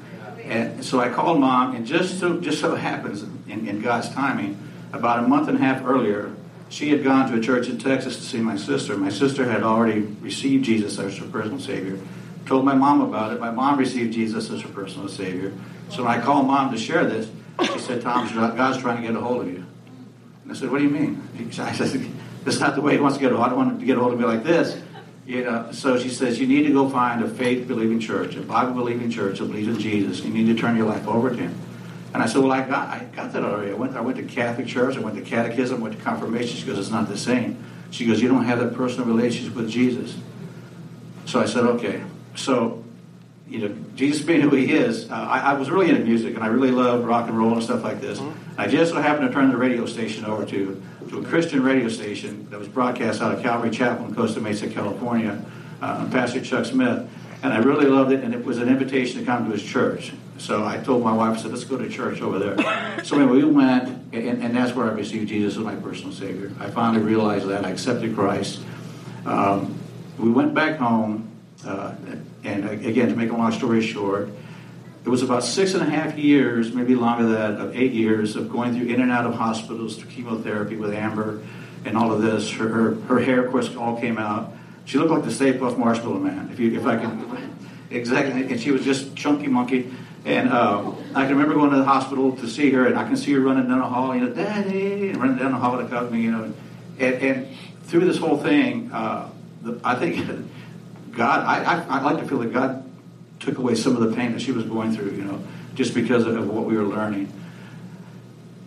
And 0.49 0.83
so 0.83 0.99
I 0.99 1.09
called 1.09 1.39
mom, 1.39 1.75
and 1.75 1.85
just 1.85 2.19
so, 2.19 2.39
just 2.41 2.59
so 2.59 2.73
happens, 2.75 3.21
in, 3.21 3.67
in 3.67 3.81
God's 3.81 4.09
timing, 4.09 4.57
about 4.91 5.23
a 5.23 5.27
month 5.27 5.47
and 5.47 5.57
a 5.57 5.61
half 5.61 5.85
earlier, 5.85 6.33
she 6.69 6.89
had 6.89 7.03
gone 7.03 7.31
to 7.31 7.37
a 7.37 7.39
church 7.39 7.67
in 7.67 7.77
Texas 7.77 8.17
to 8.17 8.23
see 8.23 8.39
my 8.39 8.57
sister. 8.57 8.97
My 8.97 9.09
sister 9.09 9.45
had 9.45 9.61
already 9.61 10.01
received 10.01 10.65
Jesus 10.65 10.97
as 10.97 11.17
her 11.19 11.27
personal 11.27 11.59
Savior. 11.59 11.99
Told 12.47 12.65
my 12.65 12.73
mom 12.73 13.01
about 13.01 13.31
it. 13.31 13.39
My 13.39 13.51
mom 13.51 13.77
received 13.77 14.11
Jesus 14.13 14.49
as 14.49 14.61
her 14.61 14.69
personal 14.69 15.07
Savior. 15.07 15.53
So 15.89 16.03
when 16.03 16.11
I 16.11 16.19
called 16.19 16.47
mom 16.47 16.71
to 16.71 16.79
share 16.79 17.05
this, 17.05 17.29
she 17.71 17.79
said, 17.79 18.01
Tom, 18.01 18.27
God's 18.33 18.79
trying 18.79 18.97
to 18.97 19.07
get 19.07 19.15
a 19.15 19.21
hold 19.21 19.41
of 19.41 19.47
you. 19.53 19.63
And 20.43 20.51
I 20.51 20.55
said, 20.55 20.71
What 20.71 20.79
do 20.79 20.83
you 20.83 20.89
mean? 20.89 21.21
I 21.59 21.73
said, 21.73 22.09
This 22.43 22.55
is 22.55 22.59
not 22.59 22.73
the 22.73 22.81
way 22.81 22.93
he 22.93 22.99
wants 22.99 23.17
to 23.17 23.21
get 23.21 23.31
a 23.31 23.35
hold. 23.35 23.49
I 23.49 23.53
want 23.53 23.73
him 23.73 23.79
to 23.79 23.85
get 23.85 23.97
a 23.97 23.99
hold 23.99 24.13
of 24.13 24.19
me 24.19 24.25
like 24.25 24.43
this. 24.43 24.81
You 25.29 25.43
know, 25.43 25.71
so 25.71 25.99
she 25.99 26.09
says, 26.09 26.39
you 26.39 26.47
need 26.47 26.63
to 26.63 26.73
go 26.73 26.89
find 26.89 27.23
a 27.23 27.29
faith-believing 27.29 27.99
church, 27.99 28.35
a 28.35 28.41
Bible-believing 28.41 29.11
church 29.11 29.37
that 29.37 29.45
believes 29.45 29.67
in 29.67 29.77
Jesus. 29.77 30.21
You 30.21 30.33
need 30.33 30.47
to 30.47 30.55
turn 30.59 30.75
your 30.75 30.87
life 30.87 31.07
over 31.07 31.29
to 31.29 31.35
him. 31.35 31.55
And 32.15 32.23
I 32.23 32.25
said, 32.25 32.41
well, 32.41 32.51
I 32.51 32.67
got, 32.67 32.89
I 32.89 33.03
got 33.15 33.31
that 33.33 33.43
already. 33.43 33.69
I 33.69 33.75
went, 33.75 33.95
I 33.95 34.01
went 34.01 34.17
to 34.17 34.23
Catholic 34.23 34.65
church, 34.65 34.97
I 34.97 35.01
went 35.01 35.15
to 35.17 35.21
catechism, 35.21 35.81
I 35.81 35.83
went 35.83 35.95
to 35.95 36.01
confirmation. 36.01 36.57
She 36.57 36.65
goes, 36.65 36.79
it's 36.79 36.89
not 36.89 37.07
the 37.07 37.15
same. 37.15 37.63
She 37.91 38.07
goes, 38.07 38.23
you 38.23 38.27
don't 38.27 38.45
have 38.45 38.57
that 38.57 38.73
personal 38.73 39.05
relationship 39.05 39.55
with 39.55 39.69
Jesus. 39.69 40.17
So 41.25 41.39
I 41.39 41.45
said, 41.45 41.63
okay. 41.63 42.01
So 42.33 42.83
you 43.49 43.67
know, 43.67 43.75
Jesus 43.95 44.23
being 44.23 44.41
who 44.41 44.55
He 44.55 44.71
is, 44.71 45.09
uh, 45.09 45.13
I, 45.13 45.39
I, 45.39 45.53
was 45.53 45.71
really 45.71 45.89
into 45.89 46.03
music, 46.03 46.35
and 46.35 46.43
I 46.43 46.47
really 46.47 46.69
loved 46.69 47.05
rock 47.05 47.27
and 47.27 47.37
roll 47.37 47.53
and 47.53 47.63
stuff 47.63 47.83
like 47.83 47.99
this. 47.99 48.19
Mm-hmm. 48.19 48.61
I 48.61 48.67
just 48.67 48.91
so 48.91 49.01
happened 49.01 49.27
to 49.27 49.33
turn 49.33 49.49
the 49.49 49.57
radio 49.57 49.87
station 49.87 50.25
over 50.25 50.45
to 50.45 50.81
to 51.09 51.19
a 51.19 51.23
Christian 51.23 51.63
radio 51.63 51.89
station 51.89 52.47
that 52.51 52.59
was 52.59 52.67
broadcast 52.67 53.21
out 53.21 53.33
of 53.33 53.41
Calvary 53.41 53.71
Chapel 53.71 54.05
in 54.05 54.13
Costa 54.13 54.39
Mesa, 54.39 54.69
California, 54.69 55.43
uh, 55.81 56.07
Pastor 56.11 56.39
Chuck 56.39 56.65
Smith, 56.65 57.09
and 57.41 57.51
I 57.51 57.57
really 57.57 57.87
loved 57.87 58.11
it. 58.11 58.23
And 58.23 58.35
it 58.35 58.45
was 58.45 58.59
an 58.59 58.69
invitation 58.69 59.19
to 59.19 59.25
come 59.25 59.45
to 59.45 59.51
his 59.51 59.63
church. 59.63 60.13
So 60.37 60.65
I 60.65 60.77
told 60.77 61.03
my 61.03 61.11
wife, 61.11 61.39
I 61.39 61.41
said, 61.41 61.51
let's 61.51 61.63
go 61.63 61.77
to 61.77 61.89
church 61.89 62.21
over 62.21 62.37
there. 62.37 63.03
so 63.03 63.17
anyway, 63.19 63.37
we 63.37 63.45
went, 63.45 63.89
and, 64.13 64.43
and, 64.43 64.55
that's 64.55 64.73
where 64.75 64.85
I 64.85 64.91
received 64.91 65.29
Jesus 65.29 65.57
as 65.57 65.63
my 65.63 65.75
personal 65.75 66.13
Savior. 66.13 66.51
I 66.59 66.69
finally 66.69 67.03
realized 67.03 67.47
that. 67.47 67.65
I 67.65 67.71
accepted 67.71 68.15
Christ. 68.15 68.61
Um, 69.25 69.77
we 70.17 70.29
went 70.29 70.53
back 70.53 70.77
home, 70.77 71.29
uh, 71.65 71.95
and 72.43 72.69
again, 72.69 73.09
to 73.09 73.15
make 73.15 73.31
a 73.31 73.35
long 73.35 73.51
story 73.51 73.81
short, 73.81 74.29
it 75.09 75.11
was 75.11 75.23
about 75.23 75.43
six 75.43 75.73
and 75.73 75.81
a 75.81 75.89
half 75.89 76.19
years, 76.19 76.71
maybe 76.71 76.93
longer 76.93 77.23
than 77.23 77.33
that, 77.33 77.59
of 77.59 77.75
eight 77.75 77.93
years 77.93 78.35
of 78.35 78.47
going 78.47 78.75
through 78.75 78.93
in 78.93 79.01
and 79.01 79.11
out 79.11 79.25
of 79.25 79.33
hospitals 79.33 79.97
through 79.97 80.11
chemotherapy 80.11 80.75
with 80.75 80.93
Amber 80.93 81.41
and 81.83 81.97
all 81.97 82.11
of 82.11 82.21
this. 82.21 82.51
Her, 82.51 82.67
her, 82.67 82.93
her 83.07 83.19
hair, 83.19 83.43
of 83.43 83.51
course, 83.51 83.75
all 83.75 83.99
came 83.99 84.19
out. 84.19 84.53
She 84.85 84.99
looked 84.99 85.09
like 85.09 85.23
the 85.23 85.31
Stay 85.31 85.53
Puft 85.53 85.79
Marshmallow 85.79 86.19
Man, 86.19 86.51
if, 86.51 86.59
you, 86.59 86.79
if 86.79 86.85
I 86.85 86.97
can. 86.97 87.55
Exactly. 87.91 88.43
And 88.43 88.61
she 88.61 88.69
was 88.69 88.85
just 88.85 89.15
chunky 89.15 89.47
monkey. 89.47 89.91
And 90.23 90.49
uh, 90.49 90.91
I 91.15 91.25
can 91.25 91.29
remember 91.29 91.55
going 91.55 91.71
to 91.71 91.77
the 91.77 91.85
hospital 91.85 92.35
to 92.35 92.47
see 92.47 92.69
her, 92.69 92.85
and 92.85 92.95
I 92.95 93.03
can 93.03 93.17
see 93.17 93.33
her 93.33 93.39
running 93.39 93.67
down 93.67 93.79
the 93.79 93.85
hall, 93.85 94.13
you 94.13 94.21
know, 94.21 94.31
Daddy, 94.31 95.09
and 95.09 95.17
running 95.17 95.39
down 95.39 95.53
the 95.53 95.57
hall 95.57 95.75
to 95.75 95.87
hug 95.87 96.11
me, 96.11 96.21
you 96.21 96.29
know. 96.29 96.53
And, 96.99 97.15
and 97.15 97.57
through 97.85 98.05
this 98.05 98.19
whole 98.19 98.37
thing, 98.37 98.91
uh, 98.91 99.31
the, 99.63 99.81
I 99.83 99.95
think 99.95 100.23
God, 101.13 101.43
I, 101.47 101.63
I, 101.63 101.97
I 101.97 102.01
like 102.03 102.19
to 102.19 102.27
feel 102.27 102.37
that 102.37 102.53
God 102.53 102.88
took 103.39 103.57
away 103.57 103.75
some 103.75 103.95
of 103.95 104.01
the 104.01 104.15
pain 104.15 104.33
that 104.33 104.41
she 104.41 104.51
was 104.51 104.63
going 104.65 104.93
through, 104.93 105.11
you 105.11 105.23
know, 105.23 105.41
just 105.75 105.93
because 105.93 106.25
of, 106.25 106.47
what 106.49 106.65
we 106.65 106.75
were 106.75 106.83
learning. 106.83 107.31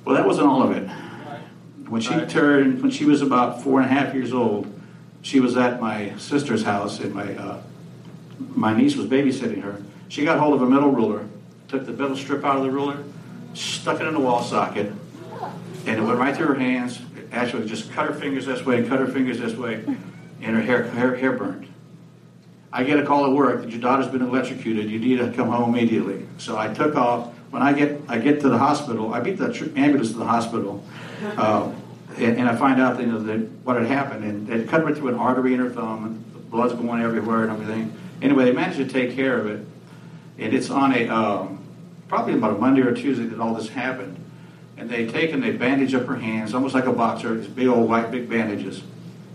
Well, 0.04 0.16
that 0.16 0.26
wasn't 0.26 0.48
all 0.48 0.62
of 0.62 0.72
it. 0.72 0.88
When 1.88 2.00
she 2.00 2.18
turned, 2.26 2.80
when 2.80 2.90
she 2.90 3.04
was 3.04 3.20
about 3.20 3.62
four 3.62 3.80
and 3.80 3.90
a 3.90 3.92
half 3.92 4.14
years 4.14 4.32
old, 4.32 4.66
she 5.20 5.40
was 5.40 5.56
at 5.56 5.80
my 5.80 6.16
sister's 6.16 6.62
house, 6.64 7.00
and 7.00 7.14
my 7.14 7.34
uh, 7.36 7.62
my 8.38 8.74
niece 8.76 8.96
was 8.96 9.06
babysitting 9.06 9.62
her. 9.62 9.82
She 10.08 10.24
got 10.24 10.38
hold 10.38 10.54
of 10.54 10.62
a 10.62 10.66
metal 10.66 10.90
ruler, 10.90 11.28
took 11.68 11.86
the 11.86 11.92
metal 11.92 12.16
strip 12.16 12.44
out 12.44 12.56
of 12.56 12.62
the 12.62 12.70
ruler, 12.70 13.04
stuck 13.54 14.00
it 14.00 14.06
in 14.06 14.14
the 14.14 14.20
wall 14.20 14.42
socket, 14.42 14.92
and 15.86 15.98
it 15.98 16.02
went 16.02 16.18
right 16.18 16.34
through 16.34 16.46
her 16.46 16.54
hands. 16.58 17.00
It 17.16 17.28
actually, 17.30 17.66
just 17.68 17.92
cut 17.92 18.06
her 18.06 18.14
fingers 18.14 18.46
this 18.46 18.64
way 18.64 18.78
and 18.78 18.88
cut 18.88 18.98
her 18.98 19.06
fingers 19.06 19.38
this 19.38 19.54
way, 19.54 19.84
and 20.40 20.56
her 20.56 20.62
hair 20.62 20.84
hair, 20.84 21.14
hair 21.14 21.32
burned. 21.32 21.71
I 22.72 22.84
get 22.84 22.98
a 22.98 23.04
call 23.04 23.26
at 23.26 23.32
work 23.32 23.62
that 23.62 23.70
your 23.70 23.80
daughter's 23.80 24.08
been 24.08 24.22
electrocuted. 24.22 24.90
You 24.90 24.98
need 24.98 25.18
to 25.18 25.30
come 25.32 25.48
home 25.48 25.74
immediately. 25.74 26.26
So 26.38 26.56
I 26.56 26.72
took 26.72 26.96
off. 26.96 27.32
When 27.50 27.62
I 27.62 27.74
get 27.74 28.00
I 28.08 28.18
get 28.18 28.40
to 28.40 28.48
the 28.48 28.56
hospital, 28.56 29.12
I 29.12 29.20
beat 29.20 29.36
the 29.36 29.46
ambulance 29.76 30.12
to 30.12 30.16
the 30.16 30.24
hospital, 30.24 30.82
uh, 31.36 31.70
and, 32.16 32.38
and, 32.38 32.48
I 32.48 32.56
find 32.56 32.80
out 32.80 32.98
you 32.98 33.04
know, 33.04 33.22
that 33.24 33.40
what 33.62 33.76
had 33.76 33.84
happened, 33.84 34.24
and 34.24 34.48
it 34.48 34.70
cut 34.70 34.82
right 34.86 34.96
through 34.96 35.08
an 35.08 35.16
artery 35.16 35.52
in 35.52 35.60
her 35.60 35.68
thumb, 35.68 36.06
and 36.06 36.24
the 36.32 36.38
blood's 36.38 36.72
going 36.72 37.02
everywhere 37.02 37.42
and 37.42 37.52
everything. 37.52 37.94
Anyway, 38.22 38.46
they 38.46 38.52
managed 38.52 38.78
to 38.78 38.86
take 38.86 39.14
care 39.14 39.38
of 39.38 39.46
it, 39.48 39.66
and 40.38 40.54
it's 40.54 40.70
on 40.70 40.94
a 40.94 41.08
um, 41.08 41.62
probably 42.08 42.32
about 42.32 42.56
a 42.56 42.58
Monday 42.58 42.80
or 42.80 42.94
Tuesday 42.94 43.24
that 43.24 43.38
all 43.38 43.52
this 43.52 43.68
happened. 43.68 44.16
And 44.78 44.88
they 44.88 45.06
take 45.06 45.32
and 45.32 45.42
they 45.42 45.52
bandage 45.52 45.94
up 45.94 46.06
her 46.06 46.16
hands, 46.16 46.54
almost 46.54 46.74
like 46.74 46.86
a 46.86 46.92
boxer, 46.92 47.34
these 47.34 47.46
big 47.46 47.68
old 47.68 47.88
white 47.88 48.10
big 48.10 48.28
bandages. 48.28 48.82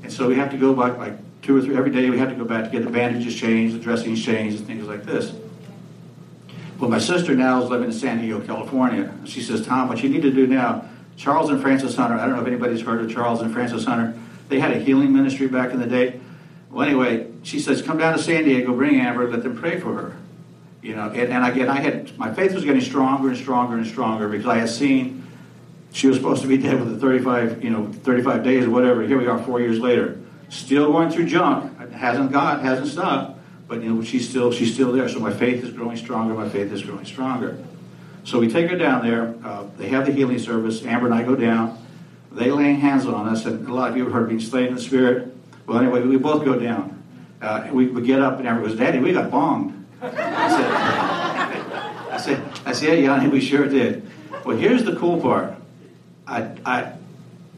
And 0.02 0.12
so 0.12 0.28
we 0.28 0.36
have 0.36 0.50
to 0.52 0.58
go 0.58 0.74
back 0.74 0.98
like 0.98 1.14
two 1.42 1.56
or 1.56 1.62
three 1.62 1.76
every 1.78 1.92
day. 1.92 2.10
We 2.10 2.18
had 2.18 2.30
to 2.30 2.36
go 2.36 2.46
back 2.46 2.66
to 2.66 2.70
get 2.70 2.84
the 2.84 2.90
bandages 2.90 3.36
changed, 3.36 3.76
the 3.76 3.80
dressings 3.80 4.24
changed, 4.24 4.58
and 4.58 4.68
things 4.68 4.88
like 4.88 5.04
this. 5.04 5.34
Well, 6.80 6.90
my 6.90 7.00
sister 7.00 7.36
now 7.36 7.64
is 7.64 7.70
living 7.70 7.88
in 7.88 7.94
San 7.94 8.20
Diego, 8.20 8.40
California. 8.42 9.12
She 9.26 9.42
says, 9.42 9.66
Tom, 9.66 9.88
what 9.88 10.04
you 10.04 10.10
need 10.10 10.22
to 10.22 10.32
do 10.32 10.46
now, 10.46 10.86
Charles 11.16 11.50
and 11.50 11.60
Frances 11.60 11.96
Hunter, 11.96 12.16
I 12.16 12.28
don't 12.28 12.36
know 12.36 12.42
if 12.42 12.48
anybody's 12.48 12.82
heard 12.82 13.02
of 13.04 13.12
Charles 13.12 13.42
and 13.42 13.52
Frances 13.52 13.86
Hunter. 13.86 14.18
They 14.50 14.60
had 14.60 14.72
a 14.72 14.78
healing 14.78 15.12
ministry 15.12 15.48
back 15.48 15.72
in 15.72 15.80
the 15.80 15.88
day. 15.88 16.20
Well, 16.70 16.88
anyway, 16.88 17.28
she 17.42 17.60
says, 17.60 17.82
come 17.82 17.98
down 17.98 18.16
to 18.16 18.22
San 18.22 18.44
Diego, 18.44 18.74
bring 18.76 19.00
Amber, 19.00 19.28
let 19.30 19.42
them 19.42 19.58
pray 19.58 19.80
for 19.80 19.94
her. 19.94 20.18
You 20.84 20.96
know, 20.96 21.10
and, 21.10 21.34
and 21.34 21.44
again, 21.44 21.68
I 21.70 21.80
had 21.80 22.16
my 22.18 22.32
faith 22.32 22.54
was 22.54 22.64
getting 22.64 22.82
stronger 22.82 23.30
and 23.30 23.38
stronger 23.38 23.76
and 23.78 23.88
stronger 23.88 24.30
because 24.30 24.46
I 24.46 24.58
had 24.60 24.70
seen 24.70 25.26
she 25.92 26.08
was 26.08 26.18
supposed 26.18 26.44
to 26.44 26.48
be 26.48 26.58
dead 26.58 26.80
within 26.80 27.00
35, 27.00 27.64
you 27.64 27.72
know, 27.72 27.92
35 27.92 28.44
days 28.44 28.66
or 28.66 28.70
whatever. 28.70 29.02
Here 29.02 29.18
we 29.18 29.26
are, 29.26 29.40
four 29.40 29.60
years 29.60 29.80
later 29.80 30.20
still 30.50 30.92
going 30.92 31.10
through 31.10 31.26
junk. 31.26 31.80
It 31.82 31.92
hasn't 31.92 32.32
got, 32.32 32.62
hasn't 32.62 32.88
stopped, 32.88 33.40
but 33.68 33.82
you 33.82 33.94
know 33.94 34.02
she's 34.02 34.30
still 34.30 34.52
she's 34.52 34.74
still 34.74 34.92
there. 34.92 35.10
So 35.10 35.20
my 35.20 35.34
faith 35.34 35.64
is 35.64 35.72
growing 35.72 35.98
stronger. 35.98 36.34
My 36.34 36.50
faith 36.50 36.72
is 36.72 36.84
growing 36.84 37.06
stronger. 37.06 37.58
So 38.24 38.40
we 38.40 38.50
take 38.50 38.70
her 38.70 38.78
down 38.78 39.06
there. 39.06 39.36
Uh, 39.44 39.68
they 39.78 39.88
have 39.90 40.06
the 40.06 40.12
healing 40.12 40.40
service. 40.40 40.86
Amber 40.86 41.06
and 41.06 41.16
I 41.16 41.24
go 41.24 41.36
down. 41.36 41.84
They 42.32 42.52
lay 42.52 42.74
hands 42.74 43.06
on 43.06 43.28
us, 43.28 43.46
and 43.46 43.68
a 43.68 43.74
lot 43.74 43.90
of 43.90 43.98
you 43.98 44.04
have 44.04 44.14
heard 44.14 44.28
being 44.28 44.42
slain 44.42 44.68
in 44.68 44.76
the 44.76 44.82
spirit. 44.82 45.34
Well, 45.66 45.80
anyway, 45.80 46.02
we 46.02 46.18
both 46.18 46.44
go 46.46 46.60
down. 46.60 47.04
Uh, 47.42 47.68
we, 47.72 47.88
we 47.88 48.02
get 48.02 48.22
up, 48.22 48.40
and 48.40 48.48
Amber 48.48 48.68
goes, 48.68 48.78
"Daddy, 48.78 49.00
we 49.00 49.14
got 49.14 49.32
bombed." 49.32 49.86
I 50.02 50.10
said, 50.50 50.72
"I 52.12 52.18
said, 52.18 52.44
I 52.66 52.72
said, 52.74 53.00
yeah, 53.00 53.16
Yanni, 53.16 53.30
we 53.30 53.40
sure 53.40 53.68
did." 53.68 54.10
Well, 54.46 54.58
here's 54.58 54.84
the 54.84 54.96
cool 54.96 55.22
part. 55.22 55.56
I, 56.26 56.50
I, 56.66 56.94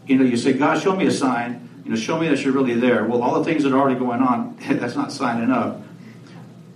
you 0.05 0.17
know, 0.17 0.23
you 0.23 0.37
say, 0.37 0.53
"God, 0.53 0.81
show 0.81 0.95
me 0.95 1.07
a 1.07 1.11
sign." 1.11 1.68
You 1.89 1.95
know, 1.95 2.01
show 2.01 2.19
me 2.19 2.27
that 2.27 2.43
you're 2.43 2.53
really 2.53 2.75
there. 2.75 3.03
Well, 3.03 3.23
all 3.23 3.41
the 3.41 3.43
things 3.43 3.63
that 3.63 3.73
are 3.73 3.79
already 3.79 3.97
going 3.97 4.21
on, 4.21 4.55
that's 4.69 4.95
not 4.95 5.11
signing 5.11 5.49
up. 5.49 5.81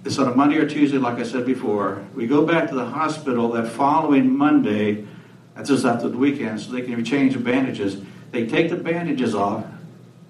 It's 0.03 0.17
on 0.17 0.27
a 0.27 0.35
Monday 0.35 0.57
or 0.57 0.67
Tuesday, 0.67 0.97
like 0.97 1.19
I 1.19 1.23
said 1.23 1.45
before. 1.45 2.03
We 2.15 2.25
go 2.25 2.47
back 2.47 2.67
to 2.69 2.73
the 2.73 2.85
hospital 2.85 3.51
that 3.51 3.67
following 3.67 4.35
Monday. 4.35 5.05
That's 5.53 5.69
just 5.69 5.85
after 5.85 6.09
the 6.09 6.17
weekend, 6.17 6.61
so 6.61 6.71
they 6.71 6.81
can 6.81 7.05
change 7.05 7.33
the 7.33 7.39
bandages. 7.39 8.01
They 8.31 8.47
take 8.47 8.71
the 8.71 8.75
bandages 8.75 9.35
off. 9.35 9.63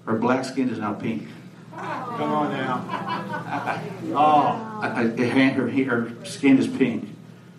Her 0.04 0.18
black 0.18 0.44
skin 0.44 0.68
is 0.68 0.78
now 0.78 0.92
pink. 0.92 1.28
Come 1.74 2.30
on 2.30 2.52
now. 2.52 2.84
oh, 4.12 4.80
I, 4.82 5.00
I, 5.00 5.24
her, 5.24 5.70
her 5.70 6.24
skin 6.26 6.58
is 6.58 6.68
pink. 6.68 7.08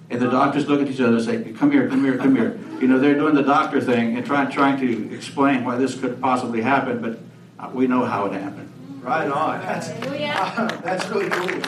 And 0.09 0.21
the 0.21 0.29
doctors 0.29 0.67
look 0.67 0.81
at 0.81 0.87
each 0.87 0.99
other 0.99 1.15
and 1.15 1.25
say, 1.25 1.53
Come 1.53 1.71
here, 1.71 1.89
come 1.89 2.03
here, 2.03 2.17
come 2.17 2.35
here. 2.35 2.59
You 2.79 2.87
know, 2.87 2.99
they're 2.99 3.15
doing 3.15 3.33
the 3.33 3.43
doctor 3.43 3.81
thing 3.81 4.15
and 4.15 4.25
trying, 4.25 4.51
trying 4.51 4.79
to 4.79 5.13
explain 5.13 5.63
why 5.63 5.77
this 5.77 5.99
could 5.99 6.21
possibly 6.21 6.61
happen, 6.61 7.01
but 7.01 7.19
uh, 7.57 7.71
we 7.73 7.87
know 7.87 8.05
how 8.05 8.25
it 8.27 8.33
happened. 8.33 8.71
Right 9.01 9.29
on. 9.29 9.59
That's, 9.61 9.89
uh, 9.89 10.79
that's 10.83 11.07
really 11.09 11.29
cool. 11.29 11.61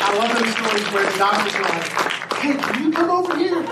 I 0.00 0.16
love 0.16 0.38
those 0.38 0.52
stories 0.52 0.92
where 0.92 1.10
the 1.10 1.18
doctors 1.18 1.54
are 1.54 1.62
like, 1.62 2.32
Hey, 2.34 2.56
can 2.56 2.84
you 2.84 2.92
come 2.92 3.10
over 3.10 3.36
here? 3.36 3.62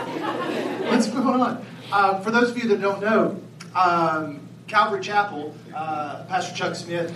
What's 0.91 1.09
going 1.09 1.41
on? 1.41 1.67
Uh, 1.93 2.21
for 2.21 2.31
those 2.31 2.51
of 2.51 2.59
you 2.59 2.69
that 2.69 2.81
don't 2.81 3.01
know, 3.01 3.41
um, 3.75 4.41
Calvary 4.67 5.01
Chapel, 5.03 5.55
uh, 5.75 6.25
Pastor 6.25 6.57
Chuck 6.57 6.75
Smith 6.75 7.15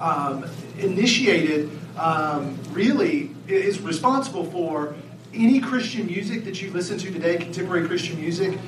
um, 0.00 0.44
initiated, 0.78 1.70
um, 1.96 2.58
really 2.72 3.30
is 3.46 3.80
responsible 3.80 4.44
for 4.50 4.94
any 5.36 5.60
Christian 5.60 6.06
music 6.06 6.44
that 6.44 6.60
you 6.60 6.70
listen 6.70 6.98
to 6.98 7.10
today, 7.10 7.36
contemporary 7.36 7.86
Christian 7.86 8.20
music, 8.20 8.58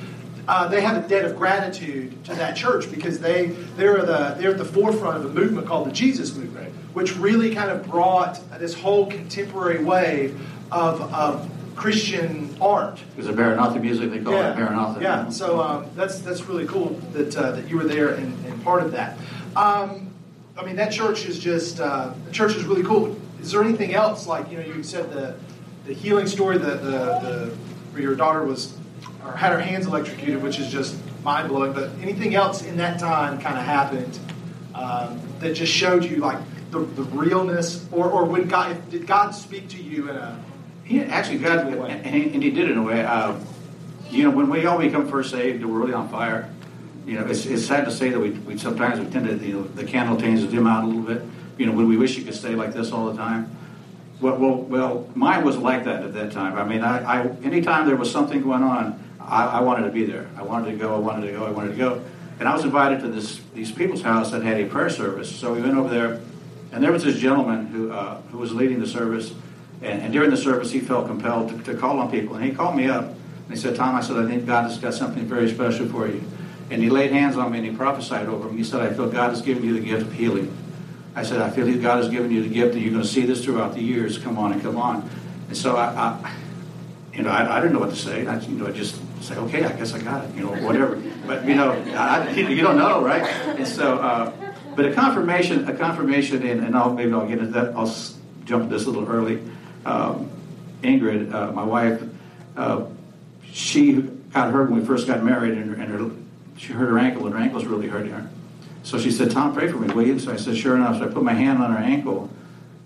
uh, 0.47 0.67
they 0.67 0.81
have 0.81 1.03
a 1.03 1.07
debt 1.07 1.25
of 1.25 1.35
gratitude 1.35 2.23
to 2.25 2.33
that 2.33 2.55
church 2.55 2.89
because 2.89 3.19
they 3.19 3.47
they're 3.77 4.01
the 4.01 4.35
they're 4.39 4.51
at 4.51 4.57
the 4.57 4.65
forefront 4.65 5.17
of 5.17 5.25
a 5.25 5.29
movement 5.29 5.67
called 5.67 5.87
the 5.87 5.91
Jesus 5.91 6.35
movement, 6.35 6.73
which 6.93 7.15
really 7.17 7.53
kind 7.53 7.69
of 7.69 7.85
brought 7.85 8.41
this 8.59 8.73
whole 8.73 9.05
contemporary 9.05 9.83
wave 9.83 10.39
of, 10.71 11.01
of 11.13 11.49
Christian 11.75 12.55
art. 12.59 12.99
Because 13.15 13.29
of 13.29 13.35
Maranatha 13.35 13.79
music, 13.79 14.11
they 14.11 14.19
call 14.19 14.33
yeah. 14.33 14.51
it 14.51 14.57
Maranatha. 14.57 15.01
Yeah, 15.01 15.29
so 15.29 15.61
um, 15.61 15.85
that's 15.95 16.19
that's 16.19 16.41
really 16.45 16.65
cool 16.65 16.89
that 17.13 17.35
uh, 17.37 17.51
that 17.51 17.69
you 17.69 17.77
were 17.77 17.85
there 17.85 18.15
and, 18.15 18.45
and 18.45 18.63
part 18.63 18.83
of 18.83 18.91
that. 18.91 19.17
Um, 19.55 20.11
I 20.57 20.65
mean, 20.65 20.75
that 20.75 20.91
church 20.91 21.25
is 21.25 21.39
just 21.39 21.79
uh, 21.79 22.13
the 22.25 22.31
church 22.31 22.55
is 22.55 22.65
really 22.65 22.83
cool. 22.83 23.15
Is 23.39 23.51
there 23.51 23.63
anything 23.63 23.93
else 23.93 24.27
like 24.27 24.51
you 24.51 24.57
know 24.57 24.65
you 24.65 24.83
said 24.83 25.11
the 25.11 25.35
the 25.89 25.95
healing 25.95 26.27
story 26.27 26.59
that 26.59 26.83
the, 26.83 26.91
the 26.91 27.57
where 27.91 28.03
your 28.03 28.15
daughter 28.15 28.43
was 28.45 28.77
or 29.25 29.35
had 29.35 29.51
her 29.51 29.59
hands 29.59 29.87
electrocuted, 29.87 30.39
which 30.43 30.59
is 30.59 30.71
just 30.71 30.95
mind 31.23 31.49
blowing. 31.49 31.73
But 31.73 31.89
anything 31.99 32.35
else 32.35 32.61
in 32.61 32.77
that 32.77 32.99
time 32.99 33.41
kind 33.41 33.57
of 33.57 33.65
happened 33.65 34.19
um, 34.75 35.19
that 35.39 35.55
just 35.55 35.73
showed 35.73 36.05
you 36.05 36.17
like 36.17 36.37
the, 36.69 36.81
the 36.81 37.01
realness, 37.01 37.87
or 37.91 38.07
or 38.07 38.25
when 38.25 38.47
God 38.47 38.91
did 38.91 39.07
God 39.07 39.31
speak 39.31 39.67
to 39.69 39.81
you 39.81 40.11
in 40.11 40.15
a 40.15 40.39
he 40.83 41.01
actually 41.01 41.39
God 41.39 41.57
and, 41.57 42.05
and, 42.05 42.43
he 42.43 42.51
did 42.51 42.65
it 42.65 42.71
in 42.71 42.77
a 42.77 42.83
way. 42.83 43.03
Uh, 43.03 43.39
you 44.11 44.23
know, 44.23 44.29
when 44.29 44.47
we 44.47 44.67
all 44.67 44.77
become 44.77 45.07
first 45.07 45.31
saved, 45.31 45.65
we're 45.65 45.79
really 45.79 45.93
on 45.93 46.07
fire. 46.09 46.53
You 47.07 47.15
know, 47.15 47.25
it's, 47.25 47.47
it's 47.47 47.65
sad 47.65 47.85
to 47.85 47.91
say 47.91 48.09
that 48.09 48.19
we, 48.19 48.31
we 48.31 48.59
sometimes 48.59 48.99
we 48.99 49.07
tend 49.11 49.27
to 49.27 49.43
you 49.43 49.53
know 49.53 49.63
the 49.63 49.85
candle 49.85 50.17
tends 50.17 50.43
to 50.43 50.47
dim 50.51 50.67
out 50.67 50.83
a 50.83 50.87
little 50.87 51.01
bit. 51.01 51.23
You 51.57 51.65
know, 51.65 51.71
when 51.71 51.87
we 51.87 51.97
wish 51.97 52.15
you 52.15 52.23
could 52.23 52.35
stay 52.35 52.53
like 52.53 52.73
this 52.73 52.91
all 52.91 53.07
the 53.07 53.17
time. 53.17 53.55
Well, 54.21 54.37
well, 54.37 54.55
well, 54.55 55.09
mine 55.15 55.45
was 55.45 55.57
like 55.57 55.85
that 55.85 56.03
at 56.03 56.13
that 56.13 56.31
time. 56.31 56.57
I 56.57 56.63
mean, 56.65 56.81
I, 56.81 57.21
I 57.21 57.27
anytime 57.43 57.87
there 57.87 57.95
was 57.95 58.11
something 58.11 58.41
going 58.41 58.63
on, 58.63 59.01
I, 59.19 59.45
I, 59.45 59.61
wanted 59.61 59.85
to 59.85 59.91
be 59.91 60.05
there. 60.05 60.27
I 60.35 60.43
wanted 60.43 60.71
to 60.71 60.77
go. 60.77 60.95
I 60.95 60.99
wanted 60.99 61.27
to 61.27 61.31
go. 61.31 61.45
I 61.45 61.51
wanted 61.51 61.71
to 61.71 61.77
go. 61.77 62.03
And 62.39 62.47
I 62.47 62.53
was 62.53 62.63
invited 62.63 62.99
to 63.01 63.07
this 63.07 63.39
these 63.53 63.71
people's 63.71 64.01
house 64.01 64.31
that 64.31 64.43
had 64.43 64.59
a 64.59 64.65
prayer 64.65 64.89
service. 64.89 65.33
So 65.33 65.53
we 65.53 65.61
went 65.61 65.77
over 65.77 65.89
there, 65.89 66.21
and 66.71 66.83
there 66.83 66.91
was 66.91 67.03
this 67.03 67.17
gentleman 67.17 67.67
who 67.67 67.91
uh, 67.91 68.21
who 68.31 68.39
was 68.39 68.53
leading 68.53 68.79
the 68.79 68.87
service, 68.87 69.33
And, 69.81 70.01
and 70.01 70.13
during 70.13 70.29
the 70.29 70.37
service, 70.37 70.71
he 70.71 70.79
felt 70.79 71.07
compelled 71.07 71.49
to, 71.49 71.71
to 71.71 71.77
call 71.77 71.99
on 71.99 72.11
people. 72.11 72.35
And 72.35 72.43
he 72.43 72.51
called 72.51 72.75
me 72.75 72.89
up 72.89 73.05
and 73.05 73.49
he 73.49 73.55
said, 73.55 73.75
Tom, 73.75 73.95
I 73.95 74.01
said, 74.01 74.17
I 74.17 74.27
think 74.27 74.45
God 74.45 74.63
has 74.63 74.77
got 74.77 74.93
something 74.93 75.25
very 75.25 75.49
special 75.49 75.87
for 75.87 76.07
you. 76.07 76.21
And 76.69 76.83
he 76.83 76.89
laid 76.89 77.11
hands 77.11 77.35
on 77.37 77.51
me 77.51 77.59
and 77.59 77.67
he 77.67 77.75
prophesied 77.75 78.27
over 78.27 78.49
me. 78.49 78.57
He 78.57 78.63
said, 78.63 78.81
I 78.81 78.93
feel 78.93 79.09
God 79.09 79.29
has 79.29 79.41
given 79.41 79.63
you 79.63 79.73
the 79.73 79.79
gift 79.79 80.03
of 80.03 80.13
healing. 80.13 80.55
I 81.15 81.23
said, 81.23 81.41
I 81.41 81.49
feel 81.49 81.65
that 81.65 81.81
God 81.81 81.97
has 82.03 82.09
given 82.09 82.31
you 82.31 82.43
the 82.43 82.49
gift, 82.49 82.73
and 82.73 82.81
you're 82.81 82.91
going 82.91 83.03
to 83.03 83.07
see 83.09 83.25
this 83.25 83.43
throughout 83.43 83.73
the 83.73 83.81
years. 83.81 84.17
Come 84.17 84.37
on 84.37 84.53
and 84.53 84.61
come 84.61 84.77
on. 84.77 85.09
And 85.47 85.57
so 85.57 85.75
I, 85.75 85.85
I 85.85 86.35
you 87.13 87.23
know, 87.23 87.31
I, 87.31 87.57
I 87.57 87.59
didn't 87.59 87.73
know 87.73 87.79
what 87.79 87.89
to 87.89 87.95
say. 87.95 88.25
I, 88.27 88.39
you 88.39 88.57
know, 88.57 88.67
I 88.67 88.71
just 88.71 88.95
say, 89.21 89.35
okay, 89.35 89.65
I 89.65 89.73
guess 89.73 89.93
I 89.93 89.99
got 89.99 90.25
it. 90.25 90.35
You 90.35 90.43
know, 90.43 90.51
whatever. 90.65 90.95
But 91.27 91.45
you 91.45 91.55
know, 91.55 91.71
I, 91.71 92.29
you 92.31 92.61
don't 92.61 92.77
know, 92.77 93.03
right? 93.03 93.23
And 93.23 93.67
so, 93.67 93.97
uh, 93.97 94.31
but 94.75 94.85
a 94.85 94.93
confirmation, 94.93 95.67
a 95.67 95.75
confirmation, 95.75 96.45
and, 96.45 96.63
and 96.63 96.75
I'll 96.75 96.93
maybe 96.93 97.11
I'll 97.11 97.27
get 97.27 97.39
into 97.39 97.51
that. 97.51 97.75
I'll 97.75 97.93
jump 98.45 98.69
this 98.69 98.85
a 98.85 98.89
little 98.89 99.09
early. 99.09 99.41
Um, 99.85 100.31
Ingrid, 100.81 101.33
uh, 101.33 101.51
my 101.51 101.63
wife, 101.63 102.01
uh, 102.55 102.85
she 103.51 103.93
got 103.93 104.51
hurt 104.51 104.69
when 104.69 104.79
we 104.79 104.85
first 104.85 105.07
got 105.07 105.23
married, 105.23 105.57
and, 105.57 105.73
and 105.75 105.91
her, 105.91 106.11
she 106.57 106.73
hurt 106.73 106.89
her 106.89 106.99
ankle, 106.99 107.25
and 107.25 107.35
her 107.35 107.41
ankle's 107.41 107.65
really 107.65 107.87
hurting 107.87 108.11
her. 108.11 108.29
So 108.83 108.97
she 108.97 109.11
said, 109.11 109.31
Tom, 109.31 109.53
pray 109.53 109.67
for 109.67 109.77
me, 109.77 109.93
will 109.93 110.05
you? 110.05 110.19
So 110.19 110.31
I 110.31 110.37
said, 110.37 110.57
sure 110.57 110.75
enough. 110.75 110.97
So 110.97 111.05
I 111.05 111.13
put 111.13 111.23
my 111.23 111.33
hand 111.33 111.61
on 111.61 111.71
her 111.71 111.79
ankle, 111.79 112.29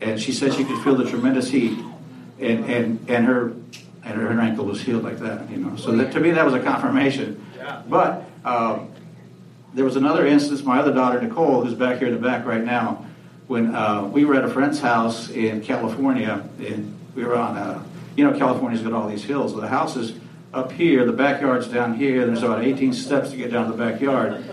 and 0.01 0.19
she 0.19 0.31
said 0.31 0.53
she 0.53 0.65
could 0.65 0.83
feel 0.83 0.95
the 0.95 1.09
tremendous 1.09 1.49
heat, 1.49 1.77
and 2.39 2.65
and 2.65 3.09
and 3.09 3.25
her 3.25 3.53
and 4.03 4.15
her, 4.15 4.39
ankle 4.39 4.65
was 4.65 4.81
healed 4.81 5.03
like 5.03 5.19
that. 5.19 5.49
You 5.49 5.57
know, 5.57 5.75
so 5.75 5.91
that, 5.93 6.11
to 6.13 6.19
me 6.19 6.31
that 6.31 6.45
was 6.45 6.53
a 6.53 6.59
confirmation. 6.59 7.45
But 7.87 8.25
um, 8.43 8.91
there 9.73 9.85
was 9.85 9.95
another 9.95 10.25
instance. 10.25 10.63
My 10.63 10.79
other 10.79 10.93
daughter 10.93 11.21
Nicole, 11.21 11.63
who's 11.63 11.73
back 11.73 11.99
here 11.99 12.07
in 12.07 12.13
the 12.13 12.19
back 12.19 12.45
right 12.45 12.63
now, 12.63 13.05
when 13.47 13.73
uh, 13.75 14.03
we 14.03 14.25
were 14.25 14.35
at 14.35 14.43
a 14.43 14.49
friend's 14.49 14.79
house 14.79 15.29
in 15.29 15.61
California, 15.61 16.47
and 16.59 16.97
we 17.15 17.23
were 17.23 17.35
on, 17.35 17.57
a, 17.57 17.59
uh, 17.59 17.83
you 18.15 18.23
know, 18.23 18.37
California's 18.37 18.81
got 18.81 18.93
all 18.93 19.07
these 19.07 19.23
hills. 19.23 19.53
So 19.53 19.61
the 19.61 19.67
house 19.67 19.95
is 19.95 20.19
up 20.53 20.71
here, 20.71 21.05
the 21.05 21.13
backyard's 21.13 21.67
down 21.67 21.95
here. 21.95 22.25
There's 22.25 22.43
about 22.43 22.63
18 22.63 22.93
steps 22.93 23.31
to 23.31 23.37
get 23.37 23.51
down 23.51 23.65
to 23.65 23.71
the 23.71 23.77
backyard. 23.77 24.43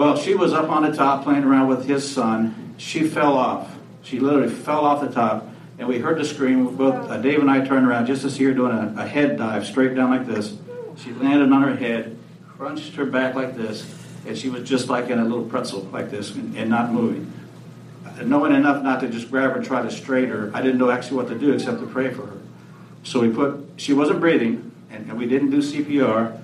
Well, 0.00 0.16
she 0.16 0.34
was 0.34 0.54
up 0.54 0.70
on 0.70 0.82
the 0.82 0.96
top 0.96 1.24
playing 1.24 1.44
around 1.44 1.68
with 1.68 1.86
his 1.86 2.10
son. 2.10 2.74
She 2.78 3.06
fell 3.06 3.36
off. 3.36 3.76
She 4.00 4.18
literally 4.18 4.48
fell 4.48 4.86
off 4.86 5.02
the 5.02 5.12
top, 5.12 5.46
and 5.78 5.86
we 5.86 5.98
heard 5.98 6.16
the 6.16 6.24
scream. 6.24 6.74
Both 6.74 7.10
uh, 7.10 7.18
Dave 7.18 7.40
and 7.40 7.50
I 7.50 7.66
turned 7.66 7.86
around 7.86 8.06
just 8.06 8.22
to 8.22 8.30
see 8.30 8.44
her 8.44 8.54
doing 8.54 8.72
a, 8.72 8.94
a 8.96 9.06
head 9.06 9.36
dive 9.36 9.66
straight 9.66 9.94
down 9.94 10.08
like 10.08 10.26
this. 10.26 10.56
She 10.96 11.12
landed 11.12 11.52
on 11.52 11.60
her 11.60 11.76
head, 11.76 12.16
crunched 12.48 12.94
her 12.94 13.04
back 13.04 13.34
like 13.34 13.54
this, 13.54 13.94
and 14.26 14.38
she 14.38 14.48
was 14.48 14.66
just 14.66 14.88
like 14.88 15.10
in 15.10 15.18
a 15.18 15.22
little 15.22 15.44
pretzel 15.44 15.82
like 15.92 16.10
this 16.10 16.34
and, 16.34 16.56
and 16.56 16.70
not 16.70 16.90
moving. 16.90 17.30
Knowing 18.22 18.54
enough 18.54 18.82
not 18.82 19.00
to 19.00 19.08
just 19.10 19.30
grab 19.30 19.50
her 19.50 19.56
and 19.56 19.66
try 19.66 19.82
to 19.82 19.90
straighten 19.90 20.30
her, 20.30 20.50
I 20.54 20.62
didn't 20.62 20.78
know 20.78 20.90
actually 20.90 21.18
what 21.18 21.28
to 21.28 21.38
do 21.38 21.52
except 21.52 21.78
to 21.78 21.86
pray 21.86 22.08
for 22.08 22.24
her. 22.24 22.38
So 23.02 23.20
we 23.20 23.28
put, 23.28 23.68
she 23.76 23.92
wasn't 23.92 24.20
breathing, 24.20 24.72
and, 24.90 25.10
and 25.10 25.18
we 25.18 25.26
didn't 25.26 25.50
do 25.50 25.58
CPR. 25.58 26.40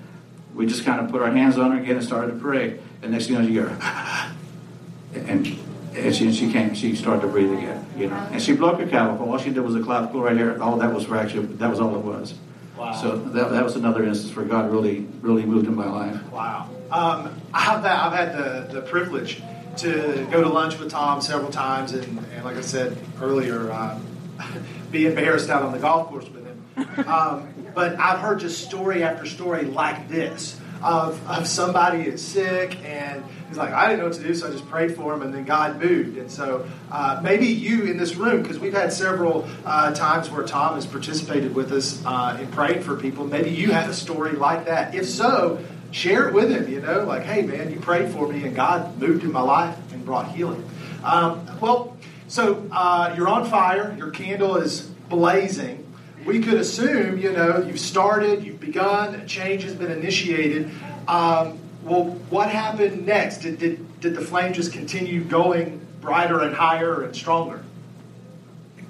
We 0.54 0.66
just 0.66 0.84
kind 0.84 1.00
of 1.00 1.10
put 1.10 1.22
our 1.22 1.30
hands 1.30 1.56
on 1.56 1.70
her 1.72 1.82
again 1.82 1.96
and 1.96 2.04
started 2.04 2.32
to 2.32 2.38
pray. 2.38 2.80
And 3.02 3.12
next 3.12 3.26
thing 3.26 3.36
you 3.36 3.42
know, 3.42 3.48
you 3.48 3.62
go, 3.62 3.68
and, 5.14 5.58
and 5.94 6.14
she, 6.14 6.32
she 6.32 6.52
came, 6.52 6.74
she 6.74 6.94
started 6.94 7.22
to 7.22 7.28
breathe 7.28 7.52
again, 7.52 7.86
you 7.96 8.08
know. 8.08 8.16
And 8.32 8.42
she 8.42 8.52
broke 8.54 8.80
her 8.80 8.86
clavicle. 8.86 9.30
All 9.30 9.38
she 9.38 9.50
did 9.50 9.60
was 9.60 9.74
a 9.74 9.82
clavicle 9.82 10.20
right 10.20 10.36
here. 10.36 10.60
All 10.62 10.76
that 10.78 10.92
was 10.92 11.04
fractured. 11.04 11.58
That 11.58 11.70
was 11.70 11.80
all 11.80 11.94
it 11.96 12.04
was. 12.04 12.34
Wow. 12.76 12.92
So 12.92 13.16
that, 13.16 13.50
that 13.50 13.64
was 13.64 13.76
another 13.76 14.04
instance 14.04 14.34
where 14.36 14.44
God 14.44 14.70
really, 14.70 15.06
really 15.22 15.46
moved 15.46 15.66
in 15.66 15.74
my 15.74 15.88
life. 15.88 16.22
Wow. 16.30 16.68
Um, 16.90 17.40
I've, 17.52 17.84
I've 17.84 18.12
had 18.12 18.36
the, 18.36 18.74
the 18.74 18.82
privilege 18.82 19.42
to 19.78 20.26
go 20.30 20.42
to 20.42 20.48
lunch 20.48 20.78
with 20.78 20.90
Tom 20.90 21.20
several 21.20 21.50
times, 21.50 21.92
and, 21.92 22.18
and 22.34 22.44
like 22.44 22.56
I 22.56 22.60
said 22.60 22.96
earlier, 23.20 23.70
um, 23.72 24.04
be 24.90 25.06
embarrassed 25.06 25.50
out 25.50 25.62
on 25.62 25.72
the 25.72 25.78
golf 25.78 26.08
course 26.08 26.28
with 26.28 26.46
him. 26.46 27.08
Um, 27.08 27.52
but 27.74 27.98
I've 27.98 28.20
heard 28.20 28.40
just 28.40 28.64
story 28.64 29.02
after 29.02 29.26
story 29.26 29.64
like 29.64 30.08
this 30.08 30.60
of, 30.86 31.28
of 31.28 31.48
somebody 31.48 32.02
is 32.02 32.24
sick 32.24 32.76
and 32.84 33.24
he's 33.48 33.56
like, 33.56 33.72
I 33.72 33.88
didn't 33.88 34.00
know 34.00 34.06
what 34.06 34.14
to 34.14 34.22
do, 34.22 34.34
so 34.34 34.46
I 34.46 34.50
just 34.50 34.68
prayed 34.68 34.94
for 34.94 35.12
him, 35.12 35.22
and 35.22 35.34
then 35.34 35.44
God 35.44 35.82
moved. 35.82 36.16
And 36.16 36.30
so 36.30 36.66
uh, 36.90 37.20
maybe 37.22 37.46
you 37.46 37.84
in 37.84 37.96
this 37.96 38.14
room, 38.14 38.42
because 38.42 38.58
we've 38.58 38.72
had 38.72 38.92
several 38.92 39.48
uh, 39.64 39.92
times 39.94 40.30
where 40.30 40.44
Tom 40.44 40.76
has 40.76 40.86
participated 40.86 41.54
with 41.54 41.72
us 41.72 42.02
uh, 42.06 42.38
in 42.40 42.46
praying 42.52 42.82
for 42.82 42.96
people, 42.96 43.26
maybe 43.26 43.50
you 43.50 43.72
had 43.72 43.90
a 43.90 43.94
story 43.94 44.32
like 44.32 44.66
that. 44.66 44.94
If 44.94 45.08
so, 45.08 45.58
share 45.90 46.28
it 46.28 46.34
with 46.34 46.50
him, 46.50 46.68
you 46.68 46.80
know, 46.80 47.04
like, 47.04 47.22
hey, 47.22 47.42
man, 47.42 47.72
you 47.72 47.80
prayed 47.80 48.12
for 48.12 48.28
me, 48.28 48.44
and 48.44 48.54
God 48.54 48.98
moved 48.98 49.24
in 49.24 49.32
my 49.32 49.42
life 49.42 49.76
and 49.92 50.04
brought 50.04 50.30
healing. 50.30 50.68
Um, 51.02 51.48
well, 51.60 51.96
so 52.28 52.66
uh, 52.70 53.12
you're 53.16 53.28
on 53.28 53.48
fire, 53.48 53.94
your 53.98 54.10
candle 54.10 54.56
is 54.56 54.82
blazing 55.08 55.85
we 56.26 56.40
could 56.40 56.54
assume, 56.54 57.18
you 57.18 57.32
know, 57.32 57.62
you've 57.62 57.80
started, 57.80 58.44
you've 58.44 58.60
begun, 58.60 59.14
a 59.14 59.26
change 59.26 59.62
has 59.62 59.74
been 59.74 59.92
initiated. 59.92 60.70
Um, 61.06 61.58
well, 61.84 62.04
what 62.30 62.50
happened 62.50 63.06
next? 63.06 63.38
Did, 63.38 63.58
did, 63.58 64.00
did 64.00 64.16
the 64.16 64.20
flame 64.20 64.52
just 64.52 64.72
continue 64.72 65.22
going 65.22 65.86
brighter 66.00 66.40
and 66.40 66.54
higher 66.54 67.02
and 67.02 67.14
stronger? 67.14 67.62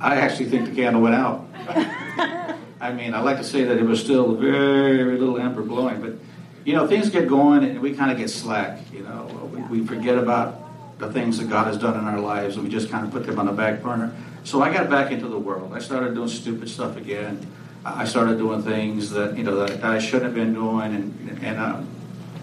I 0.01 0.17
actually 0.17 0.47
think 0.47 0.71
the 0.71 0.75
candle 0.75 1.03
went 1.03 1.15
out. 1.15 1.47
I 2.81 2.93
mean, 2.93 3.15
I 3.15 3.21
like 3.21 3.37
to 3.39 3.45
say 3.45 3.65
that 3.65 3.77
it 3.77 3.85
was 3.85 4.01
still 4.01 4.35
very, 4.35 4.97
very 4.97 5.19
little 5.19 5.39
ember 5.39 5.63
blowing, 5.63 6.01
but 6.01 6.15
you 6.65 6.75
know, 6.75 6.87
things 6.87 7.11
get 7.11 7.29
going 7.29 7.65
and 7.65 7.81
we 7.81 7.95
kind 7.95 8.11
of 8.11 8.19
get 8.19 8.29
slack. 8.29 8.81
You 8.93 9.03
know, 9.05 9.51
we, 9.53 9.81
we 9.81 9.87
forget 9.87 10.19
about 10.19 10.63
the 10.99 11.13
things 11.13 11.39
that 11.39 11.49
God 11.49 11.67
has 11.67 11.79
done 11.79 11.99
in 11.99 12.05
our 12.07 12.19
lives 12.19 12.57
and 12.57 12.65
we 12.65 12.71
just 12.71 12.91
kind 12.91 13.07
of 13.07 13.13
put 13.13 13.27
them 13.27 13.39
on 13.39 13.47
the 13.47 13.53
back 13.53 13.83
burner. 13.83 14.15
So 14.47 14.63
I 14.63 14.73
got 14.73 14.89
back 14.89 15.11
into 15.11 15.27
the 15.27 15.41
world. 15.41 15.73
I 15.75 15.81
started 15.81 16.15
doing 16.15 16.29
stupid 16.29 16.69
stuff 16.69 16.97
again. 16.97 17.45
I 17.85 18.05
started 18.05 18.39
doing 18.39 18.63
things 18.63 19.11
that 19.11 19.37
you 19.37 19.43
know 19.43 19.67
that, 19.67 19.83
I 19.83 19.99
shouldn't 19.99 20.27
have 20.27 20.35
been 20.37 20.55
doing, 20.55 20.95
and 20.95 21.41
and 21.43 21.59
um, 21.59 21.89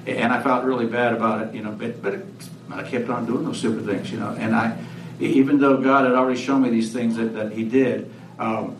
and 0.06 0.34
I 0.34 0.44
felt 0.44 0.66
really 0.66 0.86
bad 0.86 1.14
about 1.14 1.48
it. 1.48 1.56
You 1.56 1.64
know, 1.64 1.72
but 1.72 2.02
but 2.02 2.16
it, 2.16 2.26
I 2.70 2.84
kept 2.84 3.08
on 3.08 3.26
doing 3.26 3.46
those 3.46 3.60
stupid 3.60 3.86
things. 3.86 4.12
You 4.12 4.20
know, 4.20 4.36
and 4.38 4.54
I 4.54 4.78
even 5.22 5.62
though 5.62 5.78
God 5.78 6.04
had 6.04 6.14
already 6.14 6.38
shown 6.38 6.64
me 6.64 6.70
these 6.70 6.92
things 6.92 7.16
that, 7.16 7.36
that 7.36 7.54
He 7.54 7.64
did, 7.64 8.12
um, 8.38 8.76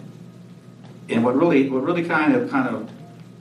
and 1.08 1.24
what 1.24 1.38
really 1.38 1.70
what 1.70 1.82
really 1.82 2.04
kind 2.04 2.36
of 2.36 2.52
kind 2.52 2.68
of 2.68 2.92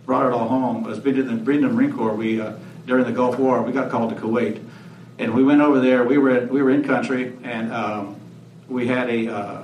brought 0.07 0.27
it 0.27 0.33
all 0.33 0.47
home 0.47 0.85
was 0.85 1.01
being 1.01 1.17
in 1.17 1.27
the, 1.27 1.35
being 1.35 1.61
in 1.61 1.67
the 1.67 1.75
Marine 1.75 1.93
Corps. 1.93 2.15
We 2.15 2.41
uh, 2.41 2.53
during 2.87 3.05
the 3.05 3.13
Gulf 3.13 3.37
War 3.37 3.61
we 3.63 3.73
got 3.73 3.91
called 3.91 4.11
to 4.11 4.17
Kuwait, 4.17 4.63
and 5.19 5.35
we 5.35 5.43
went 5.43 5.61
over 5.61 5.81
there. 5.81 6.05
We 6.05 6.19
were 6.19 6.47
we 6.47 6.63
were 6.63 6.71
in 6.71 6.85
country, 6.85 7.37
and 7.43 7.73
um, 7.73 8.21
we 8.69 8.87
had 8.87 9.11
a 9.11 9.27
uh, 9.27 9.62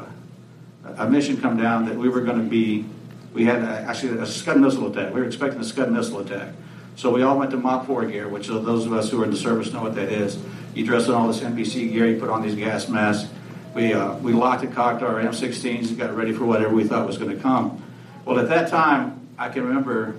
a 0.97 1.09
mission 1.09 1.41
come 1.41 1.57
down 1.57 1.86
that 1.86 1.97
we 1.97 2.09
were 2.09 2.20
going 2.20 2.39
to 2.39 2.49
be, 2.49 2.84
we 3.32 3.45
had 3.45 3.62
a, 3.62 3.80
actually 3.89 4.18
a 4.18 4.26
Scud 4.26 4.59
missile 4.59 4.91
attack. 4.91 5.12
We 5.12 5.20
were 5.20 5.26
expecting 5.26 5.61
a 5.61 5.64
Scud 5.64 5.91
missile 5.91 6.20
attack. 6.20 6.55
So 6.97 7.12
we 7.12 7.22
all 7.22 7.39
went 7.39 7.53
to 7.53 7.57
MOPP 7.57 7.86
4 7.86 8.07
gear, 8.07 8.28
which 8.28 8.49
those 8.49 8.84
of 8.84 8.93
us 8.93 9.11
who 9.11 9.20
are 9.20 9.24
in 9.24 9.30
the 9.30 9.36
service 9.36 9.72
know 9.72 9.82
what 9.82 9.95
that 9.95 10.11
is. 10.11 10.39
You 10.74 10.84
dress 10.84 11.07
in 11.07 11.14
all 11.14 11.28
this 11.28 11.41
NBC 11.41 11.93
gear, 11.93 12.09
you 12.09 12.18
put 12.18 12.28
on 12.28 12.43
these 12.43 12.57
gas 12.57 12.89
masks. 12.89 13.30
We, 13.74 13.93
uh, 13.93 14.14
we 14.16 14.32
locked 14.32 14.64
and 14.64 14.74
cocked 14.74 15.03
our 15.03 15.22
M16s 15.22 15.89
and 15.89 15.99
got 15.99 16.16
ready 16.16 16.32
for 16.32 16.45
whatever 16.45 16.74
we 16.74 16.84
thought 16.84 17.07
was 17.07 17.18
going 17.18 17.30
to 17.30 17.41
come. 17.41 17.82
Well, 18.24 18.39
at 18.41 18.49
that 18.49 18.68
time, 18.68 19.28
I 19.39 19.49
can 19.49 19.64
remember 19.64 20.16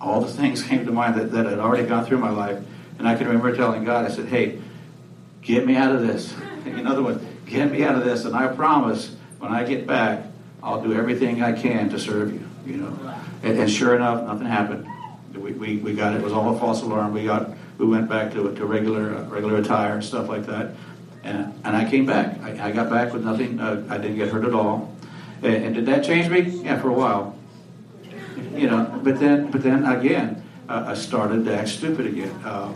all 0.00 0.20
the 0.20 0.30
things 0.30 0.62
came 0.68 0.84
to 0.84 0.92
mind 0.92 1.14
that, 1.14 1.32
that 1.32 1.46
had 1.46 1.58
already 1.58 1.86
gone 1.86 2.04
through 2.04 2.18
my 2.18 2.30
life. 2.30 2.62
And 2.98 3.08
I 3.08 3.14
can 3.14 3.26
remember 3.26 3.54
telling 3.56 3.84
God, 3.84 4.04
I 4.04 4.08
said, 4.08 4.26
hey, 4.26 4.60
get 5.40 5.66
me 5.66 5.76
out 5.76 5.94
of 5.94 6.06
this. 6.06 6.34
In 6.66 6.86
other 6.86 7.02
words, 7.02 7.24
get 7.46 7.70
me 7.70 7.84
out 7.84 7.94
of 7.94 8.04
this. 8.04 8.24
And 8.24 8.36
I 8.36 8.48
promise 8.48 9.16
when 9.38 9.52
I 9.52 9.64
get 9.64 9.86
back, 9.86 10.24
I'll 10.62 10.82
do 10.82 10.92
everything 10.94 11.42
I 11.42 11.52
can 11.52 11.88
to 11.90 11.98
serve 11.98 12.32
you. 12.32 12.48
You 12.66 12.76
know, 12.78 13.14
and, 13.42 13.58
and 13.58 13.70
sure 13.70 13.94
enough, 13.94 14.24
nothing 14.24 14.46
happened. 14.46 14.86
We, 15.34 15.52
we, 15.52 15.76
we 15.76 15.94
got 15.94 16.14
it 16.14 16.22
was 16.22 16.32
all 16.32 16.54
a 16.54 16.58
false 16.58 16.82
alarm. 16.82 17.14
We 17.14 17.24
got 17.24 17.50
we 17.78 17.86
went 17.86 18.08
back 18.08 18.32
to 18.32 18.54
to 18.54 18.66
regular 18.66 19.14
uh, 19.14 19.24
regular 19.28 19.56
attire 19.56 19.94
and 19.94 20.04
stuff 20.04 20.28
like 20.28 20.46
that. 20.46 20.72
And 21.22 21.54
and 21.64 21.76
I 21.76 21.88
came 21.88 22.06
back. 22.06 22.40
I, 22.42 22.68
I 22.68 22.72
got 22.72 22.90
back 22.90 23.12
with 23.12 23.24
nothing. 23.24 23.60
Uh, 23.60 23.86
I 23.88 23.98
didn't 23.98 24.16
get 24.16 24.28
hurt 24.28 24.44
at 24.44 24.54
all. 24.54 24.94
And, 25.42 25.64
and, 25.66 25.74
did 25.74 25.86
that 25.86 26.04
change 26.04 26.28
me? 26.28 26.40
Yeah, 26.40 26.80
for 26.80 26.88
a 26.88 26.92
while. 26.92 27.36
You 28.54 28.68
know, 28.68 29.00
but 29.04 29.20
then 29.20 29.50
but 29.50 29.62
then 29.62 29.84
again, 29.84 30.42
uh, 30.68 30.86
I 30.88 30.94
started 30.94 31.44
to 31.44 31.56
act 31.56 31.68
stupid 31.68 32.06
again. 32.06 32.34
Um, 32.44 32.74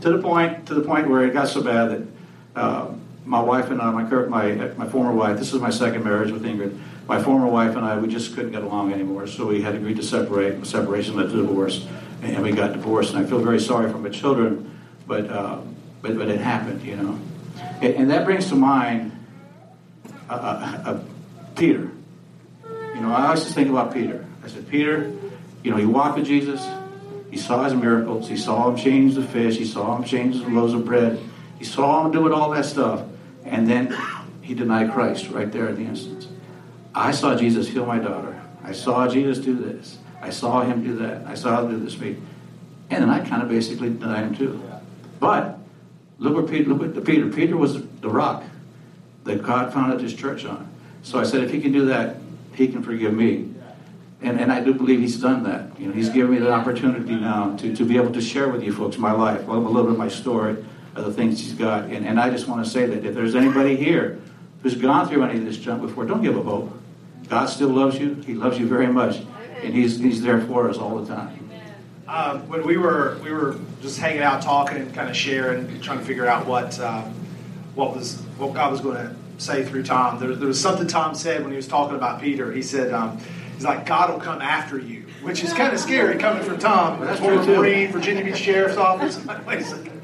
to 0.00 0.10
the 0.10 0.22
point 0.22 0.66
to 0.68 0.74
the 0.74 0.82
point 0.82 1.08
where 1.10 1.24
it 1.24 1.32
got 1.32 1.48
so 1.48 1.62
bad 1.62 1.90
that. 1.90 2.60
Um, 2.60 3.02
my 3.28 3.40
wife 3.40 3.70
and 3.70 3.80
I, 3.80 3.90
my, 3.90 4.04
my, 4.04 4.52
my 4.54 4.88
former 4.88 5.12
wife, 5.12 5.38
this 5.38 5.52
is 5.52 5.60
my 5.60 5.68
second 5.68 6.02
marriage 6.02 6.32
with 6.32 6.44
Ingrid, 6.44 6.78
my 7.06 7.22
former 7.22 7.46
wife 7.46 7.76
and 7.76 7.84
I, 7.84 7.98
we 7.98 8.08
just 8.08 8.34
couldn't 8.34 8.52
get 8.52 8.62
along 8.62 8.92
anymore, 8.92 9.26
so 9.26 9.46
we 9.46 9.60
had 9.60 9.74
agreed 9.74 9.98
to 9.98 10.02
separate. 10.02 10.66
Separation 10.66 11.14
led 11.14 11.28
to 11.30 11.36
divorce, 11.36 11.86
and 12.22 12.42
we 12.42 12.52
got 12.52 12.72
divorced. 12.72 13.12
And 13.12 13.24
I 13.24 13.28
feel 13.28 13.40
very 13.40 13.60
sorry 13.60 13.92
for 13.92 13.98
my 13.98 14.08
children, 14.08 14.78
but 15.06 15.28
uh, 15.30 15.60
but, 16.00 16.16
but 16.16 16.28
it 16.28 16.40
happened, 16.40 16.82
you 16.82 16.96
know. 16.96 17.18
And, 17.82 17.94
and 17.94 18.10
that 18.10 18.24
brings 18.24 18.48
to 18.48 18.54
mind 18.54 19.12
uh, 20.30 21.00
Peter. 21.54 21.90
You 22.94 23.00
know, 23.00 23.12
I 23.12 23.26
always 23.26 23.42
just 23.42 23.54
think 23.54 23.68
about 23.68 23.92
Peter. 23.92 24.24
I 24.42 24.48
said, 24.48 24.68
Peter, 24.68 25.12
you 25.62 25.70
know, 25.70 25.76
he 25.76 25.86
walked 25.86 26.18
with 26.18 26.26
Jesus. 26.26 26.66
He 27.30 27.36
saw 27.36 27.64
his 27.64 27.74
miracles. 27.74 28.28
He 28.28 28.36
saw 28.36 28.70
him 28.70 28.76
change 28.76 29.14
the 29.16 29.22
fish. 29.22 29.58
He 29.58 29.66
saw 29.66 29.96
him 29.96 30.04
change 30.04 30.40
the 30.40 30.48
loaves 30.48 30.72
of 30.72 30.84
bread. 30.84 31.20
He 31.58 31.64
saw 31.64 32.06
him 32.06 32.12
doing 32.12 32.32
all 32.32 32.50
that 32.50 32.64
stuff 32.64 33.02
and 33.50 33.68
then 33.68 33.96
he 34.42 34.54
denied 34.54 34.92
Christ 34.92 35.28
right 35.28 35.50
there 35.50 35.68
in 35.68 35.76
the 35.76 35.82
instance. 35.82 36.28
I 36.94 37.12
saw 37.12 37.36
Jesus 37.36 37.68
heal 37.68 37.86
my 37.86 37.98
daughter. 37.98 38.40
I 38.62 38.72
saw 38.72 39.08
Jesus 39.08 39.38
do 39.38 39.54
this. 39.54 39.98
I 40.20 40.30
saw 40.30 40.62
him 40.62 40.82
do 40.82 40.96
that. 40.96 41.26
I 41.26 41.34
saw 41.34 41.62
him 41.62 41.70
do 41.70 41.84
this 41.84 41.98
me. 41.98 42.16
And 42.90 43.02
then 43.02 43.10
I 43.10 43.26
kind 43.26 43.42
of 43.42 43.48
basically 43.48 43.90
denied 43.90 44.24
him 44.24 44.34
too. 44.34 44.62
But 45.20 45.58
look 46.18 46.50
Peter, 46.50 46.70
look 46.70 46.96
at 46.96 47.04
Peter. 47.04 47.28
Peter 47.28 47.56
was 47.56 47.82
the 47.82 48.08
rock 48.08 48.44
that 49.24 49.42
God 49.42 49.72
founded 49.72 50.00
his 50.00 50.14
church 50.14 50.44
on. 50.44 50.68
So 51.02 51.18
I 51.18 51.24
said, 51.24 51.42
if 51.42 51.50
he 51.50 51.60
can 51.60 51.72
do 51.72 51.86
that, 51.86 52.16
he 52.54 52.68
can 52.68 52.82
forgive 52.82 53.12
me. 53.12 53.52
And, 54.20 54.40
and 54.40 54.52
I 54.52 54.60
do 54.60 54.74
believe 54.74 55.00
he's 55.00 55.20
done 55.20 55.44
that. 55.44 55.78
You 55.78 55.88
know, 55.88 55.92
he's 55.92 56.08
given 56.08 56.32
me 56.32 56.38
the 56.38 56.50
opportunity 56.50 57.14
now 57.14 57.56
to, 57.56 57.76
to 57.76 57.84
be 57.84 57.96
able 57.96 58.12
to 58.12 58.20
share 58.20 58.48
with 58.48 58.62
you 58.64 58.72
folks 58.72 58.98
my 58.98 59.12
life, 59.12 59.46
a 59.46 59.52
little 59.52 59.84
bit 59.84 59.92
of 59.92 59.98
my 59.98 60.08
story, 60.08 60.56
of 60.98 61.04
the 61.04 61.12
things 61.12 61.40
he's 61.40 61.54
got. 61.54 61.84
And, 61.84 62.06
and 62.06 62.20
I 62.20 62.30
just 62.30 62.48
want 62.48 62.64
to 62.64 62.70
say 62.70 62.86
that 62.86 63.04
if 63.04 63.14
there's 63.14 63.34
anybody 63.34 63.76
here 63.76 64.20
who's 64.62 64.74
gone 64.74 65.08
through 65.08 65.24
any 65.24 65.38
of 65.38 65.44
this 65.44 65.56
junk 65.56 65.82
before, 65.82 66.04
don't 66.04 66.22
give 66.22 66.36
up 66.36 66.44
hope. 66.44 66.78
God 67.28 67.46
still 67.46 67.68
loves 67.68 67.98
you. 67.98 68.14
He 68.26 68.34
loves 68.34 68.58
you 68.58 68.66
very 68.66 68.88
much. 68.88 69.22
And 69.62 69.74
he's, 69.74 69.98
he's 69.98 70.22
there 70.22 70.40
for 70.42 70.68
us 70.68 70.78
all 70.78 70.98
the 70.98 71.14
time. 71.14 71.48
Um, 72.08 72.48
when 72.48 72.66
we 72.66 72.78
were 72.78 73.18
we 73.22 73.30
were 73.30 73.58
just 73.82 74.00
hanging 74.00 74.22
out, 74.22 74.40
talking, 74.40 74.78
and 74.78 74.94
kind 74.94 75.10
of 75.10 75.16
sharing, 75.16 75.78
trying 75.82 75.98
to 75.98 76.04
figure 76.06 76.26
out 76.26 76.46
what 76.46 76.80
um, 76.80 77.12
what 77.74 77.94
was 77.94 78.16
what 78.38 78.54
God 78.54 78.72
was 78.72 78.80
going 78.80 78.96
to 78.96 79.14
say 79.36 79.62
through 79.62 79.82
Tom. 79.82 80.18
There, 80.18 80.34
there, 80.34 80.48
was 80.48 80.58
something 80.58 80.86
Tom 80.86 81.14
said 81.14 81.42
when 81.42 81.50
he 81.50 81.56
was 81.56 81.68
talking 81.68 81.96
about 81.96 82.22
Peter. 82.22 82.50
He 82.50 82.62
said, 82.62 82.94
um, 82.94 83.20
"He's 83.54 83.64
like 83.64 83.84
God 83.84 84.10
will 84.10 84.20
come 84.20 84.40
after 84.40 84.78
you," 84.78 85.04
which 85.20 85.44
is 85.44 85.52
kind 85.52 85.74
of 85.74 85.78
scary 85.78 86.16
coming 86.16 86.42
from 86.42 86.58
Tom. 86.58 86.98
Too. 87.18 87.56
Marine, 87.56 87.92
Virginia 87.92 88.24
Beach 88.24 88.38
Sheriff's 88.38 88.78
Office. 88.78 89.20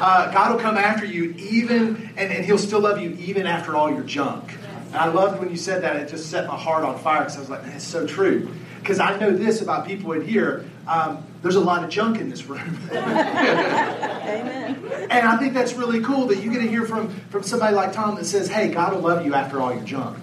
uh, 0.00 0.32
God 0.32 0.52
will 0.52 0.60
come 0.60 0.76
after 0.76 1.04
you 1.04 1.34
even, 1.38 2.10
and, 2.16 2.32
and 2.32 2.44
He'll 2.44 2.58
still 2.58 2.80
love 2.80 3.00
you 3.00 3.10
even 3.20 3.46
after 3.46 3.76
all 3.76 3.90
your 3.90 4.02
junk. 4.02 4.52
And 4.86 4.96
I 4.96 5.06
loved 5.08 5.38
when 5.38 5.50
you 5.50 5.56
said 5.56 5.82
that. 5.82 5.96
It 5.96 6.08
just 6.08 6.30
set 6.30 6.46
my 6.48 6.56
heart 6.56 6.84
on 6.84 6.98
fire 6.98 7.20
because 7.20 7.36
I 7.36 7.40
was 7.40 7.50
like, 7.50 7.62
man, 7.62 7.76
it's 7.76 7.84
so 7.84 8.06
true. 8.06 8.48
Because 8.80 8.98
I 8.98 9.18
know 9.18 9.30
this 9.30 9.60
about 9.62 9.86
people 9.86 10.12
in 10.12 10.26
here. 10.26 10.64
Um, 10.88 11.22
there's 11.42 11.56
a 11.56 11.60
lot 11.60 11.84
of 11.84 11.90
junk 11.90 12.18
in 12.18 12.28
this 12.28 12.46
room. 12.46 12.78
Amen. 12.92 14.76
And 15.10 15.28
I 15.28 15.36
think 15.36 15.54
that's 15.54 15.74
really 15.74 16.00
cool 16.00 16.26
that 16.26 16.42
you 16.42 16.50
get 16.50 16.60
to 16.60 16.68
hear 16.68 16.84
from, 16.84 17.08
from 17.30 17.42
somebody 17.42 17.74
like 17.74 17.92
Tom 17.92 18.16
that 18.16 18.24
says, 18.24 18.48
hey, 18.48 18.68
God 18.68 18.94
will 18.94 19.02
love 19.02 19.24
you 19.24 19.34
after 19.34 19.60
all 19.60 19.72
your 19.72 19.84
junk. 19.84 20.18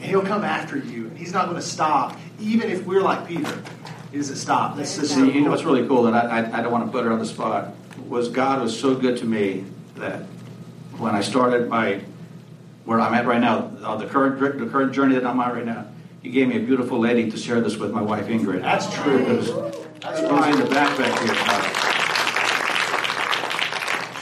And 0.00 0.04
he'll 0.04 0.22
come 0.22 0.44
after 0.44 0.76
you. 0.78 1.08
And 1.08 1.18
he's 1.18 1.32
not 1.32 1.46
going 1.46 1.56
to 1.56 1.66
stop, 1.66 2.18
even 2.38 2.70
if 2.70 2.86
we're 2.86 3.02
like 3.02 3.26
Peter. 3.26 3.62
He 4.10 4.18
doesn't 4.18 4.36
stop. 4.36 4.76
That's 4.76 4.96
just 4.96 5.08
See, 5.08 5.14
so 5.16 5.24
cool. 5.24 5.34
you 5.34 5.40
know 5.40 5.50
what's 5.50 5.64
really 5.64 5.86
cool, 5.88 6.06
and 6.06 6.14
I, 6.14 6.20
I, 6.38 6.58
I 6.58 6.62
don't 6.62 6.70
want 6.70 6.86
to 6.86 6.92
put 6.92 7.04
her 7.04 7.10
on 7.10 7.18
the 7.18 7.26
spot, 7.26 7.74
was 8.14 8.28
God 8.28 8.62
was 8.62 8.78
so 8.78 8.94
good 8.94 9.18
to 9.18 9.24
me 9.24 9.64
that 9.96 10.22
when 10.98 11.16
I 11.16 11.20
started 11.20 11.68
my 11.68 12.00
where 12.84 13.00
I'm 13.00 13.12
at 13.12 13.26
right 13.26 13.40
now, 13.40 13.72
uh, 13.82 13.96
the 13.96 14.06
current 14.06 14.38
the 14.58 14.66
current 14.66 14.92
journey 14.92 15.16
that 15.16 15.26
I'm 15.26 15.40
on 15.40 15.52
right 15.52 15.66
now, 15.66 15.86
He 16.22 16.30
gave 16.30 16.46
me 16.46 16.56
a 16.56 16.60
beautiful 16.60 17.00
lady 17.00 17.28
to 17.28 17.36
share 17.36 17.60
this 17.60 17.76
with, 17.76 17.90
my 17.90 18.02
wife 18.02 18.26
Ingrid. 18.26 18.62
That's 18.62 18.86
true. 18.94 19.24
That's 20.00 20.20
in 20.20 20.60
the 20.60 20.70
backpack 20.70 21.18
here. 21.24 21.34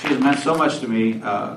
she 0.00 0.08
has 0.08 0.20
meant 0.20 0.38
so 0.38 0.56
much 0.56 0.80
to 0.80 0.88
me. 0.88 1.20
Uh, 1.22 1.56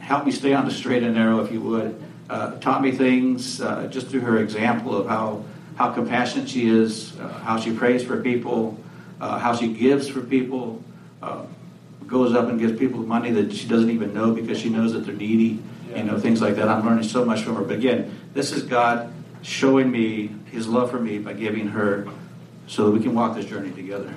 helped 0.00 0.26
me 0.26 0.32
stay 0.32 0.54
on 0.54 0.64
the 0.64 0.72
straight 0.72 1.04
and 1.04 1.14
narrow, 1.14 1.38
if 1.38 1.52
you 1.52 1.60
would. 1.60 2.02
Uh, 2.28 2.58
taught 2.58 2.82
me 2.82 2.90
things 2.90 3.60
uh, 3.60 3.86
just 3.86 4.08
through 4.08 4.22
her 4.22 4.38
example 4.38 4.96
of 4.96 5.06
how 5.06 5.44
how 5.76 5.92
compassionate 5.92 6.48
she 6.48 6.68
is, 6.68 7.16
uh, 7.20 7.28
how 7.44 7.60
she 7.60 7.72
prays 7.72 8.02
for 8.02 8.20
people, 8.20 8.76
uh, 9.20 9.38
how 9.38 9.54
she 9.54 9.72
gives 9.72 10.08
for 10.08 10.20
people. 10.20 10.82
Goes 12.10 12.34
up 12.34 12.48
and 12.48 12.58
gives 12.58 12.78
people 12.78 13.00
money 13.00 13.30
that 13.30 13.52
she 13.52 13.68
doesn't 13.68 13.90
even 13.90 14.12
know 14.12 14.34
because 14.34 14.58
she 14.58 14.68
knows 14.68 14.92
that 14.92 15.06
they're 15.06 15.14
needy 15.14 15.62
you 15.96 16.04
know, 16.04 16.18
things 16.18 16.40
like 16.40 16.56
that. 16.56 16.68
I'm 16.68 16.84
learning 16.84 17.04
so 17.04 17.24
much 17.24 17.42
from 17.42 17.56
her. 17.56 17.62
But 17.62 17.76
again, 17.76 18.16
this 18.34 18.52
is 18.52 18.62
God 18.62 19.12
showing 19.42 19.90
me 19.90 20.30
His 20.46 20.68
love 20.68 20.90
for 20.90 21.00
me 21.00 21.18
by 21.18 21.32
giving 21.32 21.68
her, 21.68 22.06
so 22.66 22.86
that 22.86 22.92
we 22.92 23.00
can 23.00 23.14
walk 23.14 23.36
this 23.36 23.46
journey 23.46 23.70
together. 23.72 24.14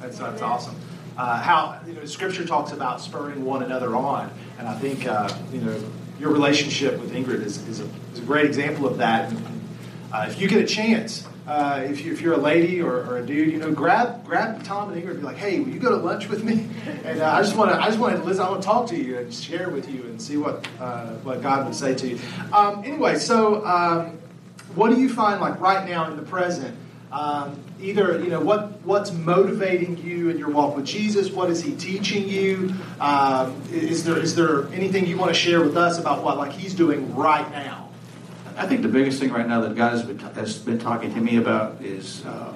That's 0.00 0.18
that's 0.18 0.42
awesome. 0.42 0.76
Uh, 1.16 1.40
how 1.40 1.80
you 1.86 1.94
know, 1.94 2.04
Scripture 2.04 2.44
talks 2.44 2.72
about 2.72 3.00
spurring 3.00 3.44
one 3.44 3.62
another 3.62 3.96
on, 3.96 4.30
and 4.58 4.68
I 4.68 4.78
think 4.78 5.06
uh, 5.06 5.34
you 5.52 5.60
know 5.60 5.82
your 6.20 6.30
relationship 6.30 6.98
with 7.00 7.12
Ingrid 7.12 7.44
is, 7.44 7.66
is, 7.68 7.80
a, 7.80 7.88
is 8.12 8.18
a 8.18 8.22
great 8.22 8.44
example 8.44 8.86
of 8.86 8.98
that. 8.98 9.32
Uh, 10.12 10.26
if 10.28 10.40
you 10.40 10.48
get 10.48 10.60
a 10.60 10.66
chance, 10.66 11.26
uh, 11.48 11.80
if, 11.88 12.04
you, 12.04 12.12
if 12.12 12.20
you're 12.20 12.34
a 12.34 12.38
lady 12.38 12.82
or, 12.82 12.92
or, 12.92 13.16
a 13.16 13.26
dude, 13.26 13.50
you 13.50 13.58
know, 13.58 13.72
grab 13.72 14.22
grab 14.22 14.62
Tom 14.64 14.92
and 14.92 15.02
Ingrid 15.02 15.12
and 15.12 15.20
be 15.20 15.24
like, 15.24 15.38
hey, 15.38 15.60
will 15.60 15.70
you 15.70 15.80
go 15.80 15.88
to 15.88 15.96
lunch 15.96 16.28
with 16.28 16.44
me? 16.44 16.68
And 17.04 17.20
uh, 17.20 17.32
I 17.32 17.42
just 17.42 17.56
want 17.56 17.70
to 17.70 17.80
I 17.80 17.86
just 17.86 17.98
want 17.98 18.16
to 18.16 18.22
listen. 18.22 18.42
I 18.42 18.50
want 18.50 18.60
to 18.60 18.66
talk 18.66 18.88
to 18.88 18.96
you 18.96 19.18
and 19.18 19.32
share 19.32 19.70
with 19.70 19.88
you 19.88 20.02
and 20.02 20.20
see 20.20 20.36
what 20.36 20.66
uh, 20.78 21.12
what 21.16 21.40
God 21.42 21.64
would 21.64 21.74
say 21.74 21.94
to 21.94 22.08
you. 22.08 22.18
Um, 22.52 22.82
anyway, 22.84 23.18
so 23.18 23.64
um, 23.64 24.18
what 24.74 24.90
do 24.90 25.00
you 25.00 25.08
find 25.08 25.40
like 25.40 25.58
right 25.60 25.88
now 25.88 26.10
in 26.10 26.16
the 26.16 26.22
present? 26.22 26.76
Um, 27.12 27.62
either 27.80 28.20
you 28.22 28.28
know 28.28 28.40
what 28.40 28.80
what's 28.82 29.12
motivating 29.12 29.96
you 29.98 30.28
in 30.28 30.38
your 30.38 30.50
walk 30.50 30.76
with 30.76 30.84
Jesus. 30.84 31.30
What 31.30 31.50
is 31.50 31.62
He 31.62 31.76
teaching 31.76 32.28
you? 32.28 32.74
Um, 33.00 33.62
is 33.70 34.04
there 34.04 34.18
is 34.18 34.34
there 34.34 34.66
anything 34.72 35.06
you 35.06 35.16
want 35.16 35.30
to 35.30 35.38
share 35.38 35.60
with 35.60 35.76
us 35.76 35.98
about 35.98 36.22
what 36.22 36.36
like 36.36 36.52
He's 36.52 36.74
doing 36.74 37.14
right 37.14 37.50
now? 37.52 37.87
I 38.58 38.66
think 38.66 38.82
the 38.82 38.88
biggest 38.88 39.20
thing 39.20 39.30
right 39.30 39.46
now 39.46 39.60
that 39.60 39.76
God 39.76 39.92
has 39.92 40.02
been, 40.02 40.18
has 40.18 40.58
been 40.58 40.80
talking 40.80 41.14
to 41.14 41.20
me 41.20 41.36
about 41.36 41.80
is, 41.80 42.26
uh, 42.26 42.52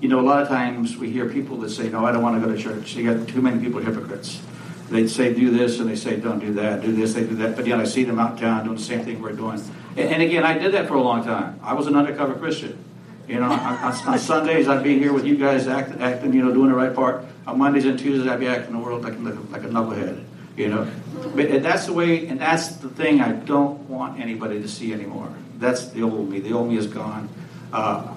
you 0.00 0.08
know, 0.08 0.20
a 0.20 0.26
lot 0.26 0.42
of 0.42 0.48
times 0.48 0.98
we 0.98 1.10
hear 1.10 1.30
people 1.30 1.56
that 1.58 1.70
say, 1.70 1.88
no, 1.88 2.04
I 2.04 2.12
don't 2.12 2.22
want 2.22 2.38
to 2.40 2.46
go 2.46 2.54
to 2.54 2.62
church. 2.62 2.94
You 2.94 3.14
got 3.14 3.26
too 3.26 3.40
many 3.40 3.58
people 3.58 3.80
hypocrites. 3.80 4.42
They 4.90 5.08
say 5.08 5.32
do 5.32 5.50
this 5.50 5.80
and 5.80 5.88
they 5.88 5.96
say 5.96 6.16
don't 6.20 6.40
do 6.40 6.52
that, 6.54 6.82
do 6.82 6.92
this, 6.92 7.14
they 7.14 7.22
do 7.22 7.36
that. 7.36 7.56
But 7.56 7.66
yet 7.66 7.80
I 7.80 7.84
see 7.84 8.04
them 8.04 8.18
out 8.18 8.38
town 8.38 8.64
doing 8.64 8.76
the 8.76 8.82
same 8.82 9.02
thing 9.02 9.22
we're 9.22 9.32
doing. 9.32 9.62
And, 9.96 10.12
and 10.12 10.22
again, 10.22 10.44
I 10.44 10.58
did 10.58 10.72
that 10.72 10.88
for 10.88 10.94
a 10.94 11.02
long 11.02 11.24
time. 11.24 11.58
I 11.62 11.72
was 11.72 11.86
an 11.86 11.96
undercover 11.96 12.34
Christian. 12.34 12.84
You 13.26 13.40
know, 13.40 13.50
on, 13.50 13.94
on, 14.06 14.18
Sundays 14.18 14.68
I'd 14.68 14.84
be 14.84 14.98
here 14.98 15.12
with 15.12 15.24
you 15.24 15.36
guys 15.36 15.66
act, 15.66 15.98
acting, 16.00 16.34
you 16.34 16.44
know, 16.44 16.52
doing 16.52 16.68
the 16.68 16.76
right 16.76 16.94
part. 16.94 17.24
On 17.46 17.58
Mondays 17.58 17.86
and 17.86 17.98
Tuesdays 17.98 18.30
I'd 18.30 18.40
be 18.40 18.46
acting 18.46 18.74
the 18.74 18.78
world 18.78 19.02
like, 19.02 19.14
like 19.50 19.64
a 19.64 19.68
knucklehead. 19.68 20.22
You 20.56 20.68
know, 20.68 20.90
but 21.34 21.62
that's 21.62 21.86
the 21.86 21.92
way, 21.92 22.28
and 22.28 22.40
that's 22.40 22.68
the 22.76 22.88
thing 22.88 23.20
I 23.20 23.32
don't 23.32 23.80
want 23.90 24.20
anybody 24.20 24.62
to 24.62 24.68
see 24.68 24.92
anymore. 24.94 25.30
That's 25.58 25.88
the 25.88 26.02
old 26.02 26.28
me. 26.30 26.40
The 26.40 26.52
old 26.52 26.68
me 26.68 26.76
is 26.76 26.86
gone. 26.86 27.28
Uh, 27.72 28.14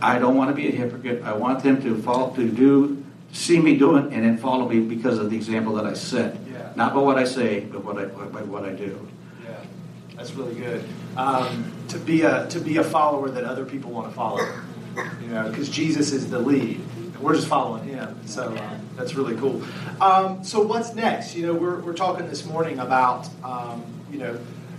I 0.00 0.18
don't 0.18 0.36
want 0.36 0.50
to 0.50 0.54
be 0.54 0.68
a 0.68 0.70
hypocrite. 0.70 1.22
I 1.22 1.32
want 1.32 1.62
them 1.62 1.80
to 1.82 2.00
follow, 2.02 2.34
to 2.36 2.48
do, 2.48 3.02
see 3.32 3.58
me 3.58 3.76
do 3.76 3.96
it, 3.96 4.12
and 4.12 4.24
then 4.24 4.36
follow 4.36 4.68
me 4.68 4.80
because 4.80 5.18
of 5.18 5.30
the 5.30 5.36
example 5.36 5.74
that 5.74 5.86
I 5.86 5.94
set. 5.94 6.36
Yeah. 6.46 6.72
Not 6.76 6.94
by 6.94 7.00
what 7.00 7.16
I 7.16 7.24
say, 7.24 7.60
but 7.60 7.84
what 7.84 7.98
I, 7.98 8.04
by 8.06 8.42
what 8.42 8.64
I 8.64 8.72
do. 8.72 9.08
Yeah, 9.44 9.56
that's 10.16 10.32
really 10.34 10.54
good. 10.54 10.84
Um, 11.16 11.72
to 11.88 11.98
be 11.98 12.22
a 12.22 12.46
to 12.48 12.60
be 12.60 12.76
a 12.76 12.84
follower 12.84 13.30
that 13.30 13.44
other 13.44 13.64
people 13.64 13.92
want 13.92 14.08
to 14.08 14.14
follow. 14.14 14.44
You 15.22 15.28
know, 15.28 15.48
because 15.48 15.68
Jesus 15.68 16.12
is 16.12 16.30
the 16.30 16.38
lead, 16.38 16.80
we're 17.20 17.34
just 17.34 17.48
following 17.48 17.84
Him. 17.84 18.16
So 18.26 18.56
um, 18.56 18.88
that's 18.96 19.14
really 19.14 19.36
cool. 19.36 19.62
Um, 20.00 20.44
so 20.44 20.60
what's 20.60 20.94
next? 20.94 21.34
You 21.34 21.46
know, 21.46 21.54
we're 21.54 21.80
we're 21.80 21.94
talking 21.94 22.28
this 22.28 22.44
morning 22.44 22.78
about 22.78 23.28
um, 23.42 23.82
you 24.12 24.18
know 24.18 24.38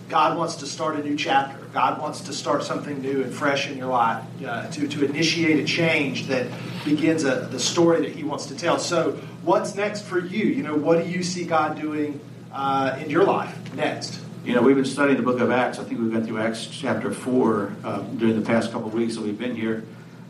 God 0.09 0.37
wants 0.37 0.55
to 0.57 0.67
start 0.67 0.97
a 0.97 1.03
new 1.03 1.15
chapter. 1.15 1.63
God 1.73 1.99
wants 1.99 2.21
to 2.21 2.33
start 2.33 2.63
something 2.63 3.01
new 3.01 3.23
and 3.23 3.33
fresh 3.33 3.69
in 3.69 3.77
your 3.77 3.87
life, 3.87 4.23
uh, 4.45 4.67
to, 4.69 4.87
to 4.87 5.05
initiate 5.05 5.59
a 5.59 5.65
change 5.65 6.27
that 6.27 6.47
begins 6.83 7.23
a, 7.23 7.47
the 7.51 7.59
story 7.59 8.01
that 8.01 8.15
He 8.15 8.23
wants 8.23 8.45
to 8.47 8.55
tell. 8.55 8.77
So, 8.77 9.13
what's 9.43 9.75
next 9.75 10.03
for 10.03 10.19
you? 10.19 10.45
You 10.45 10.63
know, 10.63 10.75
what 10.75 11.03
do 11.03 11.09
you 11.09 11.23
see 11.23 11.43
God 11.43 11.79
doing 11.79 12.19
uh, 12.53 12.99
in 13.01 13.09
your 13.09 13.23
life 13.23 13.73
next? 13.73 14.19
You 14.45 14.53
know, 14.53 14.61
we've 14.61 14.75
been 14.75 14.85
studying 14.85 15.17
the 15.17 15.23
book 15.23 15.39
of 15.39 15.49
Acts. 15.49 15.79
I 15.79 15.83
think 15.85 15.99
we've 15.99 16.11
been 16.11 16.25
through 16.25 16.39
Acts 16.39 16.67
chapter 16.67 17.11
4 17.11 17.75
uh, 17.83 17.99
during 18.01 18.39
the 18.39 18.45
past 18.45 18.71
couple 18.71 18.87
of 18.87 18.93
weeks 18.93 19.15
that 19.15 19.21
we've 19.21 19.39
been 19.39 19.55
here. 19.55 19.83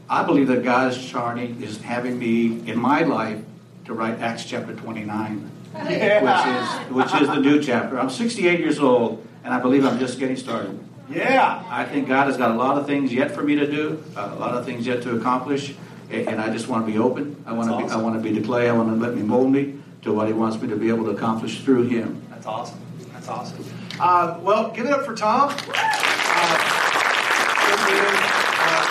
I 0.10 0.24
believe 0.24 0.48
that 0.48 0.64
God 0.64 0.94
is 0.94 1.06
charting, 1.06 1.62
is 1.62 1.82
having 1.82 2.18
me 2.18 2.68
in 2.70 2.80
my 2.80 3.02
life 3.02 3.44
to 3.86 3.94
write 3.94 4.22
Acts 4.22 4.46
chapter 4.46 4.74
29, 4.74 5.52
yeah. 5.74 6.88
which, 6.88 7.12
is, 7.12 7.12
which 7.12 7.22
is 7.22 7.28
the 7.28 7.42
new 7.42 7.62
chapter. 7.62 8.00
I'm 8.00 8.10
68 8.10 8.60
years 8.60 8.80
old 8.80 9.26
and 9.46 9.54
I 9.54 9.60
believe 9.60 9.86
I'm 9.86 10.00
just 10.00 10.18
getting 10.18 10.36
started. 10.36 10.78
Yeah. 11.08 11.64
I 11.70 11.86
think 11.86 12.08
God 12.08 12.26
has 12.26 12.36
got 12.36 12.50
a 12.50 12.56
lot 12.56 12.80
of 12.80 12.88
things 12.88 13.14
yet 13.14 13.32
for 13.32 13.44
me 13.44 13.56
to 13.56 13.70
do, 13.70 14.04
uh, 14.18 14.32
a 14.34 14.40
lot 14.40 14.56
of 14.56 14.66
things 14.66 14.88
yet 14.88 15.04
to 15.04 15.16
accomplish, 15.16 15.76
and 16.10 16.42
I 16.42 16.52
just 16.52 16.68
want 16.68 16.86
to 16.86 16.92
be 16.92 16.98
open. 16.98 17.44
I 17.46 17.54
want 17.54 17.70
to 17.70 17.76
awesome. 17.76 17.88
be, 17.88 17.94
I 17.94 17.98
want 17.98 18.16
to 18.16 18.22
be 18.22 18.38
the 18.38 18.46
clay. 18.46 18.68
I 18.68 18.74
want 18.74 18.90
to 18.90 18.96
let 18.96 19.16
me 19.16 19.22
mold 19.22 19.52
me 19.52 19.76
to 20.02 20.12
what 20.12 20.28
He 20.28 20.34
wants 20.34 20.60
me 20.60 20.68
to 20.70 20.76
be 20.76 20.90
able 20.90 21.06
to 21.06 21.12
accomplish 21.12 21.62
through 21.62 21.84
Him. 21.90 22.26
That's 22.32 22.48
awesome. 22.48 22.80
That's 23.14 23.28
awesome. 23.28 23.64
Uh, 24.00 24.40
well, 24.42 24.72
give 24.72 24.88
it 24.88 24.92
up 24.92 25.06
for 25.06 25.16
Tom. 25.16 25.50
Uh, 25.50 25.56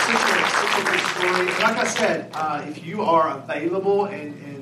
such, 0.06 0.14
a, 0.14 0.46
such 0.48 0.74
a 0.80 0.84
great 0.84 1.00
story. 1.00 1.46
Like 1.64 1.78
I 1.78 1.84
said, 1.84 2.30
uh, 2.32 2.64
if 2.68 2.84
you 2.86 3.02
are 3.02 3.36
available 3.38 4.04
and, 4.06 4.34
and 4.44 4.53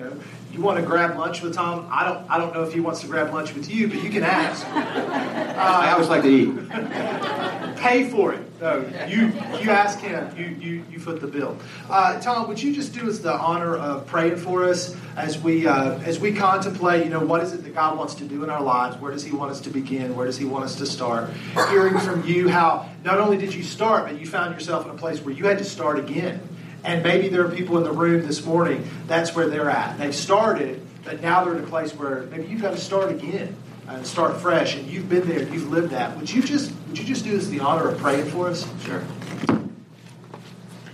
you 0.00 0.06
know 0.06 0.16
you 0.52 0.60
want 0.60 0.80
to 0.80 0.84
grab 0.84 1.16
lunch 1.16 1.42
with 1.42 1.54
Tom, 1.54 1.88
I 1.92 2.04
don't, 2.04 2.28
I 2.28 2.38
don't 2.38 2.52
know 2.52 2.64
if 2.64 2.72
he 2.72 2.80
wants 2.80 3.00
to 3.02 3.06
grab 3.06 3.32
lunch 3.32 3.54
with 3.54 3.70
you, 3.70 3.86
but 3.86 4.02
you 4.02 4.10
can 4.10 4.24
ask. 4.24 4.66
Uh, 4.66 5.62
I 5.62 5.92
always 5.92 6.08
like 6.08 6.22
to 6.22 6.28
eat. 6.28 6.68
pay 7.76 8.08
for 8.10 8.32
it. 8.34 8.40
No, 8.60 8.78
you 9.08 9.26
you 9.60 9.70
ask 9.70 10.00
him. 10.00 10.36
You 10.36 10.46
you 10.46 10.84
you 10.90 10.98
foot 10.98 11.20
the 11.20 11.26
bill. 11.26 11.56
Uh, 11.88 12.20
Tom, 12.20 12.46
would 12.48 12.62
you 12.62 12.74
just 12.74 12.92
do 12.92 13.08
us 13.08 13.20
the 13.20 13.32
honor 13.32 13.74
of 13.76 14.06
praying 14.06 14.36
for 14.36 14.64
us 14.64 14.94
as 15.16 15.38
we 15.38 15.66
uh, 15.66 15.98
as 16.00 16.20
we 16.20 16.34
contemplate? 16.34 17.04
You 17.04 17.10
know, 17.10 17.24
what 17.24 17.42
is 17.42 17.54
it 17.54 17.64
that 17.64 17.74
God 17.74 17.96
wants 17.96 18.14
to 18.16 18.24
do 18.24 18.44
in 18.44 18.50
our 18.50 18.62
lives? 18.62 18.96
Where 18.98 19.12
does 19.12 19.24
He 19.24 19.32
want 19.32 19.50
us 19.50 19.60
to 19.62 19.70
begin? 19.70 20.14
Where 20.14 20.26
does 20.26 20.36
He 20.36 20.44
want 20.44 20.64
us 20.64 20.76
to 20.76 20.86
start? 20.86 21.30
Hearing 21.70 21.98
from 21.98 22.26
you 22.26 22.48
how 22.48 22.90
not 23.02 23.18
only 23.18 23.38
did 23.38 23.54
you 23.54 23.62
start, 23.62 24.04
but 24.06 24.20
you 24.20 24.26
found 24.26 24.52
yourself 24.54 24.84
in 24.84 24.90
a 24.90 24.98
place 24.98 25.20
where 25.20 25.34
you 25.34 25.46
had 25.46 25.58
to 25.58 25.64
start 25.64 25.98
again. 25.98 26.40
And 26.84 27.02
maybe 27.02 27.28
there 27.28 27.46
are 27.46 27.50
people 27.50 27.76
in 27.78 27.84
the 27.84 27.92
room 27.92 28.26
this 28.26 28.44
morning. 28.44 28.88
That's 29.06 29.34
where 29.34 29.48
they're 29.48 29.70
at. 29.70 29.98
They've 29.98 30.14
started, 30.14 30.86
but 31.04 31.20
now 31.20 31.44
they're 31.44 31.56
in 31.56 31.64
a 31.64 31.66
place 31.66 31.92
where 31.92 32.22
maybe 32.24 32.46
you've 32.46 32.62
got 32.62 32.72
to 32.72 32.78
start 32.80 33.10
again 33.10 33.56
and 33.86 34.06
start 34.06 34.40
fresh. 34.40 34.76
And 34.76 34.86
you've 34.86 35.08
been 35.08 35.28
there, 35.28 35.42
you've 35.42 35.70
lived 35.70 35.90
that. 35.90 36.16
Would 36.16 36.30
you 36.30 36.42
just 36.42 36.72
would 36.88 36.98
you 36.98 37.04
just 37.04 37.24
do 37.24 37.36
us 37.36 37.46
the 37.48 37.60
honor 37.60 37.88
of 37.88 37.98
praying 37.98 38.26
for 38.26 38.48
us? 38.48 38.66
Sure. 38.84 39.02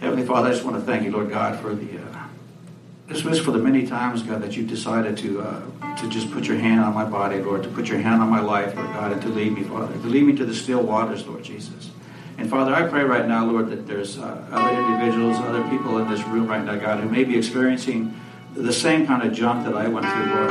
Heavenly 0.01 0.27
Father, 0.27 0.49
I 0.49 0.53
just 0.53 0.65
want 0.65 0.77
to 0.77 0.83
thank 0.83 1.05
you, 1.05 1.11
Lord 1.11 1.31
God, 1.31 1.59
for 1.61 1.75
the 1.75 2.01
uh, 2.01 2.27
this 3.09 3.23
was 3.23 3.41
for 3.41 3.53
the 3.53 3.59
many 3.59 3.87
times, 3.87 4.23
God, 4.23 4.43
that 4.43 4.57
you've 4.57 4.69
decided 4.69 5.17
to 5.19 5.41
uh, 5.41 5.97
to 5.97 6.09
just 6.09 6.31
put 6.33 6.47
your 6.47 6.59
hand 6.59 6.81
on 6.81 6.93
my 6.93 7.05
body, 7.05 7.39
Lord, 7.39 7.63
to 7.63 7.69
put 7.69 7.89
your 7.89 7.99
hand 7.99 8.21
on 8.21 8.29
my 8.29 8.41
life, 8.41 8.75
Lord 8.75 8.89
God, 8.89 9.13
and 9.13 9.23
to 9.23 9.29
lead 9.29 9.53
me, 9.53 9.63
Father, 9.63 9.93
to 9.93 10.07
lead 10.07 10.25
me 10.25 10.35
to 10.37 10.45
the 10.45 10.55
still 10.55 10.83
waters, 10.83 11.27
Lord 11.27 11.45
Jesus. 11.45 11.91
And 12.39 12.51
Father, 12.51 12.75
I 12.75 12.87
pray 12.87 13.03
right 13.03 13.27
now, 13.27 13.47
Lord, 13.47 13.71
that 13.71 13.87
there's 13.87 14.19
uh, 14.19 14.47
other 14.51 14.79
individuals, 14.79 15.37
other 15.39 15.67
people 15.71 15.99
in 15.99 16.11
this 16.11 16.23
room 16.25 16.47
right 16.47 16.63
now, 16.63 16.77
God, 16.77 17.01
who 17.01 17.09
may 17.09 17.25
be 17.25 17.37
experiencing 17.37 18.15
the 18.55 18.73
same 18.73 19.07
kind 19.07 19.23
of 19.23 19.33
junk 19.33 19.65
that 19.65 19.75
I 19.75 19.89
went 19.89 20.07
through, 20.07 20.35
Lord. 20.35 20.51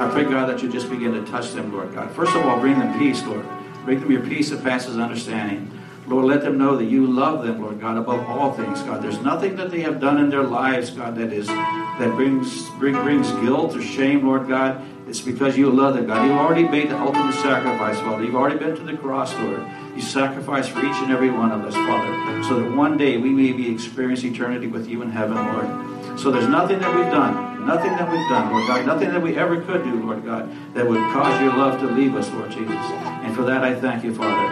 I 0.00 0.10
pray, 0.10 0.24
God, 0.24 0.48
that 0.48 0.62
you 0.62 0.72
just 0.72 0.88
begin 0.88 1.12
to 1.12 1.30
touch 1.30 1.52
them, 1.52 1.72
Lord 1.72 1.94
God. 1.94 2.10
First 2.12 2.34
of 2.34 2.46
all, 2.46 2.58
bring 2.58 2.78
them 2.78 2.98
peace, 2.98 3.22
Lord. 3.24 3.44
Bring 3.84 4.00
them 4.00 4.10
your 4.10 4.22
peace 4.22 4.50
that 4.50 4.62
passes 4.62 4.96
understanding. 4.96 5.70
Lord, 6.06 6.24
let 6.24 6.40
them 6.40 6.58
know 6.58 6.76
that 6.76 6.86
you 6.86 7.06
love 7.06 7.44
them, 7.44 7.60
Lord 7.60 7.80
God, 7.80 7.98
above 7.98 8.28
all 8.28 8.52
things, 8.52 8.80
God. 8.82 9.02
There's 9.02 9.20
nothing 9.20 9.56
that 9.56 9.70
they 9.70 9.80
have 9.82 10.00
done 10.00 10.18
in 10.18 10.30
their 10.30 10.42
lives, 10.42 10.90
God, 10.90 11.16
that 11.16 11.32
is 11.32 11.46
that 11.46 12.12
brings 12.16 12.68
bring, 12.70 12.94
brings 12.94 13.30
guilt 13.42 13.76
or 13.76 13.82
shame, 13.82 14.26
Lord 14.26 14.48
God. 14.48 14.82
It's 15.10 15.20
because 15.20 15.58
you 15.58 15.68
love 15.70 15.94
them, 15.94 16.06
God. 16.06 16.24
You've 16.24 16.38
already 16.38 16.62
made 16.62 16.88
the 16.88 16.96
ultimate 16.96 17.32
sacrifice, 17.32 17.98
Father. 17.98 18.22
You've 18.22 18.36
already 18.36 18.58
been 18.58 18.76
to 18.76 18.82
the 18.84 18.96
cross, 18.96 19.34
Lord. 19.34 19.66
You 19.96 20.00
sacrificed 20.00 20.70
for 20.70 20.78
each 20.78 20.94
and 21.02 21.10
every 21.10 21.30
one 21.30 21.50
of 21.50 21.64
us, 21.64 21.74
Father, 21.74 22.44
so 22.44 22.60
that 22.60 22.76
one 22.76 22.96
day 22.96 23.16
we 23.16 23.30
may 23.30 23.52
be 23.52 23.74
experiencing 23.74 24.32
eternity 24.32 24.68
with 24.68 24.88
you 24.88 25.02
in 25.02 25.10
heaven, 25.10 25.34
Lord. 25.34 26.20
So 26.20 26.30
there's 26.30 26.46
nothing 26.46 26.78
that 26.78 26.94
we've 26.94 27.10
done, 27.10 27.66
nothing 27.66 27.90
that 27.90 28.08
we've 28.08 28.28
done, 28.28 28.52
Lord 28.52 28.68
God, 28.68 28.86
nothing 28.86 29.08
that 29.08 29.20
we 29.20 29.36
ever 29.36 29.60
could 29.60 29.82
do, 29.82 30.00
Lord 30.00 30.24
God, 30.24 30.48
that 30.74 30.86
would 30.86 31.00
cause 31.12 31.40
your 31.40 31.56
love 31.56 31.80
to 31.80 31.86
leave 31.88 32.14
us, 32.14 32.30
Lord 32.30 32.52
Jesus. 32.52 32.70
And 32.70 33.34
for 33.34 33.42
that 33.42 33.64
I 33.64 33.74
thank 33.74 34.04
you, 34.04 34.14
Father. 34.14 34.46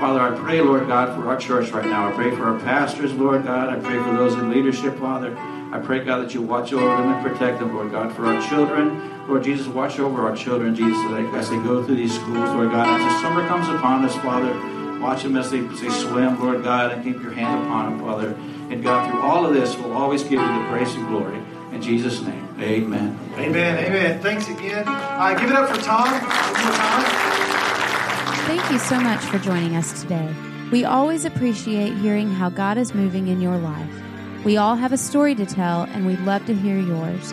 Father, 0.00 0.20
I 0.22 0.36
pray, 0.36 0.60
Lord 0.60 0.88
God, 0.88 1.14
for 1.14 1.28
our 1.28 1.36
church 1.36 1.70
right 1.70 1.86
now. 1.86 2.08
I 2.08 2.12
pray 2.12 2.34
for 2.34 2.46
our 2.46 2.58
pastors, 2.58 3.12
Lord 3.12 3.44
God. 3.44 3.68
I 3.68 3.78
pray 3.78 4.02
for 4.02 4.12
those 4.16 4.34
in 4.34 4.50
leadership, 4.50 4.98
Father. 4.98 5.36
I 5.72 5.78
pray, 5.78 6.02
God, 6.02 6.24
that 6.24 6.34
you 6.34 6.42
watch 6.42 6.72
over 6.72 6.84
them 6.84 7.12
and 7.12 7.24
protect 7.24 7.60
them, 7.60 7.76
Lord 7.76 7.92
God. 7.92 8.12
For 8.16 8.26
our 8.26 8.42
children, 8.48 9.19
Lord 9.30 9.44
Jesus, 9.44 9.68
watch 9.68 10.00
over 10.00 10.26
our 10.26 10.34
children, 10.34 10.74
Jesus, 10.74 11.00
as 11.34 11.50
they 11.50 11.56
go 11.58 11.84
through 11.84 11.94
these 11.94 12.12
schools, 12.12 12.50
Lord 12.50 12.72
God. 12.72 13.00
As 13.00 13.12
the 13.12 13.20
summer 13.20 13.46
comes 13.46 13.68
upon 13.68 14.04
us, 14.04 14.12
Father, 14.16 14.52
watch 15.00 15.22
them 15.22 15.36
as 15.36 15.52
they, 15.52 15.60
as 15.60 15.80
they 15.80 15.88
swim, 15.88 16.40
Lord 16.40 16.64
God, 16.64 16.90
and 16.90 17.04
keep 17.04 17.22
your 17.22 17.30
hand 17.30 17.64
upon 17.64 17.90
them, 17.90 18.00
Father. 18.00 18.30
And 18.70 18.82
God, 18.82 19.08
through 19.08 19.22
all 19.22 19.46
of 19.46 19.54
this, 19.54 19.76
we'll 19.76 19.92
always 19.92 20.24
give 20.24 20.32
you 20.32 20.38
the 20.38 20.68
praise 20.68 20.92
and 20.96 21.06
glory. 21.06 21.40
In 21.70 21.80
Jesus' 21.80 22.20
name, 22.22 22.48
amen. 22.58 23.16
Amen. 23.36 23.84
Amen. 23.84 24.20
Thanks 24.20 24.48
again. 24.48 24.82
Uh, 24.88 25.38
give 25.38 25.48
it 25.48 25.56
up 25.56 25.70
for 25.70 25.80
Tom. 25.80 26.10
One 26.10 26.64
more 26.64 26.72
time. 26.72 27.04
Thank 28.48 28.68
you 28.72 28.80
so 28.80 28.98
much 28.98 29.20
for 29.20 29.38
joining 29.38 29.76
us 29.76 30.02
today. 30.02 30.34
We 30.72 30.84
always 30.84 31.24
appreciate 31.24 31.96
hearing 31.98 32.32
how 32.32 32.48
God 32.50 32.78
is 32.78 32.94
moving 32.94 33.28
in 33.28 33.40
your 33.40 33.58
life. 33.58 33.94
We 34.44 34.56
all 34.56 34.74
have 34.74 34.92
a 34.92 34.98
story 34.98 35.36
to 35.36 35.46
tell, 35.46 35.82
and 35.84 36.04
we'd 36.04 36.20
love 36.20 36.44
to 36.46 36.54
hear 36.54 36.80
yours. 36.80 37.32